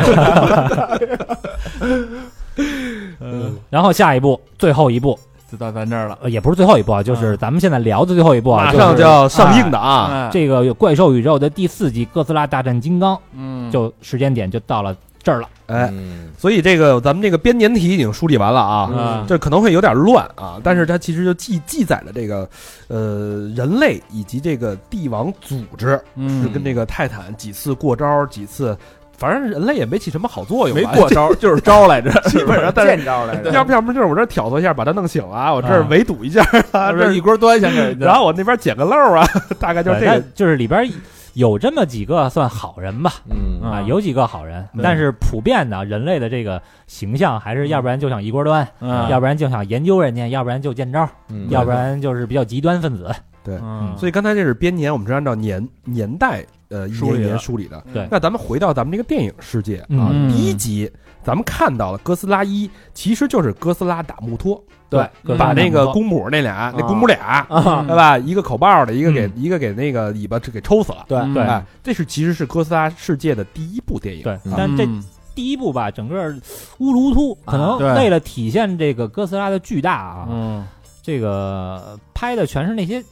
[3.20, 5.18] 嗯，然后下一步，最后一步，
[5.50, 10.08] 就到咱这儿了，呃，也不是最后一步啊，就是咱们现在聊的最后一步啊，马上就要上映的啊！
[10.12, 15.48] 哎，这个怪兽宇宙的第四季《哥斯拉大战金刚》，嗯，就时间点就到了这儿了。
[15.66, 16.28] 哎，嗯。
[16.38, 19.24] 所以这个咱们这个编年体已经梳理完了啊，嗯。
[19.26, 22.48] 这可能会有点乱啊，但是它其实就记记载了这个
[22.86, 26.42] 呃人类以及这个帝王组织嗯。
[26.42, 28.76] 是跟这个泰坦几次过招，几次，
[29.20, 36.42] 反正人类也没起什么好作用，没过招， 就是招来着，基本上，见招来着，要不要不就是我这儿挑唆一下把他弄醒了啊，我这儿啊围堵一下
[36.72, 39.26] 啊，这一锅端下去，然后我那边捡个漏啊，
[39.60, 40.20] 大概就是这个。
[40.34, 40.90] 就是里边
[41.34, 53.10] 有这么几个算好人吧，嗯啊，啊有几个好人，但是普遍的人类的这个形象还是要不然就想一锅端，嗯，要不然就想研究人家，要不然就见招，嗯要不然就是比较极端分子。
[53.44, 53.58] 对，
[53.96, 57.84] 所以刚才这是编年，我们是按照年年代呃一年一年梳理的。
[57.92, 60.90] 对那咱们回到咱们这个电影世界啊，嗯第一集
[61.22, 65.06] 咱们看到了哥斯拉一，其实就是哥斯拉打穆托，对
[65.36, 67.44] 把那个嗯公母那俩那公母俩。
[67.50, 68.16] 啊，对吧？
[68.16, 71.04] 一个口爆的，一个给嗯一个给那个尾巴给抽死了。
[71.08, 74.22] 对对哎，这是其实是哥斯拉世界的第一部电影。
[74.22, 76.34] 对啊，但这嗯第一部吧，整个
[76.78, 80.66] 乌鲁突，可能为了体现这个哥斯拉的巨大啊，嗯，
[81.02, 83.06] 这个拍的全是那些黑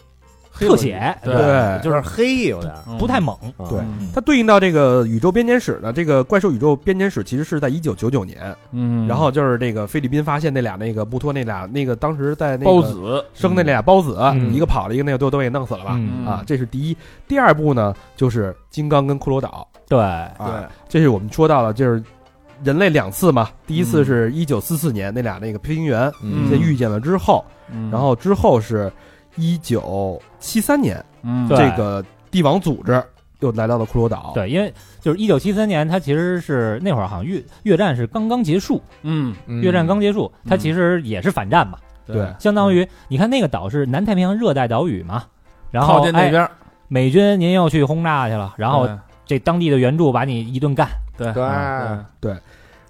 [0.58, 3.36] 特写，对对就是黑有点，不太猛。
[3.70, 15.92] 对嗯它对应到这个宇宙编年史呢，这个怪兽宇宙编年史其实是在一九九九年，嗯，然后就是这个菲律宾发现那俩那个穆托那俩那个当时在那个包子生的那俩孢子，嗯一个跑了，一个那个都都给弄死了吧？
[15.94, 16.96] 嗯啊，这是第一。
[17.26, 19.68] 第二部呢，就是金刚跟骷髅岛。
[19.88, 19.98] 对，
[20.38, 20.46] 对，
[20.88, 22.02] 这是我们说到了，就是
[22.62, 28.92] 人类两次嘛，第一次是一九四四年那俩那个飞行员嗯先遇见了之后，嗯然后之后是
[29.38, 33.02] 一九七三年，嗯这个帝王组织
[33.40, 34.32] 又来到了骷髅岛。
[34.34, 39.34] 对，因为就是一九七三年，它其实是那会儿好像越越战是刚刚结束，嗯。
[39.46, 39.62] 嗯。
[39.62, 42.26] 越战刚结束，它其实也是反战嘛，对。
[42.38, 45.24] 相当于你看那个岛是南太平洋热带岛屿嘛，
[45.70, 46.50] 然后哎靠近那边，
[46.88, 48.88] 美军您又去轰炸去了，然后
[49.24, 51.32] 这当地的援助把你一顿干，对。
[51.32, 51.44] 对。
[52.20, 52.36] 对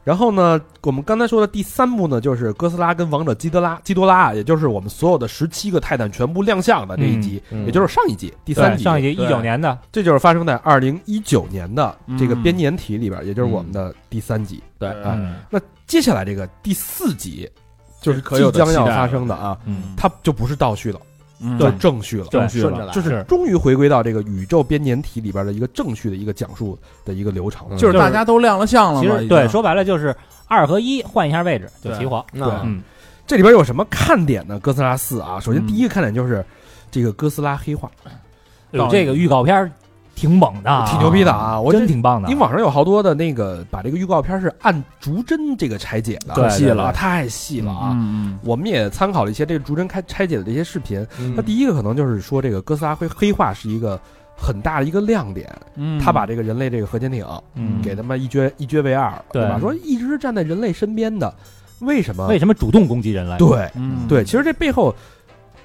[0.09, 8.83] 然后呢，我们刚才说的第三部呢，就是哥斯拉跟王者基德拉基多拉，也就是我们所有的十七个泰坦全部亮相的这一集，嗯也就是上一集第三集。
[8.83, 9.27] 上一集对。
[9.27, 14.63] 一九年的，这就是发生在二零一九年的这个嗯编年体里边，也就是我们的第三集。
[14.79, 17.47] 对啊嗯那接下来这个第四集，
[18.01, 20.99] 就是即将要发生的啊，嗯，它就不是倒叙了，
[21.41, 22.27] 嗯叫正序了。
[22.31, 22.91] 正序了。
[22.93, 30.15] 就是终于回归到这个宇宙编年体里边的一个正序的一个讲述的一个流程就是大家都亮了相了嘛，对，说白了就是
[30.47, 32.43] 二和一换一下位置就齐活，对。
[32.65, 32.83] 嗯，
[33.27, 34.59] 这里边有什么看点呢？
[34.61, 35.67] 哥斯拉四啊，首先嗯。
[35.67, 36.45] 第一个看点就是
[36.91, 37.91] 这个哥斯拉黑化，
[38.71, 39.71] 有这个预告片儿
[40.19, 41.61] 挺猛的，挺牛逼的啊！
[41.61, 42.41] 我这真挺棒的因为。
[42.41, 47.91] 网上有好多的那个把这个预告片是按逐帧这个拆解的，对细了，太细了啊！
[47.93, 51.07] 嗯我们也参考了一些这个逐帧开拆解的这些视频。
[51.21, 54.01] 嗯那第一个可能就是说这个哥斯拉黑黑化是一个
[54.37, 57.25] 很大的一个亮点，嗯，他把这个人类这个核潜艇
[57.55, 59.59] 嗯，给他们一撅一撅为二，对吧？
[59.61, 61.33] 说一直是站在人类身边的，
[61.81, 62.27] 为什么？
[62.27, 63.37] 为什么主动攻击人类？
[63.37, 64.95] 对嗯对，其实这背后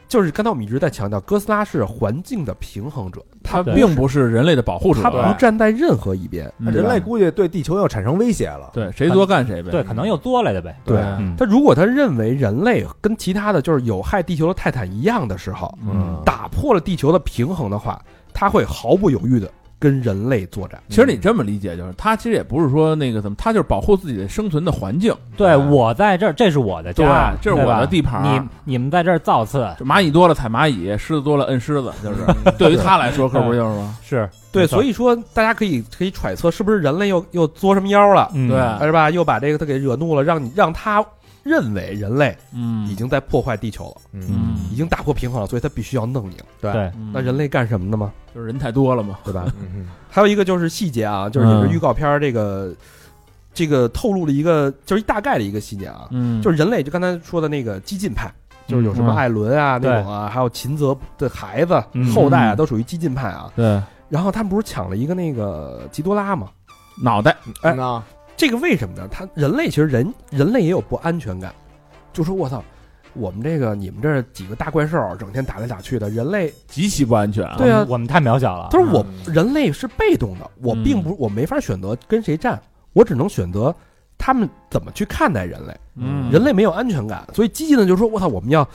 [0.08, 6.52] 就是刚才我们一直在强调，哥斯拉是环境的平衡者，对他并不是人类的保护者，他不站在任何一边。
[6.60, 8.70] 嗯人类估计对地球要产生威胁了。
[8.74, 10.76] 对谁作干谁呗，对，可能又作来的呗。
[10.86, 18.02] 对嗯，他如果他认为人类跟其他的就是有害地球的泰坦一样的时候，嗯打破了地球的平衡的话，
[18.34, 19.50] 他会毫不犹豫的
[19.84, 20.82] 跟人类作战。
[20.88, 25.14] 其实你这么理解，就是他其实也不是说那个怎么，他就是保护自己的生存的环境。
[25.36, 32.20] 对我在这儿，这是我的家，这是我的地盘儿你你们在这儿造次，蚂蚁多了踩蚂蚁，狮子多了摁狮子，就是
[32.58, 33.98] 对于他来说，可不就是吗？
[34.02, 39.10] 是对，所以以说大家可以可以揣测，是不是人类又又作什么妖了，嗯对是吧？
[39.10, 41.04] 又把这个他给惹怒了，让你让他
[41.44, 42.88] 认为人类嗯。
[42.88, 44.56] 已经在破坏地球了，嗯。
[44.72, 46.46] 已经打破平衡了，所以他必须要弄你了。
[46.62, 46.72] 对。
[46.74, 48.12] 对，那人类干什么的吗？
[48.34, 49.20] 就是人太多了嘛。
[49.24, 49.46] 对吧？
[49.60, 49.88] 嗯。
[50.10, 51.72] 还有一个就是细节啊，就是也是嗯。
[51.72, 52.74] 预告片儿这个、
[53.54, 56.42] 这个透露了一个就是一大概的一个细节啊，嗯。
[56.42, 58.32] 就是人类就刚才说的那个激进派，
[58.68, 59.16] 就是有什么嗯。
[59.16, 59.92] 艾伦啊、对。
[59.92, 62.12] 那种啊，还有秦泽的孩子、嗯。
[62.14, 63.52] 后代啊，嗯都属于激进派啊。
[63.56, 63.82] 对。
[64.10, 66.50] 然后他们不是抢了一个那个吉多拉吗？
[67.02, 68.02] 脑袋，哎那
[68.36, 69.08] 这个为什么呢？
[69.12, 71.54] 他人类其实人人类也有不安全感，
[72.12, 72.64] 就说我操。
[73.16, 77.54] 我们这个你们这几个大怪兽整天打来打去的，人类极其不安全啊。
[77.60, 78.70] 对啊我们我们太渺小了。
[78.72, 82.60] 他说我嗯人类是被动的，我并不我没法选择跟谁战，
[82.92, 83.72] 我只能选择
[84.18, 85.78] 他们怎么去看待人类。
[85.96, 88.68] 嗯，人类没有安全感，所以激进的就说：“我操，我们要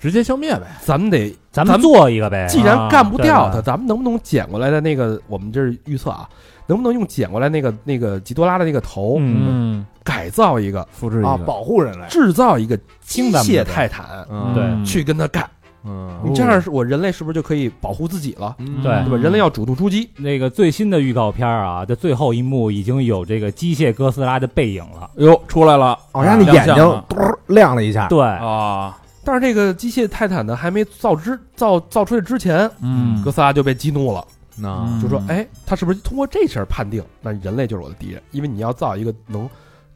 [0.00, 0.66] 直接消灭呗。
[0.80, 2.46] 咱们得，咱们做一个呗。
[2.48, 5.20] 既然干不掉他，咱们能不能捡过来的那个？
[5.28, 6.28] 我们这是预测啊，
[6.66, 12.06] 能不能用捡过来那个那个吉多拉的那个头，嗯，嗯，改造一个，啊，复制一个，保护人类。
[12.08, 15.48] 制造一个机械听咱们的呗泰坦，嗯对去跟他干？
[15.84, 18.54] 嗯你这样是我人类是不是就可以保护自己了？
[18.58, 19.16] 嗯对对吧？
[19.16, 25.08] 人类要主动出击，那个最新的预告片啊的最后一幕已经有这个机械哥斯拉的背影了。
[25.16, 27.16] 哟，出来了好像你眼睛嘟
[27.46, 28.08] 亮了一下。
[28.08, 28.98] 对，啊，
[29.30, 34.24] 但是这个机械泰坦呢还没造之造造出来之前，嗯哥斯拉就被激怒了。
[34.56, 38.22] 那嗯就说，哎，他是不是通过这事儿判定，那人类就是我的敌人？
[38.30, 39.46] 因为你要造一个能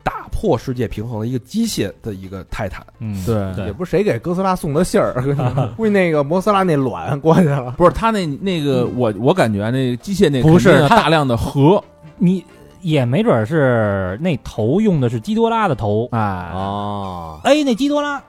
[0.03, 2.85] 打破世界平衡的一个机械的一个泰坦。
[2.99, 5.15] 嗯，对对也不是谁给哥斯拉送的信儿，
[5.79, 7.71] 估计那个摩斯拉那卵过去了。
[7.79, 11.83] 不是他那那个，我我感觉那机械那不是大量的核，
[12.19, 12.45] 你
[12.83, 18.23] 也没准是那头用的是基多拉的头，哎，哦，哎，那基多拉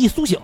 [0.00, 0.38] 一苏醒，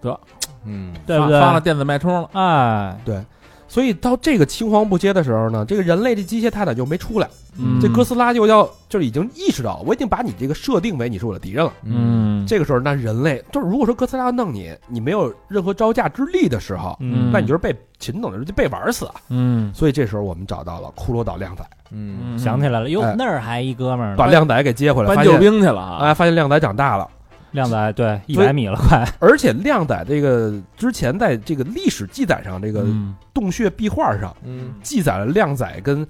[0.00, 0.18] 得
[0.64, 1.40] 嗯，对不对？
[1.40, 3.24] 发发了电子脉冲了，哎，对
[3.68, 7.28] 所以到这个青黄不接的时候呢，这个人类的机械泰坦就没出来，
[7.58, 11.72] 嗯这哥斯拉就要就是已经意识到，我已经把你这个设定为你是我的敌人了。
[11.82, 19.14] 嗯，这个时候，那人类就是如果说哥斯拉要弄你，你没有任何招架之力的时候，嗯那你就是被秦等的就被玩死啊。
[19.30, 27.08] 嗯所以这时候我们找到了骷髅岛靓仔，嗯，想起来了，哟哎，那儿还一哥们儿呢，把靓仔给接回来，搬救兵去了啊，哎，发现靓仔长大了。
[27.56, 33.16] 靓仔对一百米了，快， 而且靓仔这个之前在这个历史记载上，这个嗯。
[33.34, 36.06] 洞穴壁画上嗯，记载了靓仔跟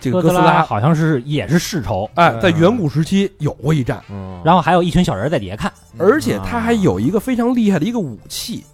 [0.00, 4.40] 这个哥斯拉，好像是也是世仇，哎，在嗯远古时期有过一战，嗯。
[4.42, 8.64] 然后还有一群小人在底下看，而且他还有一个非常厉害的一个武器，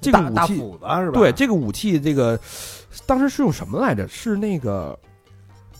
[0.00, 1.12] 这个大大武器斧子是吧？
[1.12, 2.36] 对这个武器，这个
[3.06, 4.08] 当时是用什么来着？
[4.08, 4.98] 是那个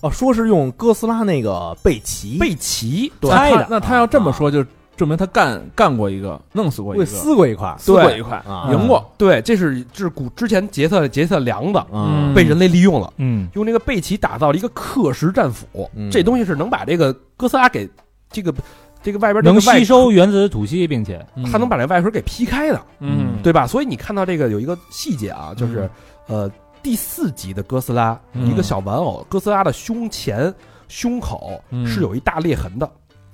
[0.00, 4.64] 哦，说是用哥斯拉那个贝奇贝奇，那猜的那他要这么说，就
[5.02, 7.74] 证明他干干过一个，弄死过一个，撕过一块。
[7.76, 9.04] 撕过一块，啊赢过。
[9.18, 11.82] 对，这是这是古之前杰特杰特梁子。
[11.92, 12.32] 嗯。
[12.32, 13.48] 被人类利用了，嗯。
[13.54, 16.08] 用那个贝奇打造了一个克什战斧，嗯。
[16.08, 17.90] 这东西是能把这个哥斯拉给
[18.30, 18.54] 这个
[19.02, 21.20] 这个外边能吸收原子吐息，并且。
[21.50, 23.66] 它能把这外壳给劈开的，嗯，对吧？
[23.66, 25.90] 所以你看到这个有一个细节啊，就是
[26.28, 26.48] 呃
[26.80, 28.48] 第四集的哥斯拉嗯。
[28.48, 30.54] 一个小玩偶，哥斯拉的胸前
[30.86, 31.84] 胸口嗯。
[31.88, 32.88] 是有一大裂痕的，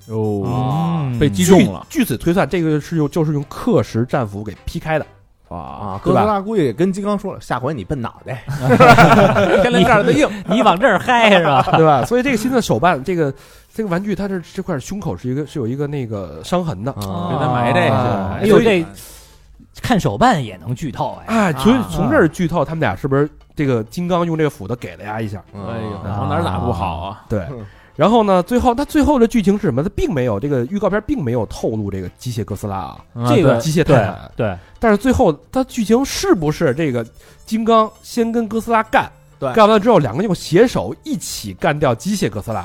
[0.08, 5.06] 哦，嗯被击中了据据此推算，这个是用就是用氪石战斧给劈开的。
[5.48, 5.56] 啊！
[5.56, 8.44] 啊，对吧哥斯拉估计也跟金刚说了，下回你笨脑袋。
[9.62, 11.62] 天灵盖的硬，你往这儿嗨是吧？
[11.74, 12.04] 对吧？
[12.04, 13.32] 所以这个新的手办，这个
[13.72, 16.92] 这个玩具，它这这块胸口是一个是有一个那个伤痕的。
[16.92, 18.84] 啊给他埋这啊个，哎呦，这
[19.80, 21.46] 看手办也能剧透哎！
[21.46, 23.26] 哎，所以啊从这儿剧透，他们俩是不是
[23.56, 25.42] 这个金刚用这个斧子给了呀一下？
[25.54, 27.22] 嗯哎呦，哪儿打不好啊？
[27.26, 27.64] 对嗯。
[27.98, 29.82] 然后呢，最后他最后的剧情是什么？
[29.82, 34.32] 他并没有这个预告片并没有透露这个机械哥斯拉啊，这个机械泰对坦。
[34.36, 37.04] 对，但是最后他剧情是不是这个
[37.44, 39.10] 金刚先跟哥斯拉干，
[39.40, 42.64] 对干完了之后两个人又携手一起干掉机械哥斯拉？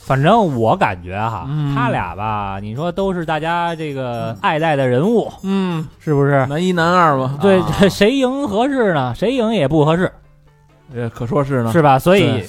[0.00, 6.44] 反正我感觉哈，嗯他俩吧，你说都是大家这个爱戴的人物，嗯，是不是？
[6.46, 9.14] 男一男二嘛，对，啊谁赢合适呢？
[9.14, 10.10] 谁赢也不合适，
[10.92, 11.70] 呃可说是呢。
[11.70, 11.96] 是吧？
[11.96, 12.48] 所以对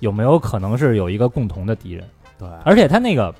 [0.00, 2.04] 有没有可能是有一个共同的敌人？
[2.38, 3.34] 对，而且他那个，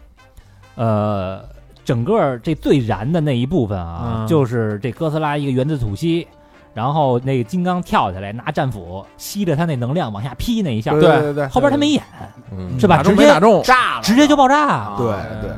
[0.75, 1.45] 呃，
[1.85, 4.27] 整个这最燃的那一部分啊，嗯。
[4.27, 6.27] 就是这哥斯拉一个原子吐息，
[6.73, 12.03] 然后那个金刚跳下来拿战斧吸着他那能量往下劈那一下，对对对，后边他没演，
[12.51, 12.81] 嗯。
[12.81, 12.97] 是吧？
[12.97, 14.67] 打中直接没打中，炸了，直接就爆炸。
[14.67, 14.95] 啊。
[14.97, 15.07] 对。
[15.43, 15.51] 对，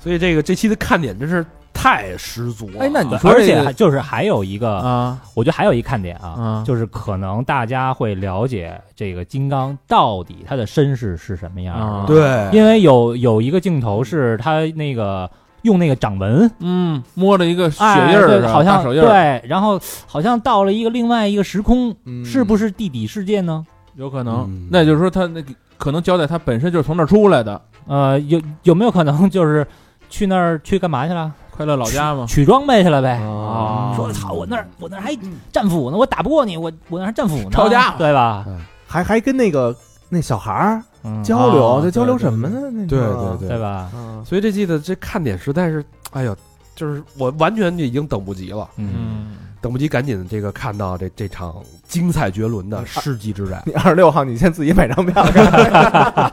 [0.00, 1.44] 所以这个这期的看点真是
[1.80, 2.80] 太十足了。
[2.80, 15.30] 哎那你说而且就是还有一个，啊我觉得还有一看点啊，啊，就是可能大家会了解这个金刚到底他的身世是什么样的，啊对，因为有有一个镜头是他那个
[15.62, 16.50] 用那个掌纹。
[16.58, 23.64] 嗯，摸了一个血哎，印儿好像手印儿，对，然后好像到了一个另外一个时空，嗯是不是地底世界呢？
[23.94, 24.68] 有可能嗯。
[24.70, 29.64] 那就是说他那个可能交代他本身就是从那儿出来的，呃，有有没有可能就是
[30.10, 31.32] 去那儿去干嘛去了？
[31.58, 32.24] 快乐老家吗。
[32.28, 33.18] 取装备去了呗？
[33.24, 33.92] 哦？
[33.96, 35.12] 说操，我那儿我那儿还
[35.52, 37.96] 战斧呢，我打不过你，我我那儿还战斧呢，抄家。
[37.98, 38.46] 对吧？
[38.86, 39.74] 还还跟那个
[40.08, 41.20] 那小孩儿嗯。
[41.24, 42.70] 交流，啊这交流什么呢？
[42.72, 43.58] 那对对对。
[43.58, 43.90] 吧？
[43.92, 46.36] 啊所以这季的这看点实在是，哎呦，
[46.76, 51.56] 就是我完全就已经等不及了，嗯，嗯，等不及赶紧这个看到这这场
[51.86, 53.62] 精彩绝伦的世纪之战。
[53.66, 56.32] 你二十六号，你先自己买张票看。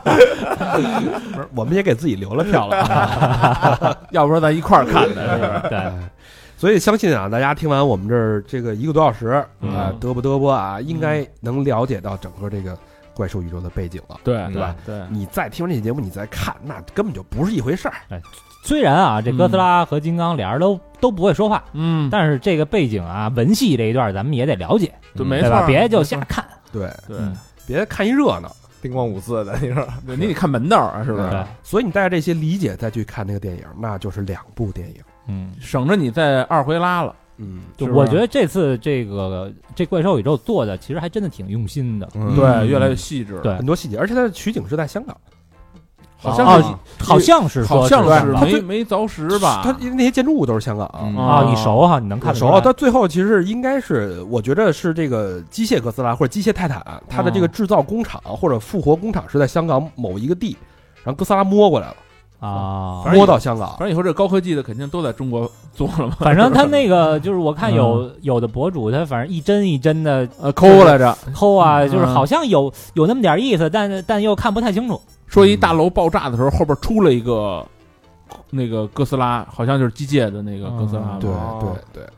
[0.76, 3.98] 不是，我们也给自己留了票了。
[4.12, 5.68] 要不说咱一块儿看的，是吧？
[5.68, 5.92] 对，
[6.56, 12.76] 所以相信啊，大家听完我们这儿这个一个多小时啊嗯，嘚啵嘚啵啊，应该能了解到整个这个
[13.14, 14.20] 怪兽宇宙的背景了。
[14.22, 14.76] 对对吧？
[14.84, 17.94] 对，你再听完这期节目，你再看，那根本就不是一回事儿。
[18.66, 27.34] 虽然啊，这哥斯拉和金刚俩人都都不会说话，嗯，但是这个背景啊，文戏这一段咱们也得了解，对，没错吧？，别就瞎看，对，对嗯
[27.66, 28.54] 别看一热闹。
[28.82, 34.96] 叮咣五四的，你说， 你得看门道啊，是不对是？，所以你带着这些理解再去看那个电影，那就是两部电影。
[35.28, 35.52] 嗯。
[35.60, 37.14] 省着你再二回拉了。
[37.38, 43.42] 嗯，就我觉得这次这个这怪兽宇宙做的其实还真的挺用心的，嗯对，越来越细致了。
[43.42, 45.16] 对很多细节，而且它的取景是在香港，
[46.18, 49.60] 好像是哦好像是说好像是是吧没没凿实吧？
[49.62, 51.36] 它那些建筑物都是香港嗯啊。
[51.36, 60.56] 啊，你熟哈，你能看熟啊，它最后其实应该是，我觉得是这个机械哥斯拉或者机械泰坦，它的这个制造工厂或者复活工厂是在香港某一个地，
[61.04, 61.96] 然后哥斯拉摸过来了，
[62.40, 66.16] 啊摸到香港反，正以后这高科技的肯定都在中国做了嘛。
[66.20, 75.00] 反正他那 个就是我看嗯有有的博主他反正一帧一帧的呃抠来着，抠啊，嗯就是好像有有那么点意思，但但又看不太清楚。
[75.26, 77.64] 说一大楼爆炸的时候，后边出了一个
[78.50, 81.18] 那个哥斯拉，好像就是机械的那个哥斯拉吧。
[81.20, 81.58] 对哦
[81.92, 82.08] 对对，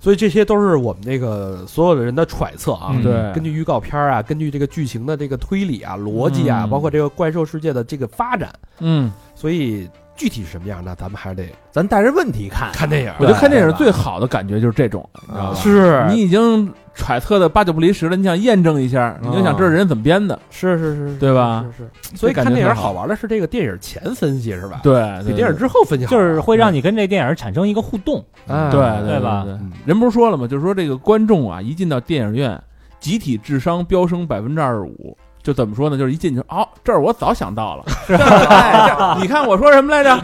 [0.00, 2.90] 所以这些都是我们这个所有的人的揣测啊。
[2.92, 13.12] 嗯对，根据预告片啊，根据这个剧情的这个推理啊、逻辑啊，嗯包括这个怪兽世界的这个发展，嗯，所以具体是什么样，那咱们还是得咱带着问题看，看电影。
[13.18, 15.54] 我觉得看电影最好的感觉就是这种，你知道吧？
[15.54, 21.64] 是你已经揣测的八九不离十了，你想验证一下，你就想知道人怎么编的，是是是，对吧？
[21.76, 28.24] 是是，所以看电影好玩的是这个电影前分析是吧？，对，对比电影之后分析好就是会让你跟这电影产生一个互动。
[28.48, 29.46] 哎对对吧
[29.86, 30.46] 人不是说了吗？
[30.46, 32.60] 就是说这个观众啊，一进到电影院，
[33.00, 35.16] 集体智商飙升百分之二十五。
[35.42, 35.98] 就怎么说呢？
[35.98, 38.24] 就是一进去，哦，这儿我早想到了，是吧？
[38.50, 40.16] 哎你看我说什么来着？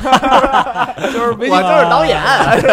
[1.13, 2.19] 就是没我就是导演，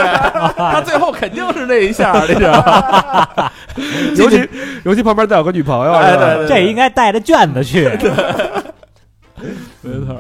[0.56, 3.52] 他最后肯定是那一下，你知道吧？
[4.16, 4.50] 尤其
[4.84, 7.90] 尤其旁边再有个女朋友，哎是吧对对这应该带着卷子去。
[9.82, 10.16] 没错，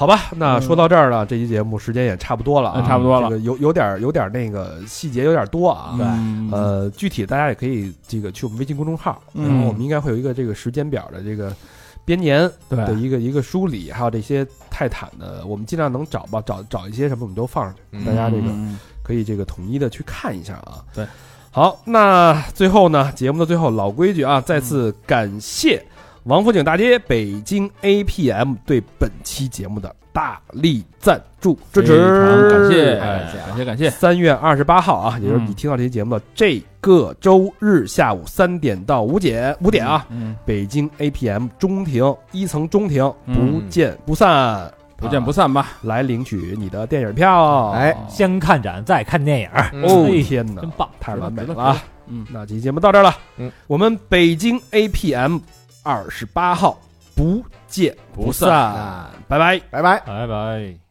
[0.00, 3.28] 好吧，那说到这儿呢，这期节目时间也差不多了啊，嗯差不多了。
[3.28, 5.94] 这个有有点有点那个细节有点多啊。
[6.00, 6.48] 嗯。
[6.50, 9.46] 呃，具体大家也可以这个去我们微信公众号，嗯。
[9.46, 11.54] 然后我们应该会有一个这个时间表的这个
[12.02, 12.78] 编年对。
[12.86, 20.82] 的一个一个梳理，还有这些泰坦的，我们尽量能找吧，找找一些什么我们都放上去，嗯大家这个嗯可以这个统一的去看一下啊。
[20.94, 21.06] 对，
[21.50, 25.84] 好，那最后呢，节目的最后老规矩啊，再次感谢
[26.30, 31.98] 王府井大街北京 APM 对本期节目的大力赞助支持，
[32.48, 47.70] 感谢感谢，哎感谢感谢，三月二十八号啊，也就是你嗯听到这期节目的这个周日下午三点到五点五点啊，嗯，北京 APM 中庭一层中庭不嗯见不散，不见不散吧，啊来领取你的电影票。
[47.70, 49.48] 哎先看展再看电影，
[49.82, 50.88] 哦哎天哪真，棒！
[51.00, 51.82] 太完美了啊！
[52.06, 55.40] 嗯，那这期节目到这儿了，嗯，我们北京 APM
[55.90, 56.78] 二十八号
[57.16, 59.58] 不见不不散，拜拜。
[59.70, 59.98] 拜拜。
[60.00, 60.89] 拜拜。